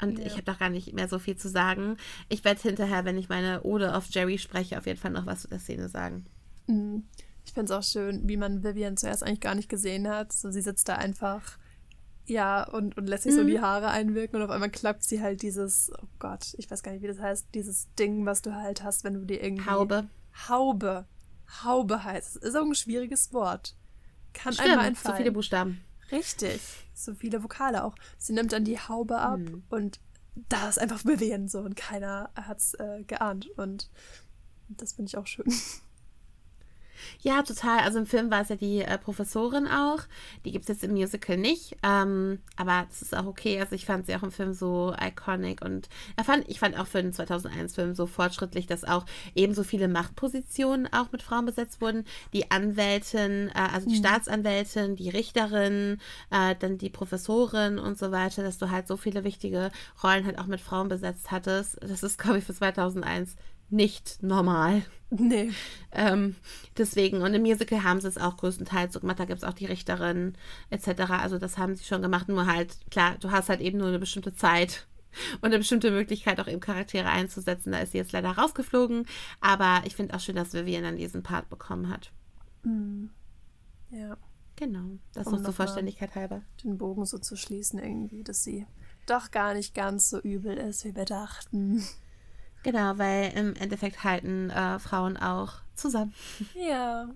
[0.00, 0.26] Und ja.
[0.26, 1.96] ich habe doch gar nicht mehr so viel zu sagen.
[2.28, 5.42] Ich werde hinterher, wenn ich meine Ode auf Jerry spreche, auf jeden Fall noch was
[5.42, 6.24] zu der Szene sagen.
[6.68, 7.04] Mhm.
[7.45, 10.32] Ich finde es auch schön, wie man Vivian zuerst eigentlich gar nicht gesehen hat.
[10.32, 11.59] So, sie sitzt da einfach,
[12.26, 13.38] ja, und, und lässt sich mhm.
[13.38, 16.82] so die Haare einwirken und auf einmal klappt sie halt dieses, oh Gott, ich weiß
[16.82, 19.68] gar nicht, wie das heißt, dieses Ding, was du halt hast, wenn du dir irgendwie.
[19.68, 20.09] Haube.
[20.49, 21.07] Haube.
[21.64, 22.36] Haube heißt.
[22.36, 23.76] Das ist auch ein schwieriges Wort.
[24.32, 25.14] Kann Stimmt, einmal einfallen.
[25.14, 25.80] so viele Buchstaben.
[26.12, 26.61] Richtig.
[26.95, 27.95] So viele Vokale auch.
[28.18, 29.64] Sie nimmt dann die Haube ab mhm.
[29.68, 30.01] und
[30.49, 33.49] da ist einfach Vivian so und keiner hat es äh, geahnt.
[33.57, 33.91] Und
[34.68, 35.47] das finde ich auch schön.
[37.22, 37.80] Ja, total.
[37.80, 40.01] Also im Film war es ja die äh, Professorin auch.
[40.44, 41.76] Die gibt es jetzt im Musical nicht.
[41.82, 43.61] Ähm, aber das ist auch okay.
[43.61, 46.86] Also ich fand sie auch im Film so iconic und er fand, ich fand auch
[46.86, 52.05] für den 2001-Film so fortschrittlich, dass auch ebenso viele Machtpositionen auch mit Frauen besetzt wurden.
[52.32, 54.01] Die Anwältin, äh, also die mhm.
[54.01, 55.98] Staatsanwältin, die Richterin,
[56.30, 59.70] äh, dann die Professorin und so weiter, dass du halt so viele wichtige
[60.03, 61.78] Rollen halt auch mit Frauen besetzt hattest.
[61.82, 63.36] Das ist, glaube ich, für 2001
[63.70, 64.82] nicht normal.
[65.10, 65.50] Nee.
[65.90, 66.36] Ähm,
[66.76, 69.54] deswegen, und im Musical haben sie es auch größtenteils so gemacht, da gibt es auch
[69.54, 70.34] die Richterin
[70.70, 71.10] etc.
[71.10, 73.98] Also das haben sie schon gemacht, nur halt, klar, du hast halt eben nur eine
[73.98, 74.86] bestimmte Zeit
[75.40, 77.72] und eine bestimmte Möglichkeit, auch eben Charaktere einzusetzen.
[77.72, 79.06] Da ist sie jetzt leider rausgeflogen,
[79.40, 82.12] aber ich finde auch schön, dass Vivian dann diesen Part bekommen hat.
[82.62, 83.10] Mhm.
[83.90, 84.16] Ja.
[84.56, 86.42] Genau, das um noch zur Vollständigkeit halber.
[86.62, 88.66] Den Bogen so zu schließen irgendwie, dass sie
[89.06, 91.82] doch gar nicht ganz so übel ist, wie wir dachten.
[92.62, 96.14] Genau, weil im Endeffekt halten äh, Frauen auch zusammen.
[96.54, 97.08] Ja.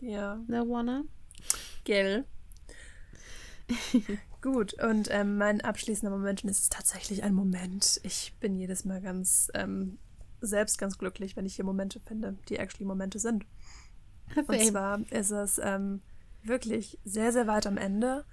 [0.00, 0.36] Ja.
[0.48, 1.04] Ne, Warner?
[1.84, 2.24] Gell.
[4.42, 8.00] Gut, und ähm, mein abschließender Moment, und es ist tatsächlich ein Moment.
[8.02, 9.98] Ich bin jedes Mal ganz ähm,
[10.40, 13.46] selbst ganz glücklich, wenn ich hier Momente finde, die actually Momente sind.
[14.46, 16.00] Und zwar ist es ähm,
[16.42, 18.24] wirklich sehr, sehr weit am Ende,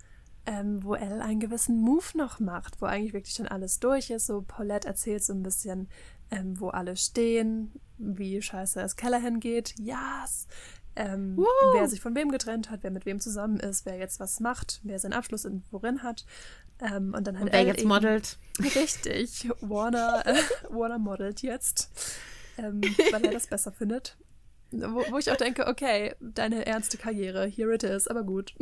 [0.46, 4.26] ähm, wo Elle einen gewissen Move noch macht, wo eigentlich wirklich schon alles durch ist.
[4.28, 5.90] So Paulette erzählt so ein bisschen,
[6.32, 10.48] ähm, wo alle stehen, wie scheiße es Callahan geht, yes.
[10.96, 11.38] Ähm,
[11.74, 14.82] wer sich von wem getrennt hat, wer mit wem zusammen ist, wer jetzt was macht,
[14.84, 16.26] wer seinen Abschluss in worin hat.
[16.82, 18.38] Ähm, und dann hat und wer jetzt modelt.
[18.60, 20.36] Richtig, Warner, äh,
[20.70, 21.90] Warner modelt jetzt,
[22.58, 24.18] ähm, weil er das besser findet.
[24.72, 28.54] Wo, wo ich auch denke, okay, deine ernste Karriere, here it is, aber gut.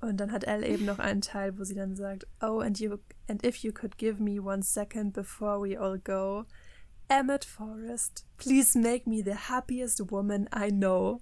[0.00, 2.98] Und dann hat Elle eben noch einen Teil, wo sie dann sagt, Oh, and you
[3.28, 6.44] and if you could give me one second before we all go,
[7.08, 11.20] Emmett Forrest, please make me the happiest woman I know.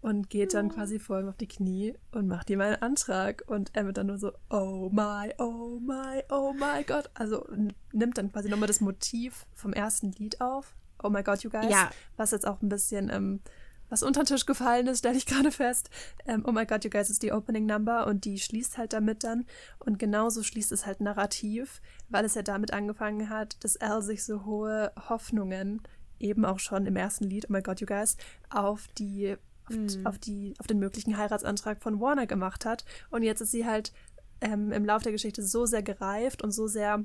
[0.00, 3.42] Und geht dann quasi vor ihm auf die Knie und macht ihm einen Antrag.
[3.46, 7.10] Und Emmett dann nur so, oh my, oh my, oh my God.
[7.14, 7.48] Also
[7.92, 10.76] nimmt dann quasi nochmal das Motiv vom ersten Lied auf.
[11.02, 11.70] Oh my God, you guys.
[11.70, 11.90] Ja.
[12.16, 13.40] Was jetzt auch ein bisschen ähm,
[13.88, 15.90] was unter den Tisch gefallen ist, stelle ich gerade fest.
[16.26, 19.24] Ähm, oh my God, you guys ist die Opening Number und die schließt halt damit
[19.24, 19.44] dann.
[19.78, 24.24] Und genauso schließt es halt narrativ, weil es ja damit angefangen hat, dass Elle sich
[24.24, 25.82] so hohe Hoffnungen,
[26.18, 28.16] eben auch schon im ersten Lied, oh my God, you guys,
[28.50, 29.36] auf die,
[29.66, 30.06] auf, mm.
[30.06, 32.84] auf die, auf den möglichen Heiratsantrag von Warner gemacht hat.
[33.10, 33.92] Und jetzt ist sie halt
[34.40, 37.04] ähm, im Laufe der Geschichte so sehr gereift und so sehr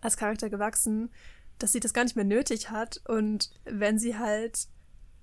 [0.00, 1.10] als Charakter gewachsen,
[1.58, 3.00] dass sie das gar nicht mehr nötig hat.
[3.06, 4.68] Und wenn sie halt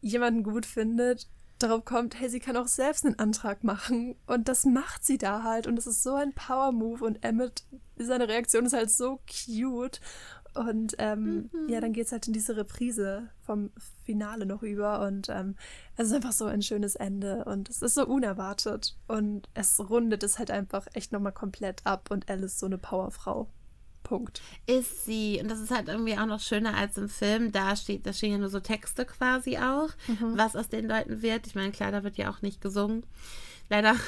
[0.06, 1.27] jemanden gut findet,
[1.57, 4.15] darauf kommt, hey, sie kann auch selbst einen Antrag machen.
[4.27, 5.68] Und das macht sie da halt.
[5.68, 7.03] Und es ist so ein Power-Move.
[7.03, 7.64] Und Emmett,
[7.98, 9.99] seine Reaktion ist halt so cute.
[10.53, 11.69] Und ähm, mhm.
[11.69, 13.72] ja, dann geht es halt in diese Reprise vom
[14.03, 15.02] Finale noch über.
[15.02, 15.56] Und ähm,
[15.98, 17.44] es ist einfach so ein schönes Ende.
[17.45, 18.95] Und es ist so unerwartet.
[19.07, 22.10] Und es rundet es halt einfach echt nochmal komplett ab.
[22.11, 23.49] Und Alice ist so eine Powerfrau.
[24.06, 24.41] Punkt.
[24.65, 25.40] Ist sie.
[25.41, 27.52] Und das ist halt irgendwie auch noch schöner als im Film.
[27.52, 30.38] Da steht, da stehen ja nur so Texte quasi auch, mhm.
[30.38, 31.45] was aus den Leuten wird.
[31.48, 33.03] Ich meine, klar, da wird ja auch nicht gesungen.
[33.69, 33.95] Leider.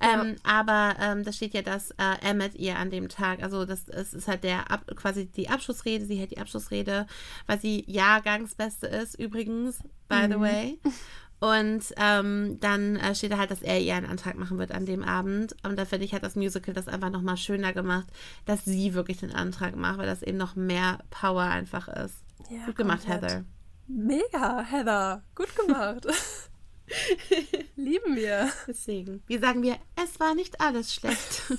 [0.00, 0.22] Ja.
[0.22, 3.86] ähm, aber ähm, da steht ja, dass äh, Emmett ihr an dem Tag, also das,
[3.86, 7.06] das ist halt der Ab, quasi die Abschlussrede, sie hält die Abschlussrede,
[7.46, 9.78] weil sie Jahrgangsbeste ist, übrigens,
[10.08, 10.32] by mhm.
[10.32, 10.78] the way.
[11.40, 14.86] Und ähm, dann äh, steht da halt, dass er ihr einen Antrag machen wird an
[14.86, 15.54] dem Abend.
[15.62, 18.08] Und da finde ich, hat das Musical das einfach nochmal schöner gemacht,
[18.44, 22.24] dass sie wirklich den Antrag macht, weil das eben noch mehr Power einfach ist.
[22.50, 23.22] Ja, Gut gemacht, komplett.
[23.22, 23.44] Heather.
[23.86, 25.22] Mega, Heather.
[25.34, 26.06] Gut gemacht.
[27.76, 28.50] Lieben wir.
[28.66, 29.22] Deswegen.
[29.26, 31.42] Wie sagen wir, es war nicht alles schlecht.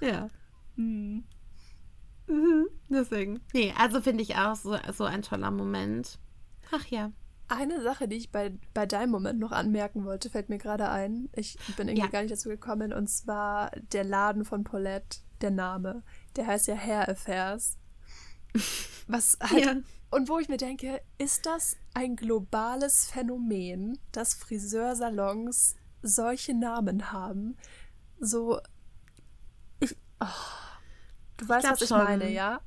[0.00, 0.30] ja.
[0.76, 1.22] Hm.
[2.26, 2.66] Mhm.
[2.88, 3.40] Deswegen.
[3.52, 6.18] Nee, also finde ich auch so, so ein toller Moment.
[6.72, 7.12] Ach ja.
[7.52, 11.28] Eine Sache, die ich bei, bei deinem Moment noch anmerken wollte, fällt mir gerade ein.
[11.34, 12.10] Ich bin irgendwie ja.
[12.10, 12.94] gar nicht dazu gekommen.
[12.94, 16.02] Und zwar der Laden von Paulette, der Name.
[16.36, 17.76] Der heißt ja Hair Affairs.
[19.06, 19.64] Was halt.
[19.64, 19.74] Ja.
[20.10, 27.58] Und wo ich mir denke, ist das ein globales Phänomen, dass Friseursalons solche Namen haben?
[28.18, 28.60] So.
[29.80, 29.94] Ich.
[30.20, 30.26] Oh,
[31.36, 31.98] du weißt, was ich schon.
[31.98, 32.60] meine, ja?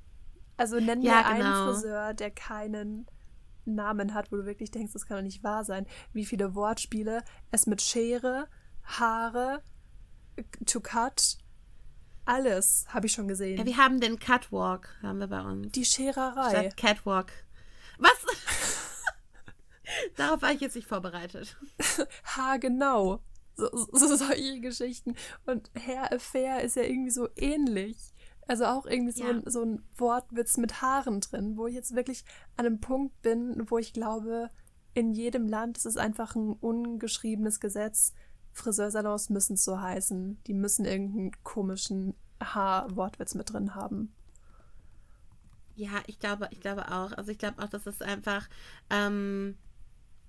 [0.58, 1.30] Also nenn ja, mir genau.
[1.32, 3.08] einen Friseur, der keinen
[3.66, 5.86] Namen hat, wo du wirklich denkst, das kann doch nicht wahr sein.
[6.14, 8.48] Wie viele Wortspiele es mit Schere,
[8.84, 9.62] Haare,
[10.66, 11.38] to cut,
[12.26, 13.58] alles habe ich schon gesehen.
[13.58, 15.72] Ja, wir haben den Catwalk, haben wir bei uns.
[15.72, 16.50] Die Schererei.
[16.50, 17.32] Statt Catwalk.
[18.00, 18.12] Was?
[20.16, 21.56] Darauf war ich jetzt nicht vorbereitet.
[22.36, 23.22] ha, genau.
[23.56, 25.16] So, so, solche Geschichten.
[25.46, 27.98] Und Hair Affair ist ja irgendwie so ähnlich.
[28.48, 29.32] Also auch irgendwie so, ja.
[29.32, 32.24] ein, so ein Wortwitz mit Haaren drin, wo ich jetzt wirklich
[32.58, 34.50] an einem Punkt bin, wo ich glaube,
[34.94, 38.14] in jedem Land ist es einfach ein ungeschriebenes Gesetz.
[38.54, 40.42] Friseursalons müssen es so heißen.
[40.48, 44.14] Die müssen irgendeinen komischen Haar-Wortwitz mit drin haben.
[45.76, 47.12] Ja, ich glaube, ich glaube auch.
[47.12, 48.48] Also ich glaube auch, dass es einfach
[48.90, 49.58] ähm,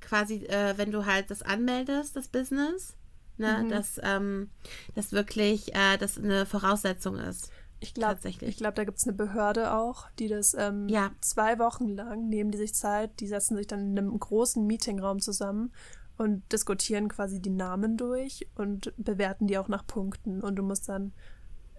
[0.01, 2.97] quasi, äh, wenn du halt das anmeldest, das Business,
[3.39, 3.69] ne, mhm.
[3.69, 4.51] dass ähm,
[4.95, 7.51] das wirklich äh, das eine Voraussetzung ist.
[7.79, 11.11] Ich glaube, ich glaube, da gibt es eine Behörde auch, die das ähm, ja.
[11.21, 15.21] zwei Wochen lang nehmen die sich Zeit, die setzen sich dann in einem großen Meetingraum
[15.21, 15.73] zusammen
[16.17, 20.41] und diskutieren quasi die Namen durch und bewerten die auch nach Punkten.
[20.41, 21.13] Und du musst dann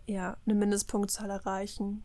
[0.06, 2.04] ja eine Mindestpunktzahl erreichen.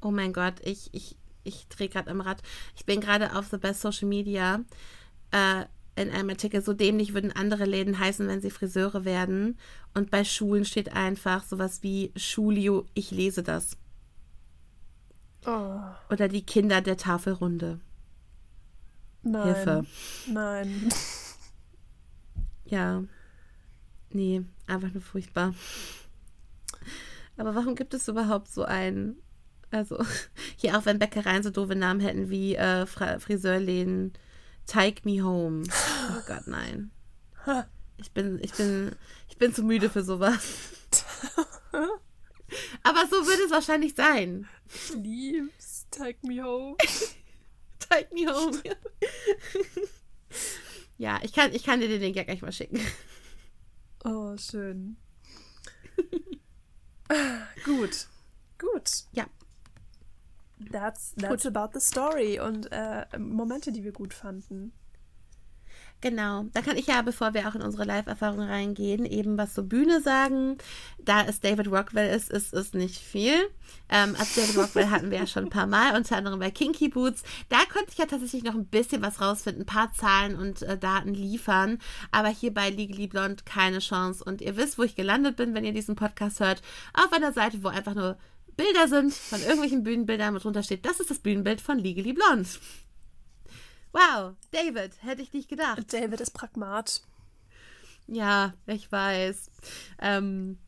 [0.00, 2.42] Oh mein Gott, ich, ich, ich drehe gerade im Rad.
[2.74, 4.60] Ich bin gerade auf The Best Social Media.
[5.30, 9.58] Äh, in einem Artikel, so dämlich würden andere Läden heißen, wenn sie Friseure werden.
[9.94, 13.76] Und bei Schulen steht einfach sowas wie Schulio, ich lese das.
[15.44, 15.80] Oh.
[16.10, 17.80] Oder die Kinder der Tafelrunde.
[19.22, 19.54] Nein.
[19.54, 19.86] Hilfe.
[20.28, 20.88] Nein.
[22.64, 23.04] Ja.
[24.10, 25.54] Nee, einfach nur furchtbar.
[27.36, 29.16] Aber warum gibt es überhaupt so einen?
[29.70, 30.02] Also,
[30.56, 34.12] hier auch wenn Bäckereien so doofe Namen hätten wie äh, Friseurläden
[34.66, 35.64] Take Me Home.
[36.10, 36.90] Oh Gott, nein.
[37.96, 38.96] Ich bin, ich bin,
[39.28, 40.42] ich bin zu müde für sowas.
[42.82, 44.48] Aber so würde es wahrscheinlich sein.
[44.66, 45.86] Ich lieb's.
[45.90, 46.76] Take Me Home.
[47.78, 48.60] Take Me Home.
[50.98, 52.80] ja, ich kann, ich kann dir den Link ja gleich mal schicken.
[54.04, 54.96] Oh, schön.
[57.64, 58.08] Gut.
[58.58, 58.90] Gut.
[59.12, 59.26] Ja.
[60.70, 64.72] That's, that's about the story und äh, Momente, die wir gut fanden.
[66.02, 69.62] Genau, da kann ich ja, bevor wir auch in unsere Live-Erfahrung reingehen, eben was zur
[69.62, 70.58] Bühne sagen.
[70.98, 73.36] Da es David Rockwell ist, ist es nicht viel.
[73.88, 76.88] Ähm, als David Rockwell hatten wir ja schon ein paar Mal, unter anderem bei Kinky
[76.88, 77.22] Boots.
[77.50, 80.76] Da konnte ich ja tatsächlich noch ein bisschen was rausfinden, ein paar Zahlen und äh,
[80.76, 81.78] Daten liefern.
[82.10, 84.24] Aber hier bei Legally Blonde keine Chance.
[84.24, 86.62] Und ihr wisst, wo ich gelandet bin, wenn ihr diesen Podcast hört.
[86.94, 88.16] Auf einer Seite, wo einfach nur
[88.56, 92.48] Bilder sind von irgendwelchen Bühnenbildern, wo drunter steht, das ist das Bühnenbild von Legally Blonde.
[93.92, 95.92] Wow, David, hätte ich nicht gedacht.
[95.92, 97.02] David ist Pragmat.
[98.06, 99.50] Ja, ich weiß.
[100.00, 100.58] Ähm,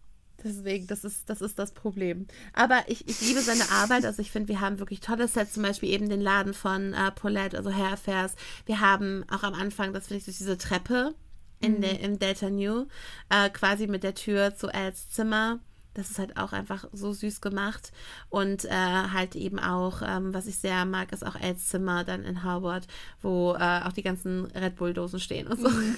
[0.42, 2.26] deswegen, das ist, das ist das Problem.
[2.52, 4.04] Aber ich, ich liebe seine Arbeit.
[4.04, 7.10] Also ich finde, wir haben wirklich tolle Sets, zum Beispiel eben den Laden von äh,
[7.12, 8.34] Paulette, also Hair Affairs.
[8.66, 11.14] Wir haben auch am Anfang, das finde ich, durch diese Treppe
[11.60, 11.80] in mhm.
[11.80, 12.86] der, im Delta New,
[13.30, 15.60] äh, quasi mit der Tür zu Els Zimmer.
[15.94, 17.92] Das ist halt auch einfach so süß gemacht.
[18.28, 22.24] Und äh, halt eben auch, ähm, was ich sehr mag, ist auch Els Zimmer dann
[22.24, 22.86] in Harvard,
[23.22, 25.68] wo äh, auch die ganzen Red Bull-Dosen stehen und so.
[25.68, 25.96] Mhm.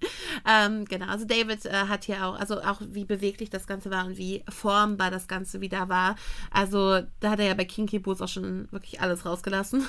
[0.48, 4.06] ähm, genau, also David äh, hat hier auch, also auch wie beweglich das Ganze war
[4.06, 6.16] und wie formbar das Ganze wieder war.
[6.50, 9.86] Also da hat er ja bei Kinky Boots auch schon wirklich alles rausgelassen.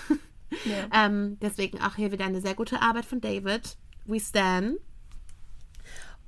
[0.65, 0.87] Ja.
[1.05, 3.77] ähm, deswegen auch hier wieder eine sehr gute Arbeit von David.
[4.05, 4.77] We stand.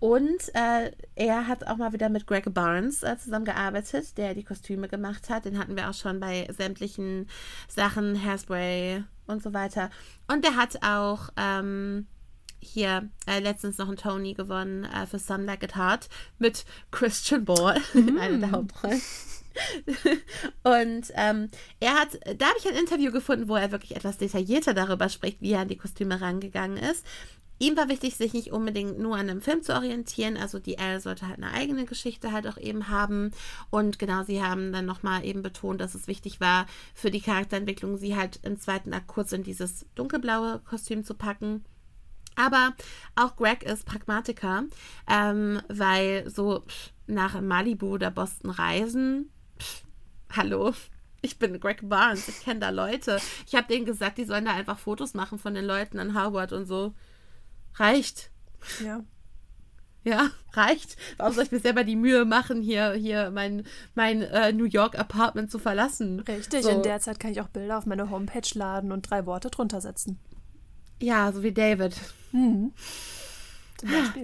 [0.02, 4.88] Und äh, er hat auch mal wieder mit Greg Barnes äh, zusammengearbeitet, der die Kostüme
[4.88, 5.46] gemacht hat.
[5.46, 7.30] Den hatten wir auch schon bei sämtlichen
[7.68, 9.92] Sachen, Hairspray und so weiter.
[10.28, 12.08] Und der hat auch ähm,
[12.60, 16.10] hier äh, letztens noch einen Tony gewonnen äh, für Sun Like It Hard
[16.40, 18.18] mit Christian Ball, mm.
[18.18, 19.02] eine der Hauptrollen.
[20.64, 21.50] und ähm,
[21.80, 25.42] er hat, da habe ich ein Interview gefunden, wo er wirklich etwas detaillierter darüber spricht,
[25.42, 27.06] wie er an die Kostüme rangegangen ist.
[27.62, 30.36] Ihm war wichtig, sich nicht unbedingt nur an einem Film zu orientieren.
[30.36, 33.30] Also die Elle sollte halt eine eigene Geschichte halt auch eben haben.
[33.70, 36.66] Und genau, sie haben dann nochmal eben betont, dass es wichtig war,
[36.96, 41.64] für die Charakterentwicklung sie halt im zweiten Akt kurz in dieses dunkelblaue Kostüm zu packen.
[42.36, 42.74] Aber
[43.16, 44.64] auch Greg ist Pragmatiker,
[45.08, 46.64] ähm, weil so
[47.06, 49.30] nach Malibu oder Boston reisen,
[49.60, 49.84] pff,
[50.36, 50.74] hallo,
[51.22, 53.20] ich bin Greg Barnes, ich kenne da Leute.
[53.46, 56.54] Ich habe denen gesagt, die sollen da einfach Fotos machen von den Leuten an Harvard
[56.54, 56.96] und so.
[57.76, 58.32] Reicht.
[58.84, 59.04] Ja.
[60.04, 60.98] Ja, reicht.
[61.18, 64.98] Warum soll ich mir selber die Mühe machen, hier, hier mein, mein äh, New York
[64.98, 66.22] Apartment zu verlassen?
[66.22, 66.70] Richtig, so.
[66.70, 69.80] in der Zeit kann ich auch Bilder auf meine Homepage laden und drei Worte drunter
[69.80, 70.20] setzen.
[71.00, 71.96] Ja, so wie David.
[72.32, 72.74] Mhm.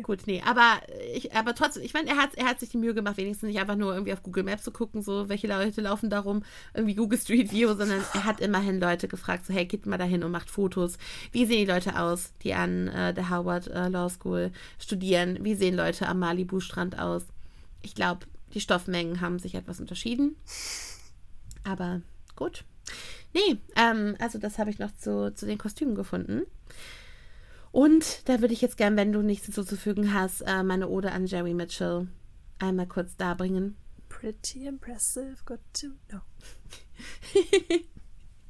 [0.03, 0.79] Gut, nee, aber
[1.13, 3.59] ich, aber trotzdem, ich meine, er hat, er hat sich die Mühe gemacht, wenigstens nicht
[3.59, 6.43] einfach nur irgendwie auf Google Maps zu gucken, so welche Leute laufen darum,
[6.73, 10.23] irgendwie Google Street View, sondern er hat immerhin Leute gefragt, so hey, geht mal dahin
[10.23, 10.97] und macht Fotos.
[11.31, 15.39] Wie sehen die Leute aus, die an äh, der Howard äh, Law School studieren?
[15.41, 17.23] Wie sehen Leute am Malibu Strand aus?
[17.81, 20.35] Ich glaube, die Stoffmengen haben sich etwas unterschieden.
[21.63, 22.01] Aber
[22.35, 22.63] gut.
[23.33, 26.43] Nee, ähm, also das habe ich noch zu, zu den Kostümen gefunden.
[27.77, 31.27] Und da würde ich jetzt gern, wenn du nichts hinzuzufügen hast, äh, meine Ode an
[31.27, 32.07] Jerry Mitchell
[32.57, 33.77] einmal kurz darbringen.
[34.09, 36.21] Pretty impressive, good to know.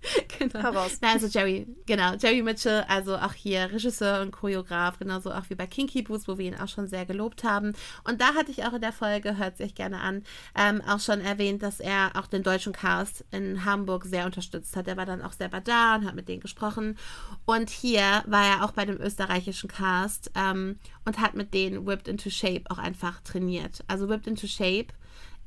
[0.39, 0.61] genau.
[0.61, 0.97] Heraus.
[1.01, 5.55] Na, also Jerry, genau, Jerry Mitchell, also auch hier Regisseur und Choreograf, genauso auch wie
[5.55, 7.73] bei Kinky Boots, wo wir ihn auch schon sehr gelobt haben.
[8.03, 10.23] Und da hatte ich auch in der Folge, hört sich gerne an,
[10.55, 14.87] ähm, auch schon erwähnt, dass er auch den deutschen Cast in Hamburg sehr unterstützt hat.
[14.87, 16.97] Er war dann auch selber da und hat mit denen gesprochen.
[17.45, 22.07] Und hier war er auch bei dem österreichischen Cast ähm, und hat mit denen Whipped
[22.07, 23.83] into Shape auch einfach trainiert.
[23.87, 24.87] Also Whipped into Shape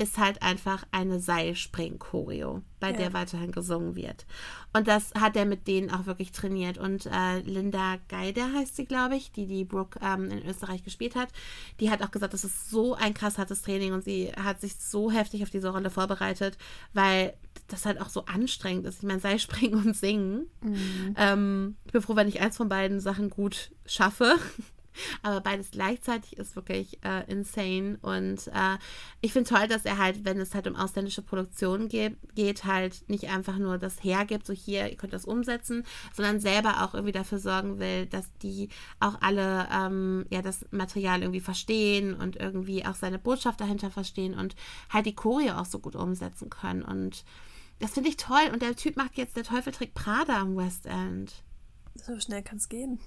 [0.00, 2.96] ist halt einfach eine Seilspring-Choreo, bei ja.
[2.96, 4.24] der weiterhin gesungen wird.
[4.72, 6.78] Und das hat er mit denen auch wirklich trainiert.
[6.78, 11.16] Und äh, Linda Geider heißt sie, glaube ich, die die Brooke ähm, in Österreich gespielt
[11.16, 11.28] hat.
[11.80, 14.76] Die hat auch gesagt, das ist so ein krass hartes Training und sie hat sich
[14.76, 16.56] so heftig auf diese Rolle vorbereitet,
[16.94, 17.34] weil
[17.68, 18.98] das halt auch so anstrengend ist.
[18.98, 20.46] Ich meine, Seilspringen und Singen.
[20.62, 21.14] Mhm.
[21.18, 24.36] Ähm, ich bin froh, wenn ich eins von beiden Sachen gut schaffe.
[25.22, 27.98] Aber beides gleichzeitig ist wirklich äh, insane.
[28.02, 28.78] Und äh,
[29.20, 33.08] ich finde toll, dass er halt, wenn es halt um ausländische Produktionen geht, geht, halt
[33.08, 35.84] nicht einfach nur das hergibt, so hier, ihr könnt das umsetzen,
[36.14, 38.68] sondern selber auch irgendwie dafür sorgen will, dass die
[38.98, 44.34] auch alle ähm, ja das Material irgendwie verstehen und irgendwie auch seine Botschaft dahinter verstehen
[44.34, 44.54] und
[44.90, 46.82] halt die Choreo auch so gut umsetzen können.
[46.82, 47.24] Und
[47.80, 48.50] das finde ich toll.
[48.52, 51.42] Und der Typ macht jetzt der Teufel trägt Prada am West End.
[51.94, 53.00] So schnell kann es gehen.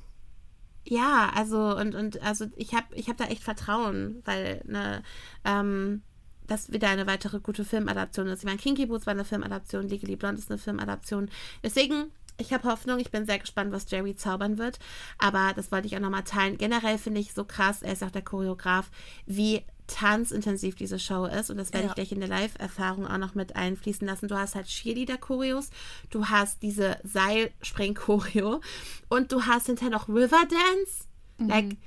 [0.86, 5.02] Ja, also und, und also ich habe ich hab da echt Vertrauen, weil ne,
[5.46, 6.02] ähm,
[6.48, 8.40] das wieder eine weitere gute Filmadaption ist.
[8.40, 11.30] Ich meine, Kinky Boots war eine Filmadaption, Legally Blonde ist eine Filmadaption.
[11.64, 14.80] Deswegen, ich habe Hoffnung, ich bin sehr gespannt, was Jerry zaubern wird.
[15.20, 16.58] Aber das wollte ich auch nochmal teilen.
[16.58, 18.92] Generell finde ich so krass, er ist auch der Choreograf,
[19.26, 21.90] wie tanzintensiv diese Show ist und das werde ja.
[21.92, 24.28] ich gleich in der Live-Erfahrung auch noch mit einfließen lassen.
[24.28, 25.70] Du hast halt Cheerleader-Choreos,
[26.10, 28.62] du hast diese Seilspring-Choreo
[29.10, 31.08] und du hast hinterher noch Riverdance.
[31.38, 31.50] Mhm.
[31.50, 31.78] Like,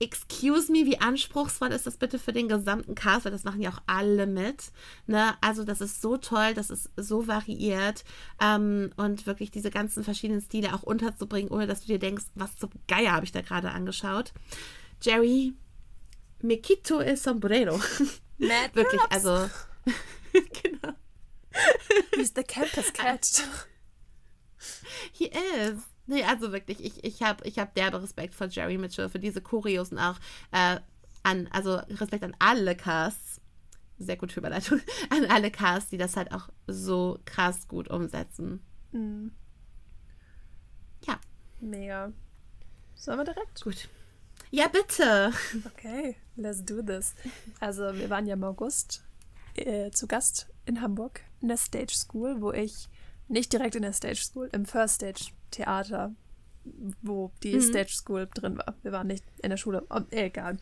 [0.00, 3.70] excuse me, wie anspruchsvoll ist das bitte für den gesamten Cast, weil das machen ja
[3.70, 4.70] auch alle mit.
[5.06, 5.34] Ne?
[5.40, 8.04] Also das ist so toll, das ist so variiert
[8.40, 12.56] ähm, und wirklich diese ganzen verschiedenen Stile auch unterzubringen, ohne dass du dir denkst, was
[12.56, 14.32] zum Geier habe ich da gerade angeschaut.
[15.02, 15.54] Jerry,
[16.42, 17.78] me quito el sombrero.
[18.38, 19.50] Mad Wirklich, also.
[20.32, 20.94] genau.
[22.14, 23.44] He's the campus cat.
[25.12, 25.82] He is.
[26.06, 29.42] Nee, also wirklich, ich, ich habe ich hab derbe Respekt vor Jerry Mitchell, für diese
[29.42, 30.18] Choreos und auch
[30.52, 30.78] äh,
[31.22, 33.40] an, also Respekt an alle Casts.
[33.98, 34.80] Sehr gute Überleitung.
[35.10, 38.62] An alle Casts, die das halt auch so krass gut umsetzen.
[38.92, 39.32] Mhm.
[41.04, 41.18] Ja.
[41.58, 42.12] Mega.
[42.94, 43.60] Sollen wir direkt?
[43.60, 43.88] Gut.
[44.50, 45.32] Ja, bitte.
[45.66, 47.14] Okay, let's do this.
[47.60, 49.04] Also, wir waren ja im August
[49.56, 52.88] äh, zu Gast in Hamburg in der Stage School, wo ich
[53.28, 56.14] nicht direkt in der Stage School, im First Stage Theater,
[57.02, 57.60] wo die mhm.
[57.60, 58.74] Stage School drin war.
[58.82, 60.56] Wir waren nicht in der Schule, oh, egal.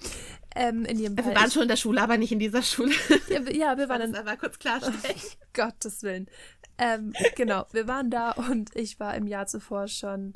[0.54, 2.92] Ähm, in jedem Fall, wir waren schon in der Schule, aber nicht in dieser Schule.
[3.28, 4.14] Ja, ja wir waren in.
[4.14, 4.96] Aber kurz klarstellen.
[5.06, 6.26] Oh, Gottes Willen.
[6.78, 10.34] Ähm, genau, wir waren da und ich war im Jahr zuvor schon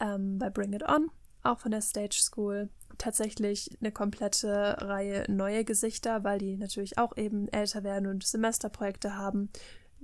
[0.00, 1.10] ähm, bei Bring It On,
[1.44, 2.68] auch von der Stage School.
[2.98, 9.16] Tatsächlich eine komplette Reihe neue Gesichter, weil die natürlich auch eben älter werden und Semesterprojekte
[9.16, 9.50] haben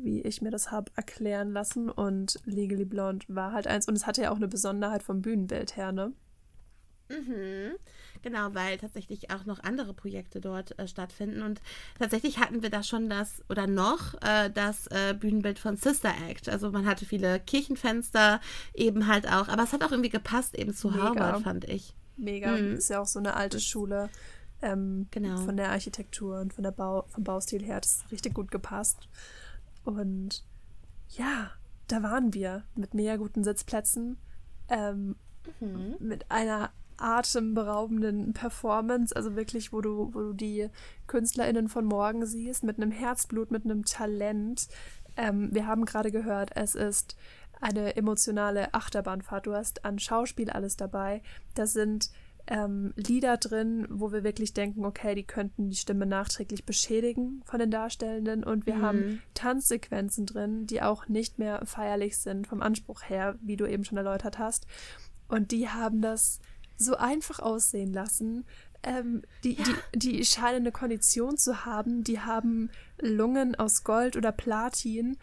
[0.03, 1.91] wie ich mir das habe erklären lassen.
[1.91, 3.89] Und Legally Blonde war halt eins.
[3.89, 6.12] Und es hatte ja auch eine Besonderheit vom Bühnenbild her, ne?
[7.11, 7.77] Mhm.
[8.23, 11.43] Genau, weil tatsächlich auch noch andere Projekte dort äh, stattfinden.
[11.43, 11.61] Und
[11.99, 16.49] tatsächlich hatten wir da schon das, oder noch, äh, das äh, Bühnenbild von Sister Act.
[16.49, 18.41] Also man hatte viele Kirchenfenster
[18.74, 19.49] eben halt auch.
[19.49, 21.03] Aber es hat auch irgendwie gepasst eben zu Mega.
[21.05, 21.95] Harvard, fand ich.
[22.16, 22.57] Mega.
[22.57, 22.74] Mhm.
[22.74, 24.11] Ist ja auch so eine alte Schule.
[24.62, 25.39] Ähm, genau.
[25.39, 29.09] Von der Architektur und von der Bau, vom Baustil her hat es richtig gut gepasst.
[29.85, 30.45] Und
[31.09, 31.51] ja,
[31.89, 34.19] da waren wir mit mega guten Sitzplätzen,
[34.69, 35.16] ähm,
[35.61, 35.97] mhm.
[35.99, 36.70] mit einer
[37.01, 40.68] atemberaubenden Performance, also wirklich, wo du, wo du die
[41.06, 44.68] KünstlerInnen von morgen siehst, mit einem Herzblut, mit einem Talent.
[45.16, 47.16] Ähm, wir haben gerade gehört, es ist
[47.60, 49.47] eine emotionale Achterbahnfahrt.
[49.47, 51.22] Du hast an Schauspiel alles dabei.
[51.55, 52.10] Das sind
[52.47, 57.60] ähm, Lieder drin, wo wir wirklich denken, okay, die könnten die Stimme nachträglich beschädigen von
[57.60, 58.44] den Darstellenden.
[58.44, 58.82] Und wir mhm.
[58.82, 63.85] haben Tanzsequenzen drin, die auch nicht mehr feierlich sind vom Anspruch her, wie du eben
[63.85, 64.66] schon erläutert hast.
[65.28, 66.40] Und die haben das
[66.81, 68.44] so einfach aussehen lassen.
[68.82, 69.65] Ähm, die, ja.
[69.94, 75.19] die, die scheinen eine Kondition zu haben, die haben Lungen aus Gold oder Platin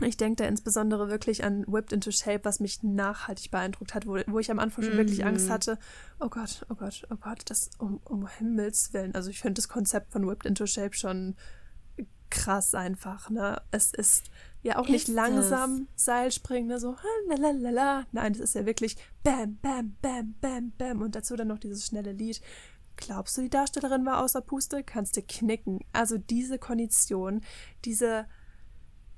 [0.00, 4.18] ich denke da insbesondere wirklich an Whipped into Shape, was mich nachhaltig beeindruckt hat, wo,
[4.26, 4.98] wo ich am Anfang schon mm.
[4.98, 5.52] wirklich Angst mhm.
[5.52, 5.78] hatte.
[6.18, 9.14] Oh Gott, oh Gott, oh Gott, das um, um Himmels Willen.
[9.14, 11.36] Also ich finde das Konzept von Whipped into Shape schon
[12.30, 13.60] krass einfach, ne?
[13.70, 14.30] Es ist
[14.62, 16.04] ja auch nicht langsam es?
[16.04, 16.80] Seilspringen, ne?
[16.80, 16.96] so
[17.28, 18.06] lalalala.
[18.12, 21.86] Nein, das ist ja wirklich bam, bam, bam, bam, bam und dazu dann noch dieses
[21.86, 22.40] schnelle Lied.
[22.96, 24.84] Glaubst du, die Darstellerin war außer Puste?
[24.84, 25.80] Kannst du knicken.
[25.92, 27.40] Also diese Kondition,
[27.84, 28.26] diese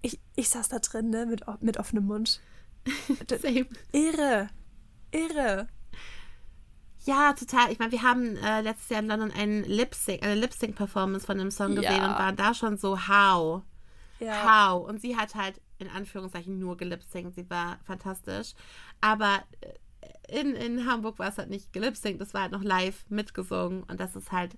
[0.05, 2.41] ich, ich saß da drin, ne, mit, mit offenem Mund.
[3.41, 3.67] Same.
[3.93, 4.49] Irre.
[5.11, 5.67] Irre.
[7.05, 7.73] Ja, total.
[7.73, 11.39] Ich meine, wir haben äh, letztes Jahr in London einen Lip -Sync, eine Lip-Sync-Performance von
[11.39, 12.13] dem Song gesehen ja.
[12.13, 13.63] und waren da schon so, how?
[14.21, 14.73] Ja.
[14.73, 14.89] How?
[14.89, 17.35] Und sie hat halt in Anführungszeichen nur gelip-synct.
[17.35, 18.55] Sie war fantastisch.
[19.01, 23.05] Aber äh, in, in Hamburg war es halt nicht gelip-synct, das war halt noch live
[23.09, 24.57] mitgesungen und das ist halt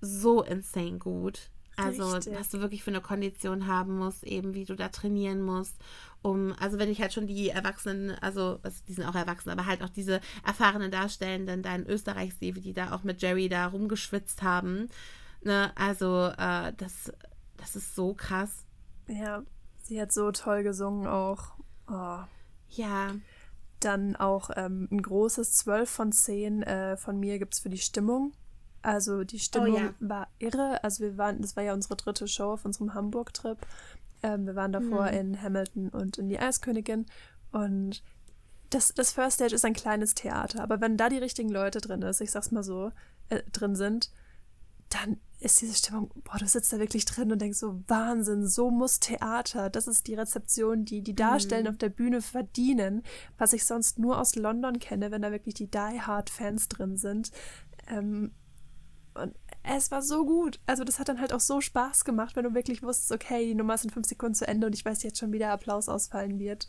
[0.00, 1.50] so insane gut.
[1.76, 2.34] Also, Richtig.
[2.34, 5.76] was du wirklich für eine Kondition haben musst, eben wie du da trainieren musst,
[6.22, 9.66] um, also wenn ich halt schon die Erwachsenen, also, also die sind auch erwachsen, aber
[9.66, 13.48] halt auch diese erfahrenen Darstellenden da in Österreich sehe, wie die da auch mit Jerry
[13.50, 14.88] da rumgeschwitzt haben.
[15.42, 15.70] Ne?
[15.76, 17.12] Also, äh, das,
[17.58, 18.65] das ist so krass.
[19.08, 19.42] Ja,
[19.82, 21.54] sie hat so toll gesungen auch.
[21.88, 22.18] Oh.
[22.70, 23.14] Ja.
[23.80, 27.78] Dann auch ähm, ein großes 12 von 10 äh, von mir gibt es für die
[27.78, 28.32] Stimmung.
[28.82, 29.94] Also die Stimmung oh, ja.
[30.00, 30.82] war irre.
[30.82, 33.58] Also wir waren, das war ja unsere dritte Show auf unserem Hamburg-Trip.
[34.22, 35.18] Ähm, wir waren davor mhm.
[35.18, 37.06] in Hamilton und in die Eiskönigin.
[37.52, 38.02] Und
[38.70, 42.02] das, das First Stage ist ein kleines Theater, aber wenn da die richtigen Leute drin
[42.02, 42.90] ist, ich sag's mal so,
[43.28, 44.10] äh, drin sind,
[44.96, 48.70] dann ist diese Stimmung, boah, du sitzt da wirklich drin und denkst so, Wahnsinn, so
[48.70, 49.68] muss Theater.
[49.68, 51.70] Das ist die Rezeption, die die Darstellen mhm.
[51.70, 53.02] auf der Bühne verdienen,
[53.36, 56.96] was ich sonst nur aus London kenne, wenn da wirklich die Die Hard Fans drin
[56.96, 57.32] sind.
[57.88, 58.32] Ähm,
[59.14, 60.60] und es war so gut.
[60.66, 63.54] Also das hat dann halt auch so Spaß gemacht, wenn du wirklich wusstest, okay, die
[63.54, 65.88] Nummer ist in fünf Sekunden zu Ende und ich weiß jetzt schon, wie der Applaus
[65.88, 66.66] ausfallen wird.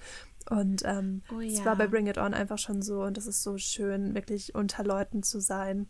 [0.49, 1.51] Und ähm, oh, ja.
[1.51, 4.55] es war bei Bring It On einfach schon so und es ist so schön, wirklich
[4.55, 5.87] unter Leuten zu sein,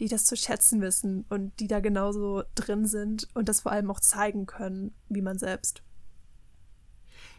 [0.00, 3.90] die das zu schätzen wissen und die da genauso drin sind und das vor allem
[3.90, 5.82] auch zeigen können, wie man selbst.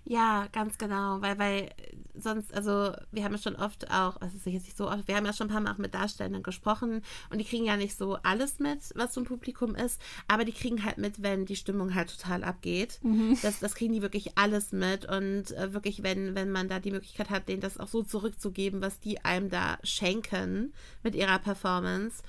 [0.10, 1.70] Ja, ganz genau, weil, weil
[2.16, 5.26] sonst, also wir haben ja schon oft auch, also jetzt nicht so oft, wir haben
[5.26, 8.18] ja schon ein paar Mal auch mit Darstellenden gesprochen und die kriegen ja nicht so
[8.24, 11.94] alles mit, was so ein Publikum ist, aber die kriegen halt mit, wenn die Stimmung
[11.94, 13.00] halt total abgeht.
[13.04, 13.38] Mhm.
[13.42, 16.92] Das, das kriegen die wirklich alles mit und äh, wirklich, wenn, wenn man da die
[16.92, 20.74] Möglichkeit hat, denen das auch so zurückzugeben, was die einem da schenken
[21.04, 22.24] mit ihrer Performance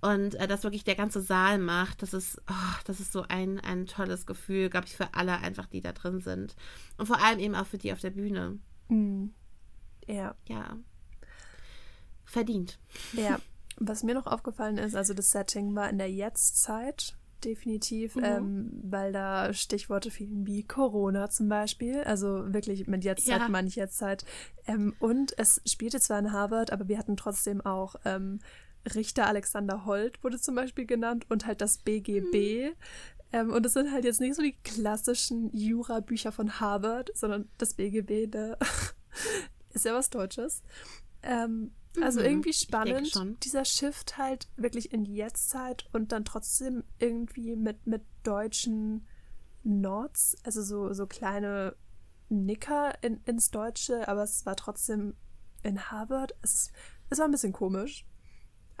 [0.00, 3.60] und äh, das wirklich der ganze Saal macht, das ist, oh, das ist so ein,
[3.60, 6.56] ein tolles Gefühl, glaube ich, für alle einfach, die da drin sind.
[6.96, 8.58] Und vor allem eben auch für die auf der Bühne.
[8.88, 9.34] Mhm.
[10.06, 10.34] Ja.
[10.46, 10.76] Ja.
[12.24, 12.78] Verdient.
[13.12, 13.38] Ja.
[13.76, 18.24] Was mir noch aufgefallen ist, also das Setting war in der Jetztzeit definitiv, mhm.
[18.24, 22.02] ähm, weil da Stichworte fielen wie Corona zum Beispiel.
[22.02, 23.48] Also wirklich mit Jetztzeit ja.
[23.48, 24.24] meine ich Jetztzeit.
[24.66, 28.40] Ähm, und es spielte zwar in Harvard, aber wir hatten trotzdem auch ähm,
[28.94, 32.70] Richter Alexander Holt wurde zum Beispiel genannt und halt das BGB.
[32.70, 32.76] Mhm.
[33.32, 37.74] Ähm, und es sind halt jetzt nicht so die klassischen Jura-Bücher von Harvard, sondern das
[37.74, 38.58] BGB, ne?
[39.72, 40.62] ist ja was Deutsches.
[41.22, 46.84] Ähm, also mhm, irgendwie spannend, dieser Shift halt wirklich in die Jetztzeit und dann trotzdem
[46.98, 49.06] irgendwie mit, mit deutschen
[49.62, 51.74] Nots, also so, so kleine
[52.28, 55.14] Nicker in, ins Deutsche, aber es war trotzdem
[55.62, 56.34] in Harvard.
[56.42, 56.70] Es,
[57.10, 58.06] es war ein bisschen komisch,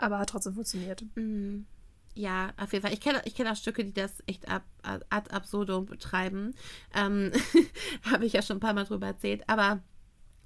[0.02, 1.04] aber hat trotzdem funktioniert.
[1.14, 1.66] Mhm.
[2.14, 2.92] Ja, auf jeden Fall.
[2.92, 6.54] Ich kenne ich kenn auch Stücke, die das echt ab, ad absurdum betreiben.
[6.94, 7.30] Ähm,
[8.10, 9.48] Habe ich ja schon ein paar Mal drüber erzählt.
[9.48, 9.80] Aber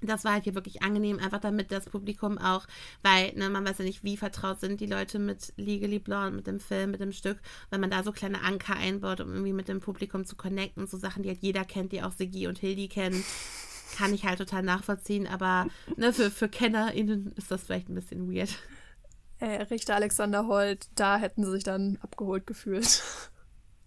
[0.01, 2.67] das war halt hier wirklich angenehm, einfach damit das Publikum auch,
[3.01, 6.47] weil ne, man weiß ja nicht, wie vertraut sind die Leute mit Legally Blonde, mit
[6.47, 9.67] dem Film, mit dem Stück, wenn man da so kleine Anker einbaut, um irgendwie mit
[9.67, 12.87] dem Publikum zu connecten, so Sachen, die halt jeder kennt, die auch Sigi und Hildi
[12.87, 13.23] kennen,
[13.97, 18.31] kann ich halt total nachvollziehen, aber ne, für, für KennerInnen ist das vielleicht ein bisschen
[18.31, 18.57] weird.
[19.39, 23.03] Äh, Richter Alexander Holt, da hätten sie sich dann abgeholt gefühlt.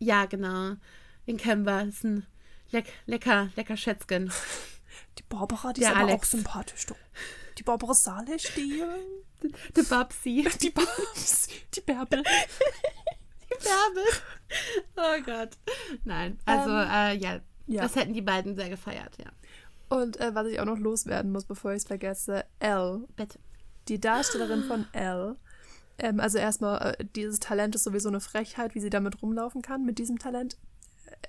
[0.00, 0.76] Ja, genau.
[1.26, 1.84] Den kennen wir.
[1.84, 2.24] Das ist ein
[2.70, 4.30] leck, lecker, lecker Schätzchen.
[5.18, 6.28] Die Barbara, die Der ist aber Alex.
[6.28, 6.86] auch sympathisch.
[6.86, 6.94] Du.
[7.58, 8.84] Die Barbara Salisch, die...
[9.76, 10.46] Die Babsi.
[10.62, 11.50] Die Babsi.
[11.74, 12.22] Die Bärbel.
[13.42, 14.04] die Bärbel.
[14.96, 15.56] Oh Gott.
[16.04, 19.30] Nein, also ähm, äh, ja, ja, das hätten die beiden sehr gefeiert, ja.
[19.88, 23.06] Und äh, was ich auch noch loswerden muss, bevor ich es vergesse, Elle.
[23.16, 23.38] Bitte.
[23.88, 25.36] Die Darstellerin von Elle.
[25.98, 29.84] Ähm, also erstmal, äh, dieses Talent ist sowieso eine Frechheit, wie sie damit rumlaufen kann,
[29.84, 30.58] mit diesem Talent.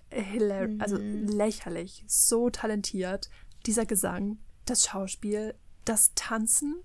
[0.09, 0.81] Äh, also mhm.
[0.81, 3.29] also lächerlich, so talentiert,
[3.65, 5.55] dieser Gesang, das Schauspiel,
[5.85, 6.75] das Tanzen.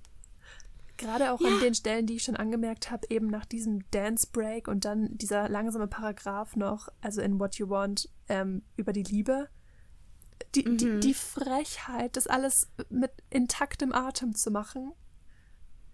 [0.96, 1.48] Gerade auch ja.
[1.48, 5.18] an den Stellen, die ich schon angemerkt habe, eben nach diesem Dance Break und dann
[5.18, 9.48] dieser langsame Paragraph noch, also in What You Want, ähm, über die Liebe.
[10.54, 10.76] Die, mhm.
[10.78, 14.92] die, die Frechheit, das alles mit intaktem Atem zu machen.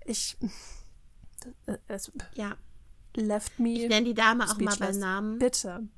[0.04, 0.36] Ich.
[1.88, 2.56] Es ja.
[3.16, 3.70] Left me.
[3.70, 5.38] Ich nenne die Dame auch mal beim Namen.
[5.38, 5.88] Bitte.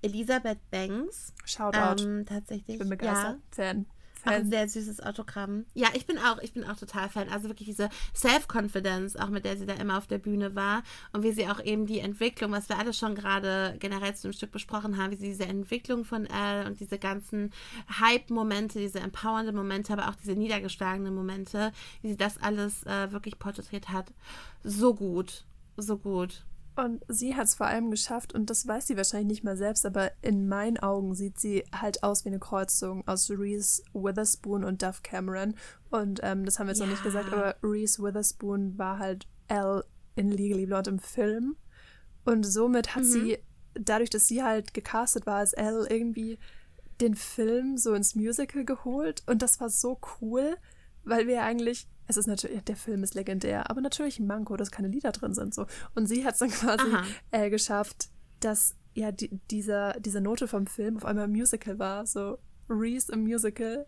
[0.00, 1.34] Elisabeth Banks.
[1.44, 2.02] Shoutout.
[2.02, 2.74] Ähm, tatsächlich.
[2.74, 3.38] Ich bin begeistert.
[3.56, 3.64] Ja.
[3.64, 3.86] Fan.
[4.24, 5.64] Auch ein sehr süßes Autogramm.
[5.74, 7.28] Ja, ich bin auch, ich bin auch total Fan.
[7.28, 10.82] Also wirklich diese Self-Confidence, auch mit der sie da immer auf der Bühne war
[11.12, 14.32] und wie sie auch eben die Entwicklung, was wir alle schon gerade generell zu dem
[14.32, 17.52] Stück besprochen haben, wie sie diese Entwicklung von Elle und diese ganzen
[18.00, 21.72] Hype-Momente, diese empowernde Momente, aber auch diese niedergeschlagenen Momente,
[22.02, 24.12] wie sie das alles äh, wirklich porträtiert hat.
[24.64, 25.44] So gut,
[25.76, 26.42] so gut.
[26.78, 29.84] Und sie hat es vor allem geschafft, und das weiß sie wahrscheinlich nicht mal selbst,
[29.84, 34.80] aber in meinen Augen sieht sie halt aus wie eine Kreuzung aus Reese Witherspoon und
[34.80, 35.56] Duff Cameron.
[35.90, 36.86] Und ähm, das haben wir jetzt ja.
[36.86, 41.56] noch nicht gesagt, aber Reese Witherspoon war halt Elle in Legally Blonde im Film.
[42.24, 43.08] Und somit hat mhm.
[43.08, 43.38] sie,
[43.74, 46.38] dadurch, dass sie halt gecastet war als Elle, irgendwie
[47.00, 49.24] den Film so ins Musical geholt.
[49.26, 50.56] Und das war so cool,
[51.02, 54.70] weil wir eigentlich es ist natürlich, der Film ist legendär, aber natürlich ein Manko, dass
[54.70, 55.54] keine Lieder drin sind.
[55.54, 55.66] So.
[55.94, 56.90] Und sie hat es dann quasi
[57.30, 58.08] äh, geschafft,
[58.40, 62.06] dass ja die, dieser, diese Note vom Film auf einmal ein Musical war.
[62.06, 63.86] So Reese im Musical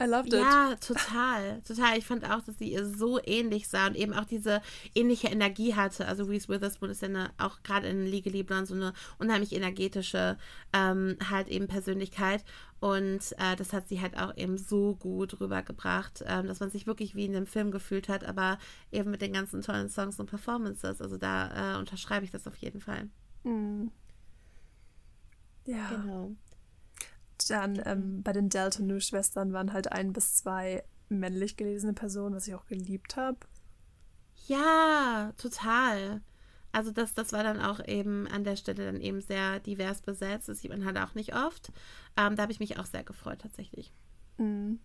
[0.00, 0.40] I loved it.
[0.40, 1.62] Ja, total.
[1.62, 1.96] Total.
[1.96, 4.60] Ich fand auch, dass sie ihr so ähnlich sah und eben auch diese
[4.94, 6.08] ähnliche Energie hatte.
[6.08, 10.36] Also Reese Witherspoon ist ja eine, auch gerade in Legally Blonde so eine unheimlich energetische
[10.72, 12.44] ähm, halt eben Persönlichkeit.
[12.84, 16.86] Und äh, das hat sie halt auch eben so gut rübergebracht, ähm, dass man sich
[16.86, 18.58] wirklich wie in einem Film gefühlt hat, aber
[18.92, 21.00] eben mit den ganzen tollen Songs und Performances.
[21.00, 23.08] Also da äh, unterschreibe ich das auf jeden Fall.
[23.42, 23.86] Mm.
[25.64, 25.88] Ja.
[25.88, 26.32] Genau.
[27.48, 32.34] Dann ähm, bei den Delta Nu Schwestern waren halt ein bis zwei männlich gelesene Personen,
[32.34, 33.38] was ich auch geliebt habe.
[34.46, 36.20] Ja, total.
[36.74, 40.48] Also das, das war dann auch eben an der Stelle dann eben sehr divers besetzt.
[40.48, 41.72] Das sieht man halt auch nicht oft.
[42.16, 43.92] Ähm, da habe ich mich auch sehr gefreut tatsächlich.
[44.38, 44.80] Mhm.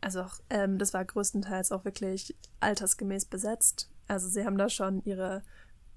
[0.00, 3.90] Also auch, ähm, das war größtenteils auch wirklich altersgemäß besetzt.
[4.08, 5.42] Also sie haben da schon ihre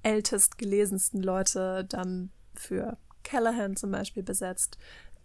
[0.03, 4.77] ältest gelesensten Leute dann für Callahan zum Beispiel besetzt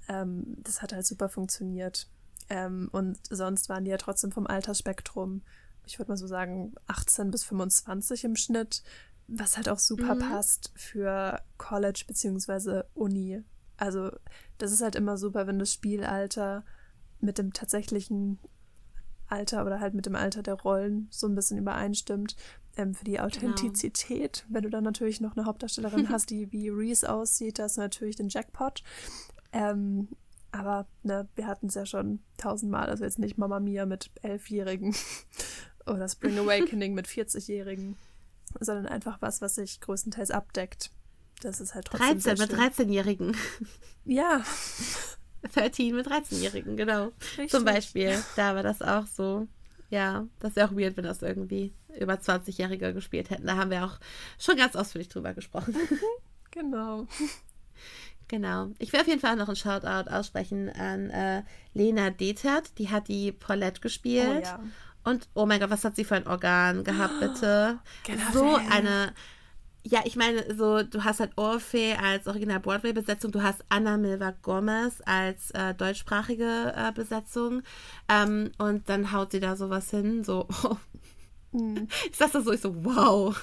[0.08, 2.08] ähm, das hat halt super funktioniert.
[2.48, 5.42] Ähm, und sonst waren die ja trotzdem vom Altersspektrum,
[5.86, 8.82] ich würde mal so sagen, 18 bis 25 im Schnitt,
[9.28, 10.20] was halt auch super mhm.
[10.20, 12.82] passt für College bzw.
[12.94, 13.42] Uni.
[13.76, 14.10] Also
[14.56, 16.64] das ist halt immer super, wenn das Spielalter
[17.20, 18.38] mit dem tatsächlichen
[19.28, 22.36] Alter oder halt mit dem Alter der Rollen so ein bisschen übereinstimmt.
[22.76, 23.24] Ähm, für die genau.
[23.24, 24.54] Authentizität, genau.
[24.54, 28.16] wenn du dann natürlich noch eine Hauptdarstellerin hast, die wie Reese aussieht, da ist natürlich
[28.16, 28.82] den Jackpot.
[29.52, 30.08] Ähm,
[30.52, 32.88] Aber ne, wir hatten es ja schon tausendmal.
[32.88, 34.94] Also jetzt nicht Mama Mia mit Elfjährigen
[35.86, 37.96] oder Spring Awakening mit 40-Jährigen,
[38.60, 40.90] sondern einfach was, was sich größtenteils abdeckt.
[41.42, 43.36] Das ist halt trotzdem 13 mit 13-Jährigen.
[44.04, 44.42] Ja.
[45.54, 47.12] 13 mit 13-Jährigen, genau.
[47.36, 47.50] Richtig.
[47.50, 48.18] Zum Beispiel.
[48.36, 49.46] Da war das auch so.
[49.90, 53.46] Ja, das wäre auch weird, wenn das irgendwie über 20-Jährige gespielt hätten.
[53.46, 53.98] Da haben wir auch
[54.38, 55.74] schon ganz ausführlich drüber gesprochen.
[56.50, 57.06] genau.
[58.28, 58.68] Genau.
[58.78, 61.42] Ich will auf jeden Fall noch einen Shoutout aussprechen an äh,
[61.72, 62.78] Lena Detert.
[62.78, 64.28] Die hat die Paulette gespielt.
[64.28, 64.62] Oh, ja.
[65.04, 67.78] Und oh mein Gott, was hat sie für ein Organ gehabt, bitte?
[68.04, 68.32] Genau.
[68.32, 69.12] So eine.
[69.84, 75.00] Ja, ich meine, so, du hast halt Orphe als Original-Broadway-Besetzung, du hast Anna Milva Gomez
[75.06, 77.62] als äh, deutschsprachige äh, Besetzung
[78.08, 80.76] ähm, und dann haut sie da sowas hin, so, oh.
[81.52, 81.88] mhm.
[82.10, 83.34] ich sag das so, ich so, wow.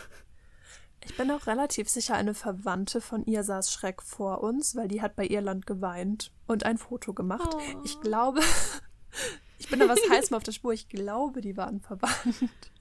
[1.05, 5.01] Ich bin auch relativ sicher, eine Verwandte von ihr saß schreck vor uns, weil die
[5.01, 7.55] hat bei Irland geweint und ein Foto gemacht.
[7.55, 7.81] Oh.
[7.85, 8.41] Ich glaube,
[9.65, 10.73] ich bin da was heiß auf der Spur.
[10.73, 12.71] Ich glaube, die waren verwandt.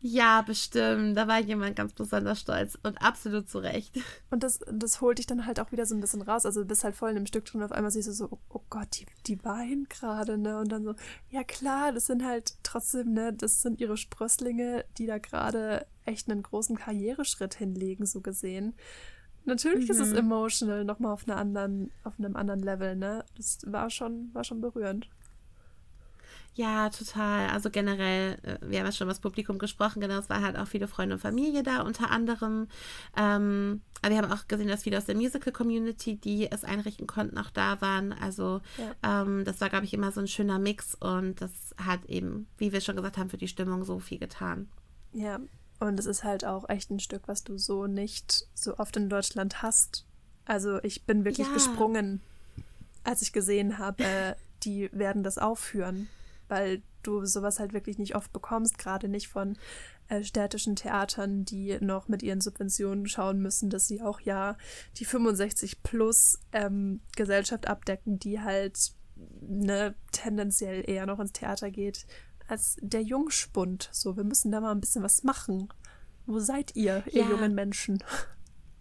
[0.00, 1.16] Ja, bestimmt.
[1.16, 3.94] Da war jemand ganz besonders stolz und absolut zu Recht.
[4.30, 6.46] Und das, das holt dich dann halt auch wieder so ein bisschen raus.
[6.46, 8.28] Also du bist halt voll in dem Stück drin und auf einmal siehst du so,
[8.30, 10.58] oh, oh Gott, die, die weinen gerade, ne?
[10.58, 10.94] Und dann so,
[11.28, 16.30] ja klar, das sind halt trotzdem, ne, das sind ihre Sprösslinge, die da gerade echt
[16.30, 18.74] einen großen Karriereschritt hinlegen, so gesehen.
[19.44, 19.90] Natürlich mhm.
[19.90, 20.18] ist es mhm.
[20.18, 23.26] emotional, nochmal auf einer anderen, auf einem anderen Level, ne?
[23.36, 25.10] Das war schon, war schon berührend.
[26.54, 27.48] Ja, total.
[27.50, 30.56] Also generell, äh, wir haben ja schon über das Publikum gesprochen, genau, es waren halt
[30.56, 32.68] auch viele Freunde und Familie da, unter anderem.
[33.16, 37.38] Ähm, aber wir haben auch gesehen, dass viele aus der Musical-Community, die es einrichten konnten,
[37.38, 38.12] auch da waren.
[38.12, 39.22] Also ja.
[39.22, 42.72] ähm, das war, glaube ich, immer so ein schöner Mix und das hat eben, wie
[42.72, 44.68] wir schon gesagt haben, für die Stimmung so viel getan.
[45.12, 45.40] Ja,
[45.78, 49.08] und es ist halt auch echt ein Stück, was du so nicht so oft in
[49.08, 50.04] Deutschland hast.
[50.44, 51.54] Also ich bin wirklich ja.
[51.54, 52.20] gesprungen,
[53.04, 56.08] als ich gesehen habe, äh, die werden das aufführen,
[56.50, 59.56] weil du sowas halt wirklich nicht oft bekommst, gerade nicht von
[60.08, 64.56] äh, städtischen Theatern, die noch mit ihren Subventionen schauen müssen, dass sie auch ja
[64.96, 68.92] die 65 plus ähm, Gesellschaft abdecken, die halt
[69.40, 72.06] ne, tendenziell eher noch ins Theater geht
[72.48, 73.88] als der Jungspund.
[73.92, 75.68] So, wir müssen da mal ein bisschen was machen.
[76.26, 77.30] Wo seid ihr, ihr ja.
[77.30, 78.02] jungen Menschen?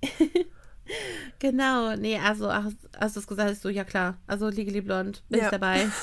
[1.40, 5.40] genau, nee, also als du es gesagt hast, so, ja klar, also Legally Blond, bin
[5.40, 5.46] ja.
[5.46, 5.88] ich dabei.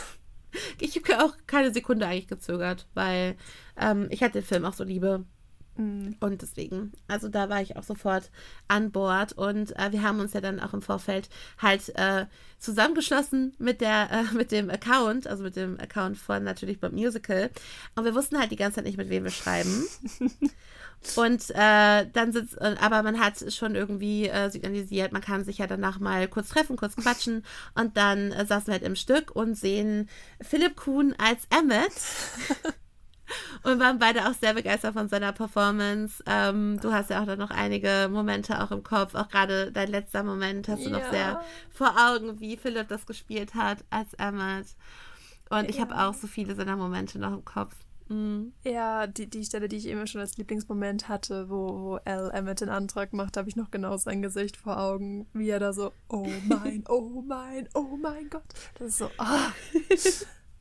[0.80, 3.36] Ich habe auch keine Sekunde eigentlich gezögert, weil
[3.76, 5.24] ähm, ich hatte den Film auch so liebe.
[5.76, 6.16] Mhm.
[6.20, 8.30] Und deswegen, also da war ich auch sofort
[8.68, 11.28] an Bord und äh, wir haben uns ja dann auch im Vorfeld
[11.58, 12.26] halt äh,
[12.58, 17.50] zusammengeschlossen mit der äh, mit dem Account, also mit dem Account von natürlich beim Musical
[17.94, 19.86] und wir wussten halt die ganze Zeit nicht, mit wem wir schreiben.
[21.16, 25.58] und äh, dann sitzt, äh, aber man hat schon irgendwie äh, signalisiert, man kann sich
[25.58, 27.44] ja danach mal kurz treffen, kurz quatschen
[27.74, 30.08] und dann saßen wir halt im Stück und sehen
[30.40, 31.92] Philipp Kuhn als Emmett.
[33.62, 36.22] und waren beide auch sehr begeistert von seiner Performance.
[36.26, 39.88] Ähm, du hast ja auch dann noch einige Momente auch im Kopf, auch gerade dein
[39.88, 40.98] letzter Moment hast du ja.
[40.98, 44.66] noch sehr vor Augen, wie Philipp das gespielt hat als Emmett.
[45.48, 45.68] Und ja.
[45.68, 47.74] ich habe auch so viele seiner Momente noch im Kopf.
[48.08, 48.52] Mhm.
[48.64, 52.60] Ja, die, die Stelle, die ich immer schon als Lieblingsmoment hatte, wo, wo Al Emmett
[52.60, 55.92] den Antrag macht, habe ich noch genau sein Gesicht vor Augen, wie er da so,
[56.08, 58.44] oh mein, oh mein, oh mein Gott.
[58.78, 59.52] Das ist so, ah.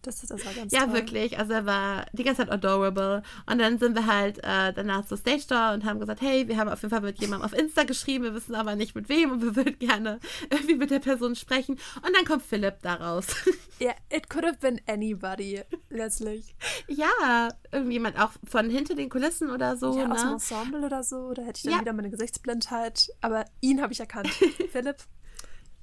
[0.06, 0.94] Das, das war ganz Ja, toll.
[0.94, 1.38] wirklich.
[1.40, 3.24] Also er war die ganze Zeit adorable.
[3.50, 6.58] Und dann sind wir halt äh, danach zur Stage Door und haben gesagt, hey, wir
[6.58, 9.32] haben auf jeden Fall mit jemandem auf Insta geschrieben, wir wissen aber nicht mit wem
[9.32, 10.20] und wir würden gerne
[10.50, 11.80] irgendwie mit der Person sprechen.
[11.98, 13.28] Und dann kommt Philipp da raus.
[13.78, 16.56] Ja, yeah, it could have been anybody, letztlich.
[16.88, 19.98] ja, irgendjemand auch von hinter den Kulissen oder so.
[19.98, 20.14] Ja, ne?
[20.14, 21.34] aus dem Ensemble oder so.
[21.34, 21.82] Da hätte ich dann ja.
[21.82, 23.10] wieder meine Gesichtsblindheit.
[23.20, 24.30] Aber ihn habe ich erkannt.
[24.72, 24.98] Philipp,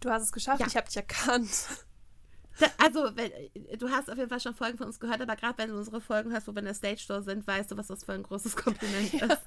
[0.00, 0.66] du hast es geschafft, ja.
[0.66, 1.50] ich habe dich erkannt.
[2.78, 3.30] Also, wenn,
[3.78, 6.00] du hast auf jeden Fall schon Folgen von uns gehört, aber gerade wenn du unsere
[6.00, 8.22] Folgen hörst, wo wir in der Stage Store sind, weißt du, was das für ein
[8.22, 9.26] großes Kompliment ja.
[9.26, 9.42] ist.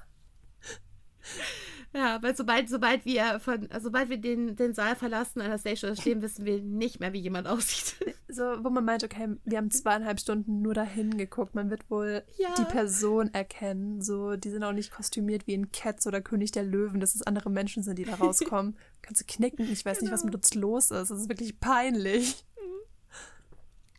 [1.94, 5.96] Ja, weil sobald, sobald wir von, sobald wir den, den Saal verlassen, an der Stage
[5.96, 8.14] stehen, wissen wir nicht mehr, wie jemand aussieht.
[8.28, 12.22] So, wo man meint, okay, wir haben zweieinhalb Stunden nur dahin geguckt, man wird wohl
[12.36, 12.54] ja.
[12.58, 14.02] die Person erkennen.
[14.02, 17.22] So, die sind auch nicht kostümiert wie in Cats oder König der Löwen, dass es
[17.22, 18.76] andere Menschen sind, die da rauskommen.
[19.02, 20.08] Kannst du knicken, ich weiß genau.
[20.08, 20.32] nicht, was genau.
[20.32, 21.10] mit uns los ist.
[21.10, 22.44] Es ist wirklich peinlich.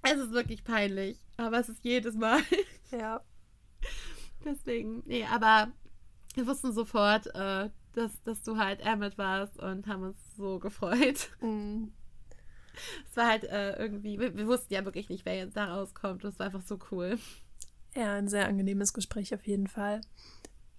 [0.02, 2.41] Es ist wirklich peinlich, aber es ist jedes Mal.
[2.90, 3.19] Ja.
[4.45, 5.74] Deswegen, nee, aber
[6.36, 11.30] wir wussten sofort, äh, dass, dass du halt Emmett warst und haben uns so gefreut.
[11.41, 11.91] Mhm.
[13.10, 16.24] Es war halt äh, irgendwie, wir, wir, wussten ja wirklich nicht, wer jetzt da rauskommt.
[16.24, 17.18] Es war einfach so cool.
[17.95, 20.02] Ja, ein sehr angenehmes Gespräch auf jeden Fall.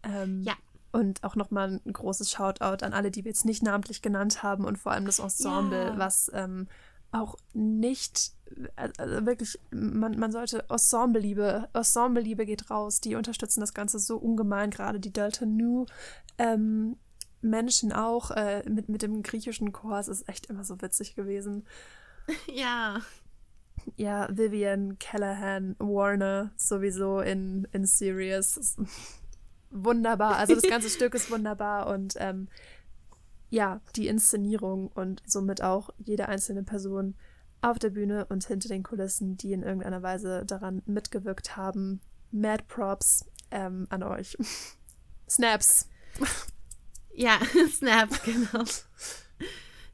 [0.05, 0.55] Ähm, ja.
[0.93, 4.65] Und auch nochmal ein großes Shoutout an alle, die wir jetzt nicht namentlich genannt haben
[4.65, 5.99] und vor allem das Ensemble, ja.
[5.99, 6.69] was ähm,
[7.11, 8.33] auch nicht,
[8.77, 14.71] also wirklich, man, man sollte Ensemble-Liebe, Ensemble-Liebe geht raus, die unterstützen das Ganze so ungemein,
[14.71, 15.87] gerade die Delta Nu
[16.39, 16.97] ähm,
[17.41, 21.67] Menschen auch äh, mit, mit dem griechischen Chor, es ist echt immer so witzig gewesen.
[22.53, 23.01] Ja.
[23.97, 28.77] Ja, Vivian, Callahan, Warner sowieso in, in Sirius.
[29.71, 30.37] Wunderbar.
[30.37, 32.49] Also das ganze Stück ist wunderbar und ähm,
[33.51, 37.15] ja, die Inszenierung und somit auch jede einzelne Person
[37.61, 42.01] auf der Bühne und hinter den Kulissen, die in irgendeiner Weise daran mitgewirkt haben.
[42.31, 44.37] Mad Props ähm, an euch.
[45.29, 45.89] Snaps.
[47.19, 47.41] Ja,
[47.73, 48.62] Snaps, genau.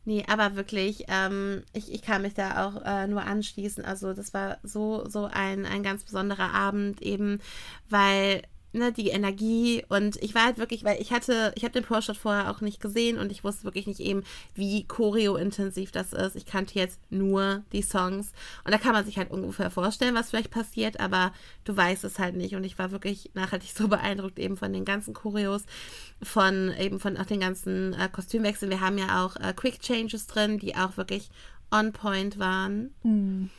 [0.05, 3.83] Nee, aber wirklich, ähm, ich, ich kann mich da auch äh, nur anschließen.
[3.83, 7.41] Also das war so, so ein, ein ganz besonderer Abend eben,
[7.89, 8.43] weil
[8.75, 12.17] ne, die Energie und ich war halt wirklich, weil ich hatte, ich habe den Pro-Shot
[12.17, 14.23] vorher auch nicht gesehen und ich wusste wirklich nicht eben,
[14.55, 16.37] wie choreo-intensiv das ist.
[16.37, 18.33] Ich kannte jetzt nur die Songs
[18.65, 21.33] und da kann man sich halt ungefähr vorstellen, was vielleicht passiert, aber
[21.65, 24.85] du weißt es halt nicht und ich war wirklich nachhaltig so beeindruckt eben von den
[24.85, 25.65] ganzen Choreos,
[26.23, 28.71] von eben von auch den ganzen äh, Kostümwechseln.
[28.71, 31.31] Wir haben ja auch äh, Quick Changes drin, die auch wirklich
[31.71, 32.95] on point waren.
[33.03, 33.51] Mhm.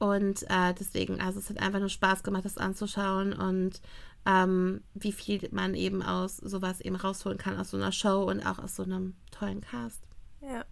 [0.00, 3.82] Und äh, deswegen, also es hat einfach nur Spaß gemacht, das anzuschauen und
[4.26, 8.44] ähm, wie viel man eben aus sowas eben rausholen kann, aus so einer Show und
[8.44, 10.02] auch aus so einem tollen Cast.
[10.40, 10.64] Ja.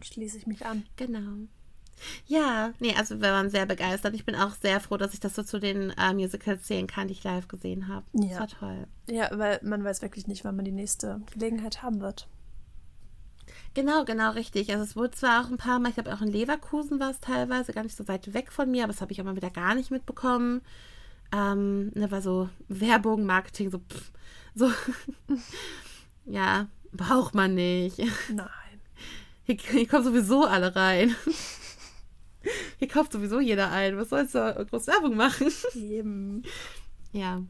[0.00, 0.84] Schließe ich mich an.
[0.96, 1.48] Genau.
[2.26, 4.14] Ja, nee, also wir waren sehr begeistert.
[4.14, 7.08] Ich bin auch sehr froh, dass ich das so zu den äh, Musicals zählen kann,
[7.08, 8.06] die ich live gesehen habe.
[8.12, 8.28] Ja.
[8.28, 8.86] Das war toll.
[9.08, 12.28] Ja, weil man weiß wirklich nicht, wann man die nächste Gelegenheit haben wird.
[13.74, 14.70] Genau, genau, richtig.
[14.72, 17.20] Also es wurde zwar auch ein paar Mal, ich glaube auch in Leverkusen war es
[17.20, 19.50] teilweise gar nicht so weit weg von mir, aber das habe ich auch mal wieder
[19.50, 20.62] gar nicht mitbekommen.
[21.32, 24.12] Ähm, ne, war so Werbung, Marketing, so, pff,
[24.54, 24.70] so.
[26.24, 27.98] ja, braucht man nicht.
[28.32, 28.48] Nein.
[29.44, 31.14] Hier, hier kommen sowieso alle rein.
[32.78, 33.96] Hier kauft sowieso jeder ein.
[33.96, 35.48] Was sollst du groß Werbung machen?
[35.74, 36.42] Eben.
[37.12, 37.42] Ja.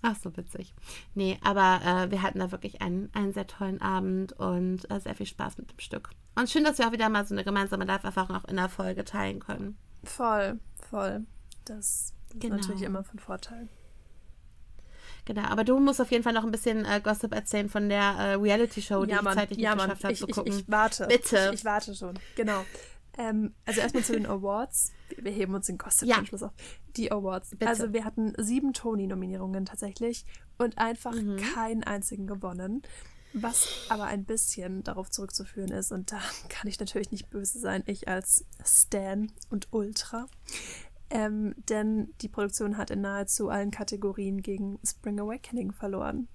[0.00, 0.74] Ach, so witzig.
[1.14, 5.14] Nee, aber äh, wir hatten da wirklich einen, einen sehr tollen Abend und äh, sehr
[5.14, 6.10] viel Spaß mit dem Stück.
[6.36, 9.04] Und schön, dass wir auch wieder mal so eine gemeinsame Live-Erfahrung auch in der Folge
[9.04, 9.76] teilen können.
[10.04, 11.26] Voll, voll.
[11.64, 12.56] Das genau.
[12.56, 13.68] natürlich immer von Vorteil.
[15.24, 18.02] Genau, aber du musst auf jeden Fall noch ein bisschen äh, Gossip erzählen von der
[18.02, 20.52] äh, Reality-Show, die ja, ich zeitlich ja, nicht geschafft habe zu gucken.
[20.52, 21.06] Ich, ich warte.
[21.06, 21.50] Bitte.
[21.52, 22.64] Ich, ich warte schon, genau.
[23.18, 24.92] Ähm, also erstmal zu den Awards.
[25.16, 26.24] Wir heben uns den Gossip ja.
[26.24, 26.52] Schluss auf.
[26.96, 27.50] Die Awards.
[27.50, 27.68] Bitte.
[27.68, 30.24] Also wir hatten sieben Tony-Nominierungen tatsächlich
[30.56, 31.36] und einfach mhm.
[31.36, 32.82] keinen einzigen gewonnen.
[33.34, 37.82] Was aber ein bisschen darauf zurückzuführen ist, und da kann ich natürlich nicht böse sein,
[37.86, 40.26] ich als Stan und Ultra.
[41.10, 46.28] Ähm, denn die Produktion hat in nahezu allen Kategorien gegen Spring Awakening verloren.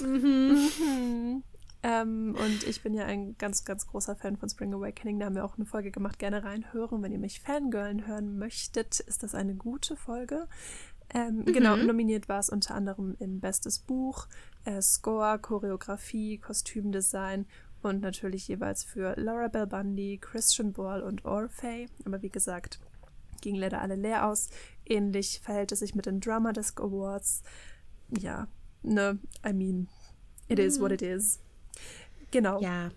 [0.00, 0.68] Mhm.
[0.80, 1.42] mhm.
[1.82, 5.20] Ähm, und ich bin ja ein ganz, ganz großer Fan von Spring Awakening.
[5.20, 6.18] Da haben wir auch eine Folge gemacht.
[6.18, 7.02] Gerne reinhören.
[7.02, 10.48] Wenn ihr mich Fangirlen hören möchtet, ist das eine gute Folge.
[11.14, 11.44] Ähm, mhm.
[11.46, 14.26] Genau, nominiert war es unter anderem in Bestes Buch,
[14.64, 17.46] äh, Score, Choreografie, Kostümdesign
[17.80, 21.86] und natürlich jeweils für Laura Bell Bundy, Christian Ball und Orfei.
[22.04, 22.80] Aber wie gesagt,
[23.40, 24.48] ging leider alle leer aus.
[24.84, 27.42] Ähnlich verhält es sich mit den Drama Desk Awards.
[28.18, 28.48] Ja,
[28.82, 29.88] ne, I mean,
[30.48, 30.64] it mhm.
[30.64, 31.40] is what it is.
[32.30, 32.60] Genau.
[32.60, 32.90] Ja.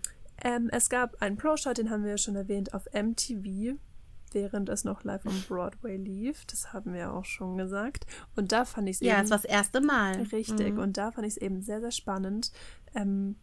[0.44, 3.76] Ähm, es gab einen Pro-Shot, den haben wir ja schon erwähnt, auf MTV,
[4.32, 6.44] während es noch live am Broadway lief.
[6.46, 8.06] Das haben wir auch schon gesagt.
[8.34, 9.18] Und da fand ich es ja, eben.
[9.18, 10.22] Ja, es war das erste Mal.
[10.32, 10.74] Richtig.
[10.74, 10.78] Mhm.
[10.78, 12.50] Und da fand ich es eben sehr, sehr spannend,
[12.94, 13.36] ähm,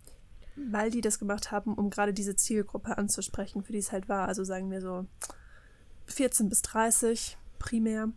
[0.55, 4.27] weil die das gemacht haben, um gerade diese Zielgruppe anzusprechen, für die es halt war.
[4.27, 5.05] Also sagen wir so
[6.09, 8.09] 14 bis 30 primär.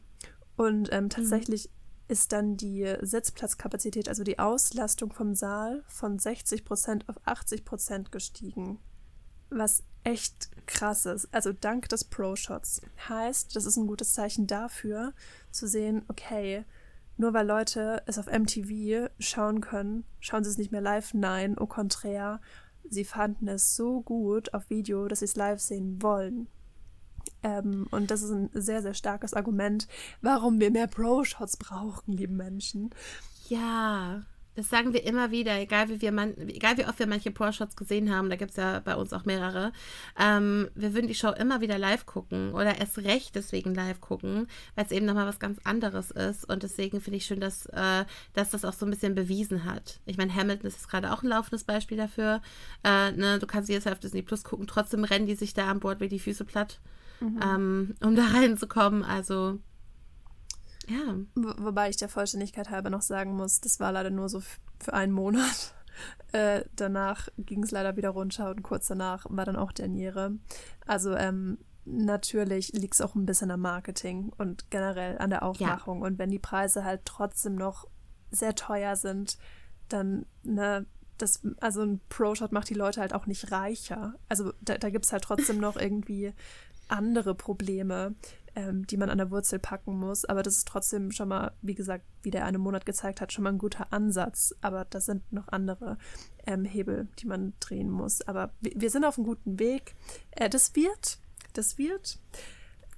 [0.57, 1.11] Und ähm, mhm.
[1.11, 1.83] tatsächlich mhm
[2.13, 8.13] ist dann die Sitzplatzkapazität, also die Auslastung vom Saal, von 60 Prozent auf 80 Prozent
[8.13, 8.79] gestiegen.
[9.49, 11.33] Was echt krass ist.
[11.33, 12.83] Also dank des Pro-Shots.
[13.09, 15.15] Heißt, das ist ein gutes Zeichen dafür,
[15.51, 16.67] zu sehen, okay,
[17.17, 21.15] nur weil Leute es auf MTV schauen können, schauen sie es nicht mehr live.
[21.15, 22.41] Nein, au contraire.
[22.89, 26.49] Sie fanden es so gut auf Video, dass sie es live sehen wollen.
[27.43, 29.89] Ähm, und das ist ein sehr, sehr starkes Argument,
[30.21, 32.91] warum wir mehr Pro-Shots brauchen, lieben Menschen.
[33.49, 34.23] Ja,
[34.55, 37.75] das sagen wir immer wieder, egal wie, wir man, egal wie oft wir manche Pro-Shots
[37.75, 39.73] gesehen haben, da gibt es ja bei uns auch mehrere.
[40.19, 44.49] Ähm, wir würden die Show immer wieder live gucken oder erst recht deswegen live gucken,
[44.75, 46.47] weil es eben nochmal was ganz anderes ist.
[46.49, 48.05] Und deswegen finde ich schön, dass, äh,
[48.35, 50.01] dass das auch so ein bisschen bewiesen hat.
[50.05, 52.43] Ich meine, Hamilton ist gerade auch ein laufendes Beispiel dafür.
[52.85, 55.81] Äh, ne, du kannst jetzt auf Disney Plus gucken, trotzdem rennen die sich da an
[55.81, 56.79] Bord wie die Füße platt
[57.23, 57.41] mhm.
[57.43, 59.05] ähm, um da reinzukommen.
[59.05, 59.59] Also,
[60.89, 61.17] ja.
[61.35, 64.43] Wo, wobei ich der Vollständigkeit halber noch sagen muss, das war leider nur so
[64.81, 65.75] für einen Monat.
[66.33, 70.33] Äh, danach ging es leider wieder runter und kurz danach war dann auch Derniere.
[70.87, 76.01] Also ähm, natürlich liegt es auch ein bisschen am Marketing und generell an der Aufmachung.
[76.01, 76.07] Ja.
[76.07, 77.87] Und wenn die Preise halt trotzdem noch
[78.31, 79.37] sehr teuer sind,
[79.89, 80.87] dann, ne,
[81.19, 84.15] das, also ein Pro-Shot macht die Leute halt auch nicht reicher.
[84.29, 86.33] Also da, da gibt es halt trotzdem noch irgendwie
[86.93, 88.15] andere Probleme,
[88.55, 90.25] ähm, die man an der Wurzel packen muss.
[90.25, 93.45] Aber das ist trotzdem schon mal, wie gesagt, wie der eine Monat gezeigt hat, schon
[93.45, 94.55] mal ein guter Ansatz.
[94.61, 95.99] Aber da sind noch andere
[96.47, 98.21] ähm, Hebel, die man drehen muss.
[98.23, 99.95] Aber wir, wir sind auf einem guten Weg.
[100.33, 101.19] Äh, das wird,
[101.55, 102.19] das wird.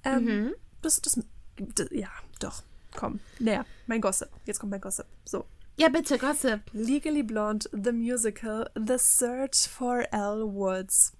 [0.03, 0.55] Ähm, mhm.
[0.81, 1.19] das, das,
[1.57, 2.09] das, ja,
[2.39, 2.63] doch.
[2.95, 3.65] Komm, näher.
[3.87, 4.29] Mein Gossip.
[4.45, 5.05] Jetzt kommt mein Gossip.
[5.25, 5.45] So.
[5.77, 6.61] Ja, bitte, Gossip.
[6.71, 11.11] Legally Blonde, The Musical, The Search for Elle Woods.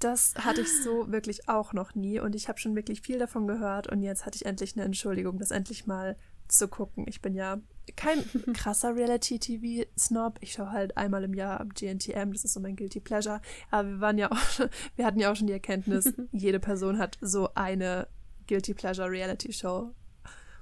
[0.00, 3.46] Das hatte ich so wirklich auch noch nie und ich habe schon wirklich viel davon
[3.46, 6.16] gehört und jetzt hatte ich endlich eine Entschuldigung, das endlich mal
[6.48, 7.04] zu gucken.
[7.06, 7.58] Ich bin ja
[7.96, 8.24] kein
[8.54, 10.38] krasser Reality-TV-Snob.
[10.40, 13.40] Ich schaue halt einmal im Jahr GNTM, das ist so mein Guilty Pleasure.
[13.70, 17.18] Aber wir waren ja auch, wir hatten ja auch schon die Erkenntnis, jede Person hat
[17.20, 18.08] so eine
[18.46, 19.94] Guilty Pleasure Reality-Show.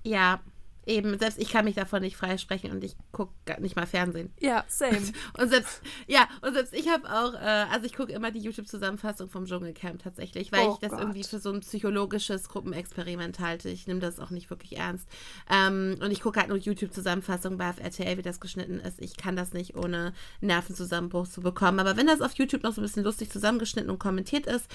[0.02, 0.40] Ja,
[0.88, 4.32] Eben, selbst ich kann mich davon nicht freisprechen und ich gucke nicht mal Fernsehen.
[4.40, 4.98] Ja, same.
[5.38, 9.28] Und selbst, ja, und selbst ich habe auch, äh, also ich gucke immer die YouTube-Zusammenfassung
[9.28, 11.00] vom Dschungelcamp tatsächlich, weil oh ich das Gott.
[11.00, 13.68] irgendwie für so ein psychologisches Gruppenexperiment halte.
[13.68, 15.06] Ich nehme das auch nicht wirklich ernst.
[15.50, 19.00] Ähm, und ich gucke halt nur YouTube-Zusammenfassung bei RTL, wie das geschnitten ist.
[19.00, 21.80] Ich kann das nicht ohne Nervenzusammenbruch zu bekommen.
[21.80, 24.70] Aber wenn das auf YouTube noch so ein bisschen lustig zusammengeschnitten und kommentiert ist,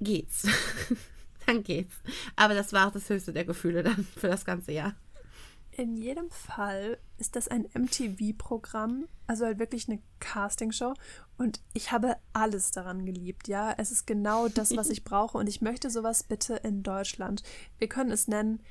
[0.00, 0.48] geht's.
[1.46, 1.94] dann geht's.
[2.34, 4.96] Aber das war auch das höchste der Gefühle dann für das ganze Jahr.
[5.78, 10.94] In jedem Fall ist das ein MTV-Programm, also halt wirklich eine Castingshow.
[11.36, 13.74] Und ich habe alles daran geliebt, ja.
[13.76, 15.36] Es ist genau das, was ich brauche.
[15.36, 17.42] Und ich möchte sowas bitte in Deutschland.
[17.76, 18.62] Wir können es nennen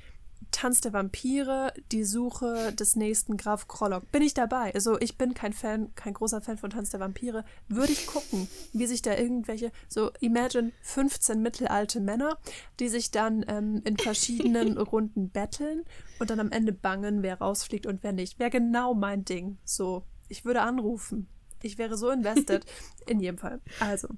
[0.50, 4.10] Tanz der Vampire, die Suche des nächsten Graf Krollock.
[4.10, 4.74] Bin ich dabei?
[4.74, 7.44] Also ich bin kein Fan, kein großer Fan von Tanz der Vampire.
[7.68, 12.38] Würde ich gucken, wie sich da irgendwelche, so imagine 15 mittelalte Männer,
[12.80, 15.84] die sich dann ähm, in verschiedenen Runden betteln
[16.18, 18.38] und dann am Ende bangen, wer rausfliegt und wer nicht.
[18.38, 19.58] Wäre genau mein Ding.
[19.64, 21.28] So, ich würde anrufen.
[21.62, 22.64] Ich wäre so invested.
[23.06, 23.60] in jedem Fall.
[23.80, 24.08] Also,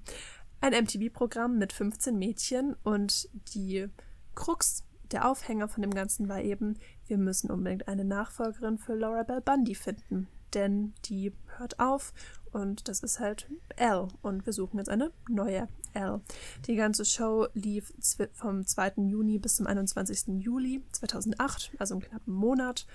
[0.61, 3.89] ein MTV-Programm mit 15 Mädchen und die
[4.35, 9.23] Krux der Aufhänger von dem Ganzen war eben, wir müssen unbedingt eine Nachfolgerin für Laura
[9.23, 10.29] Bell Bundy finden.
[10.55, 12.15] Denn die hört auf
[12.53, 14.09] und das ist halt Elle.
[14.23, 16.21] Und wir suchen jetzt eine neue Elle.
[16.67, 17.93] Die ganze Show lief
[18.33, 18.95] vom 2.
[19.09, 20.41] Juni bis zum 21.
[20.43, 22.87] Juli 2008, also einen knappen Monat.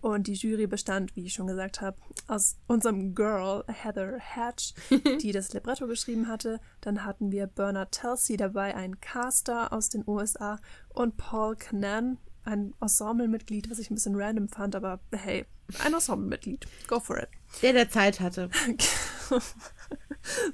[0.00, 1.96] Und die Jury bestand, wie ich schon gesagt habe,
[2.26, 4.74] aus unserem Girl Heather Hatch,
[5.20, 6.60] die das Libretto geschrieben hatte.
[6.80, 10.58] Dann hatten wir Bernard Telsey dabei, ein Caster aus den USA,
[10.90, 15.44] und Paul Canan, ein Ensemblemitglied, was ich ein bisschen random fand, aber hey,
[15.80, 16.66] ein Ensemblemitglied.
[16.86, 17.28] Go for it.
[17.62, 18.50] Der, der Zeit hatte.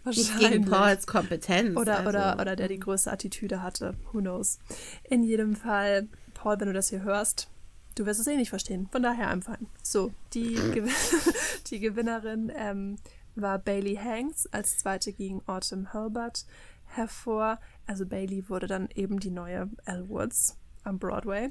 [0.03, 0.35] Wahrscheinlich.
[0.35, 1.77] Nicht gegen Pauls Kompetenz.
[1.77, 2.09] Oder, also.
[2.09, 3.95] oder, oder der die größte Attitüde hatte.
[4.13, 4.59] Who knows.
[5.05, 7.49] In jedem Fall, Paul, wenn du das hier hörst,
[7.95, 8.89] Du wirst es eh nicht verstehen.
[8.91, 9.57] Von daher einfach.
[9.83, 10.93] So, die, Gewin
[11.71, 12.97] die Gewinnerin ähm,
[13.35, 14.47] war Bailey Hanks.
[14.49, 16.45] Als zweite ging Autumn Hurlbut
[16.87, 17.59] hervor.
[17.87, 21.51] Also Bailey wurde dann eben die neue Elle Woods am Broadway.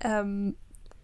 [0.00, 0.56] Ähm,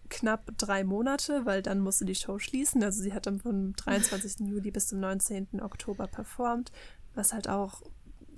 [0.09, 2.83] knapp drei Monate, weil dann musste die Show schließen.
[2.83, 4.47] Also sie hat dann vom 23.
[4.47, 5.61] Juli bis zum 19.
[5.61, 6.71] Oktober performt,
[7.15, 7.81] was halt auch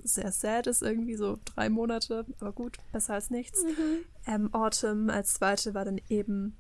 [0.04, 3.64] sehr sad ist, irgendwie so drei Monate, aber gut, besser als nichts.
[3.64, 4.06] Mhm.
[4.26, 6.58] Ähm, Autumn als zweite war dann eben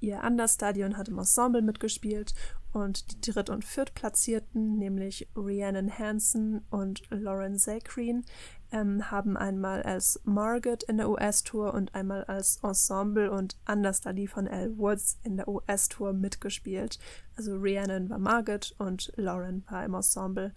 [0.00, 2.34] ihr Understudy und hat im Ensemble mitgespielt
[2.72, 8.24] und die dritt- und viertplatzierten, nämlich Rhiannon Hansen und Lauren Zachrin,
[8.72, 14.48] ähm, haben einmal als Margaret in der US-Tour und einmal als Ensemble und Understudy von
[14.48, 16.98] Elle Woods in der US-Tour mitgespielt.
[17.36, 20.52] Also Rhiannon war Margaret und Lauren war im Ensemble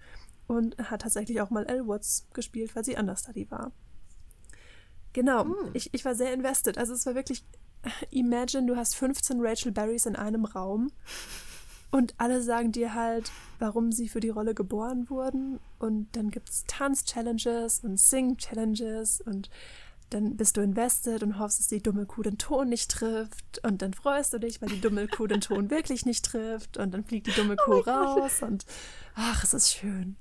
[0.48, 3.72] und hat tatsächlich auch mal Elle Woods gespielt, weil sie Understudy war.
[5.14, 5.72] Genau, hm.
[5.74, 6.78] ich, ich war sehr invested.
[6.78, 7.44] Also es war wirklich,
[8.10, 10.92] imagine, du hast 15 Rachel Berrys in einem Raum
[11.90, 15.60] und alle sagen dir halt, warum sie für die Rolle geboren wurden.
[15.80, 19.50] Und dann gibt es Tanz-Challenges und Sing-Challenges und
[20.10, 23.60] dann bist du invested und hoffst, dass die dumme Kuh den Ton nicht trifft.
[23.64, 26.78] Und dann freust du dich, weil die dumme Kuh den Ton wirklich nicht trifft.
[26.78, 28.42] Und dann fliegt die dumme oh Kuh oh raus.
[28.42, 28.66] Und
[29.16, 30.16] ach, es ist schön.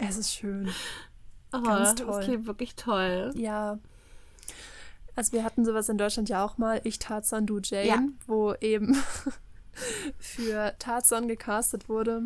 [0.00, 0.68] Es ist schön.
[1.52, 2.06] Oh, Ganz toll.
[2.06, 3.32] Das klingt wirklich toll.
[3.34, 3.78] Ja.
[5.16, 8.02] Also wir hatten sowas in Deutschland ja auch mal, ich Tarzan, du Jane, ja.
[8.26, 8.96] wo eben
[10.18, 12.22] für Tarzan gecastet wurde.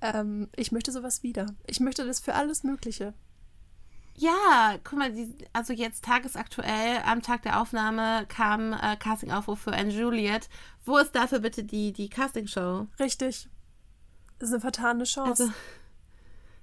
[0.00, 1.46] Ähm, ich möchte sowas wieder.
[1.66, 3.12] Ich möchte das für alles Mögliche.
[4.16, 9.72] Ja, guck mal, die, also jetzt tagesaktuell, am Tag der Aufnahme kam äh, Casting-Aufruf für
[9.72, 10.48] Anne Juliet.
[10.84, 12.86] Wo ist dafür bitte die, die Castingshow?
[12.98, 13.48] Richtig.
[14.38, 15.44] Das ist eine vertane Chance.
[15.44, 15.54] Also,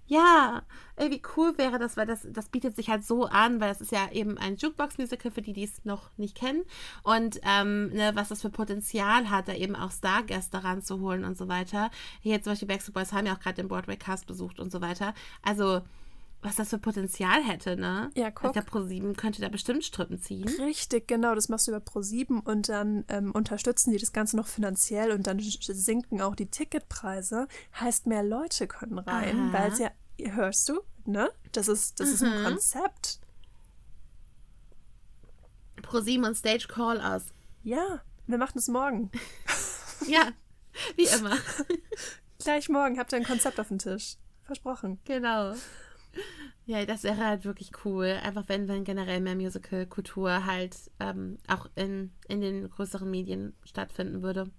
[0.08, 0.64] ja,
[0.96, 3.82] ey, wie cool wäre das, weil das, das bietet sich halt so an, weil es
[3.82, 6.64] ist ja eben ein Jukebox-Musical für die, die es noch nicht kennen.
[7.04, 11.48] Und ähm, ne, was das für Potenzial hat, da eben auch Stargäste ranzuholen und so
[11.50, 11.92] weiter.
[12.22, 15.14] Hier zum Beispiel Backstreet Boys haben ja auch gerade den Broadway-Cast besucht und so weiter.
[15.44, 15.82] Also,
[16.42, 18.12] was das für Potenzial hätte, ne?
[18.16, 18.54] Ja, guck.
[18.54, 20.48] Der Pro7 könnte da bestimmt Strippen ziehen.
[20.48, 21.34] Richtig, genau.
[21.36, 25.28] Das machst du über Pro7 und dann ähm, unterstützen die das Ganze noch finanziell und
[25.28, 27.48] dann sinken auch die Ticketpreise.
[27.80, 29.90] Heißt, mehr Leute können rein, weil es ja,
[30.20, 31.30] hörst du, ne?
[31.52, 33.20] Das ist, das ist ein Konzept.
[35.82, 37.24] Pro7 und Stage Call aus.
[37.64, 39.12] Ja, wir machen es morgen.
[40.06, 40.30] Ja,
[40.96, 41.36] wie immer.
[42.38, 44.18] Gleich morgen habt ihr ein Konzept auf dem Tisch.
[44.44, 45.00] Versprochen.
[45.06, 45.56] Genau.
[46.70, 48.20] Ja, das wäre halt wirklich cool.
[48.22, 54.22] Einfach wenn, wenn generell mehr Musical-Kultur halt ähm, auch in, in den größeren Medien stattfinden
[54.22, 54.52] würde.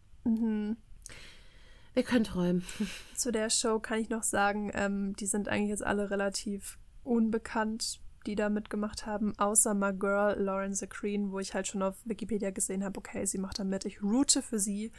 [1.94, 2.64] Wir können träumen.
[3.14, 8.00] Zu der Show kann ich noch sagen, ähm, die sind eigentlich jetzt alle relativ unbekannt,
[8.26, 12.50] die da mitgemacht haben, außer my girl Lauren Green, wo ich halt schon auf Wikipedia
[12.50, 13.84] gesehen habe, okay, sie macht da mit.
[13.84, 14.92] Ich route für sie.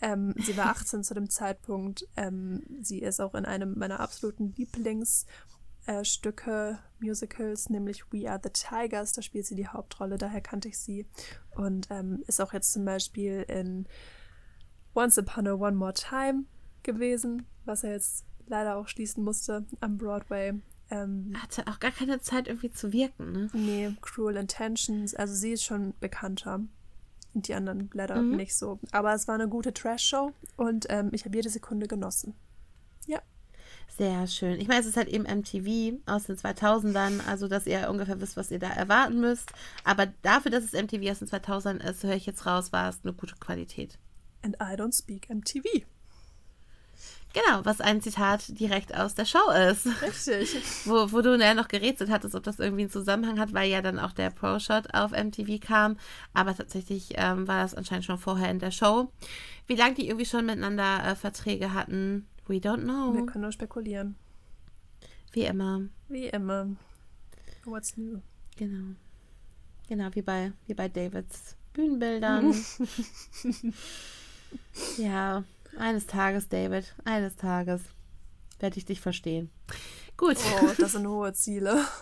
[0.00, 2.08] Ähm, sie war 18 zu dem Zeitpunkt.
[2.16, 5.55] Ähm, sie ist auch in einem meiner absoluten Lieblingsstücke,
[5.86, 9.12] äh, Stücke, Musicals, nämlich We Are the Tigers.
[9.12, 11.06] Da spielt sie die Hauptrolle, daher kannte ich sie.
[11.54, 13.86] Und ähm, ist auch jetzt zum Beispiel in
[14.94, 16.44] Once Upon a One More Time
[16.82, 20.54] gewesen, was er jetzt leider auch schließen musste am Broadway.
[20.90, 23.50] Ähm, Hatte auch gar keine Zeit irgendwie zu wirken, ne?
[23.52, 26.60] nee, Cruel Intentions, also sie ist schon bekannter.
[27.34, 28.78] Und die anderen leider nicht so.
[28.92, 32.34] Aber es war eine gute Trash-Show und ähm, ich habe jede Sekunde genossen.
[33.88, 34.60] Sehr schön.
[34.60, 38.36] Ich meine, es ist halt eben MTV aus den 2000ern, also dass ihr ungefähr wisst,
[38.36, 39.50] was ihr da erwarten müsst.
[39.84, 43.00] Aber dafür, dass es MTV aus den 2000ern ist, höre ich jetzt raus, war es
[43.04, 43.98] eine gute Qualität.
[44.42, 45.86] And I don't speak MTV.
[47.36, 49.86] Genau, was ein Zitat direkt aus der Show ist.
[50.00, 50.56] Richtig.
[50.86, 53.82] Wo, wo du ja noch gerätselt hattest, ob das irgendwie einen Zusammenhang hat, weil ja
[53.82, 55.98] dann auch der Pro-Shot auf MTV kam.
[56.32, 59.12] Aber tatsächlich ähm, war das anscheinend schon vorher in der Show.
[59.66, 63.14] Wie lange die irgendwie schon miteinander äh, Verträge hatten, we don't know.
[63.14, 64.16] Wir können nur spekulieren.
[65.32, 65.82] Wie immer.
[66.08, 66.76] Wie immer.
[67.64, 68.20] What's new?
[68.56, 68.94] Genau.
[69.88, 72.54] Genau, wie bei, wie bei Davids Bühnenbildern.
[74.96, 75.44] ja,
[75.76, 77.82] eines Tages, David, eines Tages
[78.58, 79.50] werde ich dich verstehen.
[80.16, 80.38] Gut.
[80.62, 81.84] Oh, das sind hohe Ziele.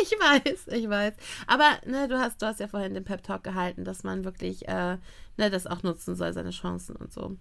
[0.00, 1.14] Ich weiß, ich weiß.
[1.48, 4.68] Aber ne, du hast, du hast ja vorhin den Pep Talk gehalten, dass man wirklich
[4.68, 4.96] äh,
[5.36, 7.36] ne, das auch nutzen soll, seine Chancen und so.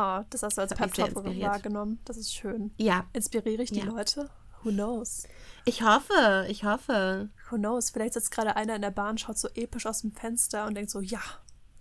[0.00, 1.50] Oh, das hast du als Hat mich sehr Pep Talk inspiriert.
[1.50, 1.98] wahrgenommen.
[2.04, 2.70] Das ist schön.
[2.78, 3.86] Ja, Inspiriere ich die Ja.
[3.86, 4.30] Leute?
[4.62, 5.26] Who knows?
[5.64, 7.30] ich hoffe, ich hoffe.
[7.50, 7.90] Who knows?
[7.90, 10.90] Vielleicht sitzt gerade einer in der Bahn, schaut so episch aus dem Fenster und denkt
[10.90, 11.20] so, ja,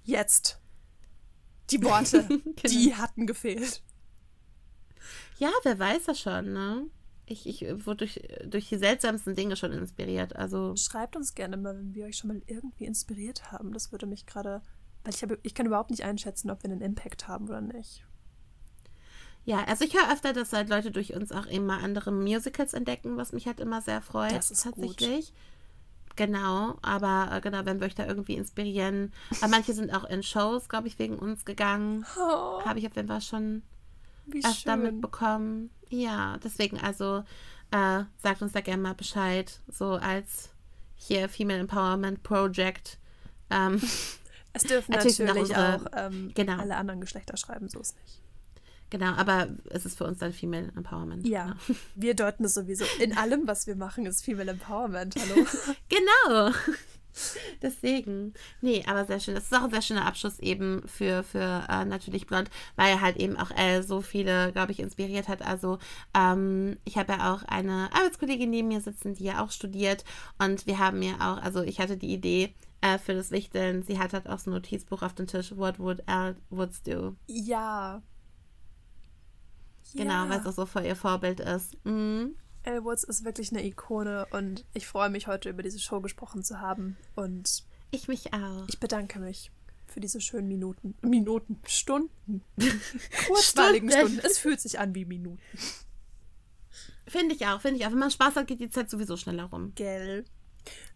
[0.04, 0.60] jetzt.
[1.72, 2.28] Die Worte,
[2.66, 3.82] die hatten gefehlt.
[5.38, 6.88] Ja, wer weiß das schon, ne?
[7.26, 10.36] Ich, ich wurde durch, durch die seltsamsten Dinge schon inspiriert.
[10.36, 13.74] Also, Schreibt uns gerne mal, wenn wir euch schon mal irgendwie inspiriert haben.
[13.74, 14.62] Das würde mich gerade,
[15.04, 18.06] weil ich habe, ich kann überhaupt nicht einschätzen, ob wir einen Impact haben oder nicht.
[19.48, 22.74] Ja, also ich höre öfter, dass halt Leute durch uns auch eben mal andere Musicals
[22.74, 24.34] entdecken, was mich halt immer sehr freut.
[24.34, 24.76] Das ist gut.
[24.76, 25.32] tatsächlich.
[26.18, 29.14] Genau, aber äh, genau, wenn wir euch da irgendwie inspirieren.
[29.40, 32.06] Aber manche sind auch in Shows, glaube ich, wegen uns gegangen.
[32.18, 33.62] Oh, Habe ich auf jeden Fall schon
[34.26, 34.82] wie öfter schön.
[34.82, 35.70] mitbekommen.
[35.88, 37.24] Ja, deswegen also
[37.72, 40.50] äh, sagt uns da gerne mal Bescheid, so als
[40.96, 42.98] hier Female Empowerment Project.
[43.50, 43.82] Ähm,
[44.54, 46.58] Es dürfen Natürlich natürlich, auch ähm, genau.
[46.58, 48.20] alle anderen Geschlechter schreiben, so ist nicht.
[48.90, 51.28] Genau, aber es ist für uns dann Female Empowerment.
[51.28, 51.56] Ja,
[51.96, 52.86] wir deuten es sowieso.
[53.00, 55.16] In allem, was wir machen, ist Female Empowerment.
[55.16, 55.46] Hallo?
[55.90, 56.52] Genau.
[57.62, 58.34] Deswegen.
[58.62, 59.36] Nee, aber sehr schön.
[59.36, 63.02] Das ist auch ein sehr schöner Abschluss eben für, für äh, natürlich Blond, weil er
[63.02, 65.42] halt eben auch äh, so viele, glaube ich, inspiriert hat.
[65.42, 65.80] Also
[66.16, 70.04] ähm, ich habe ja auch eine Arbeitskollegin neben mir sitzen, die ja auch studiert
[70.38, 74.00] und wir haben ja auch, also ich hatte die Idee äh, für das Wichteln, sie
[74.00, 77.16] hat halt auch so ein Notizbuch auf dem Tisch, What would Elle Woods do?
[77.28, 78.02] Ja.
[79.94, 80.30] Genau, ja.
[80.30, 81.78] weil es auch so voll ihr Vorbild ist.
[81.86, 82.36] Mhm.
[82.64, 86.44] Elle Woods ist wirklich eine Ikone und ich freue mich heute über diese Show gesprochen
[86.44, 88.68] zu haben und Ich mich auch.
[88.68, 89.52] ich bedanke mich
[89.88, 90.96] für diese schönen Minuten.
[91.02, 92.44] Minuten, Stunden.
[93.28, 94.08] Kurzweiligen Stunden.
[94.16, 94.26] Stunden.
[94.28, 95.40] Es fühlt sich an wie Minuten.
[97.08, 97.92] Finde ich auch, finde ich auch.
[97.92, 99.72] Wenn man Spaß hat, geht die Zeit sowieso schneller rum.
[99.76, 100.26] Gell.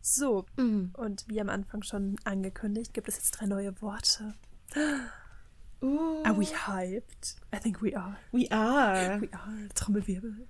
[0.01, 0.91] So, Mhm.
[0.97, 4.33] und wie am Anfang schon angekündigt, gibt es jetzt drei neue Worte.
[5.81, 6.21] Uh.
[6.23, 7.35] Are we hyped?
[7.51, 8.17] I think we are.
[8.31, 9.19] We are.
[9.19, 9.67] We are.
[9.73, 10.47] Trommelwirbel.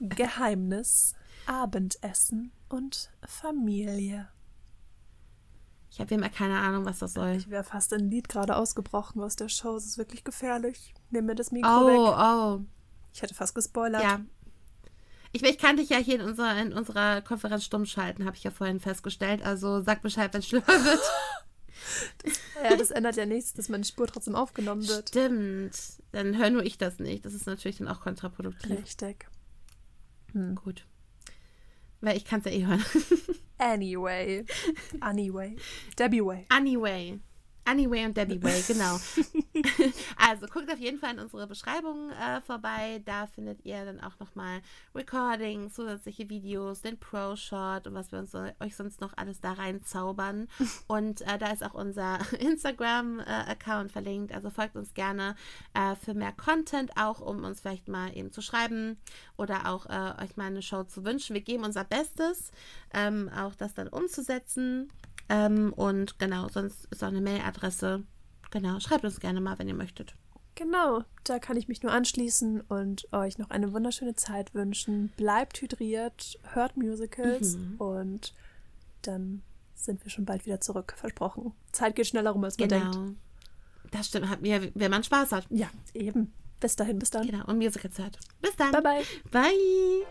[0.00, 1.14] Geheimnis,
[1.46, 4.28] Abendessen und Familie.
[5.90, 7.32] Ich habe immer keine Ahnung, was das soll.
[7.36, 9.76] Ich wäre fast ein Lied gerade ausgebrochen aus der Show.
[9.76, 10.94] Es ist wirklich gefährlich.
[11.10, 12.16] Nimm mir das Mikro Oh, weg.
[12.18, 12.66] oh.
[13.12, 14.02] Ich hätte fast gespoilert.
[14.02, 14.20] Ja.
[15.32, 18.44] Ich, ich kann dich ja hier in unserer, in unserer Konferenz stumm schalten, habe ich
[18.44, 19.42] ja vorhin festgestellt.
[19.42, 21.00] Also sag Bescheid, wenn es schlimmer wird.
[22.62, 25.08] Ja, das ändert ja nichts, dass meine Spur trotzdem aufgenommen wird.
[25.08, 25.72] Stimmt.
[26.12, 27.24] Dann höre nur ich das nicht.
[27.24, 28.78] Das ist natürlich dann auch kontraproduktiv.
[28.78, 29.26] Richtig.
[30.54, 30.86] Gut.
[32.00, 32.84] Weil ich kann es ja eh hören.
[33.58, 34.44] Anyway.
[35.00, 35.56] Anyway.
[35.98, 36.46] Debbie Way.
[36.48, 37.20] Anyway.
[37.64, 38.98] Anyway und Debbie Way, genau.
[40.16, 43.02] also guckt auf jeden Fall in unsere Beschreibung äh, vorbei.
[43.04, 44.60] Da findet ihr dann auch nochmal
[44.94, 50.48] Recordings, zusätzliche Videos, den Pro-Shot und was wir uns euch sonst noch alles da reinzaubern.
[50.88, 54.32] Und äh, da ist auch unser Instagram-Account verlinkt.
[54.32, 55.36] Also folgt uns gerne
[55.74, 58.98] äh, für mehr Content, auch um uns vielleicht mal eben zu schreiben
[59.36, 61.34] oder auch äh, euch mal eine Show zu wünschen.
[61.34, 62.50] Wir geben unser Bestes,
[62.92, 64.90] ähm, auch das dann umzusetzen.
[65.28, 68.02] Ähm, und genau, sonst ist auch eine Mailadresse.
[68.50, 70.14] Genau, schreibt uns gerne mal, wenn ihr möchtet.
[70.54, 75.08] Genau, da kann ich mich nur anschließen und euch noch eine wunderschöne Zeit wünschen.
[75.16, 78.34] Bleibt hydriert, hört Musicals und
[79.00, 79.42] dann
[79.74, 81.52] sind wir schon bald wieder zurück, versprochen.
[81.72, 82.92] Zeit geht schneller rum, als man denkt.
[82.92, 83.12] Genau.
[83.90, 85.46] Das stimmt, hat mir, wenn man Spaß hat.
[85.50, 86.32] Ja, eben.
[86.60, 87.26] Bis dahin, bis dann.
[87.26, 88.18] Genau, und Musicals hört.
[88.40, 88.72] Bis dann.
[88.72, 89.04] Bye, bye.
[89.30, 90.06] Bye.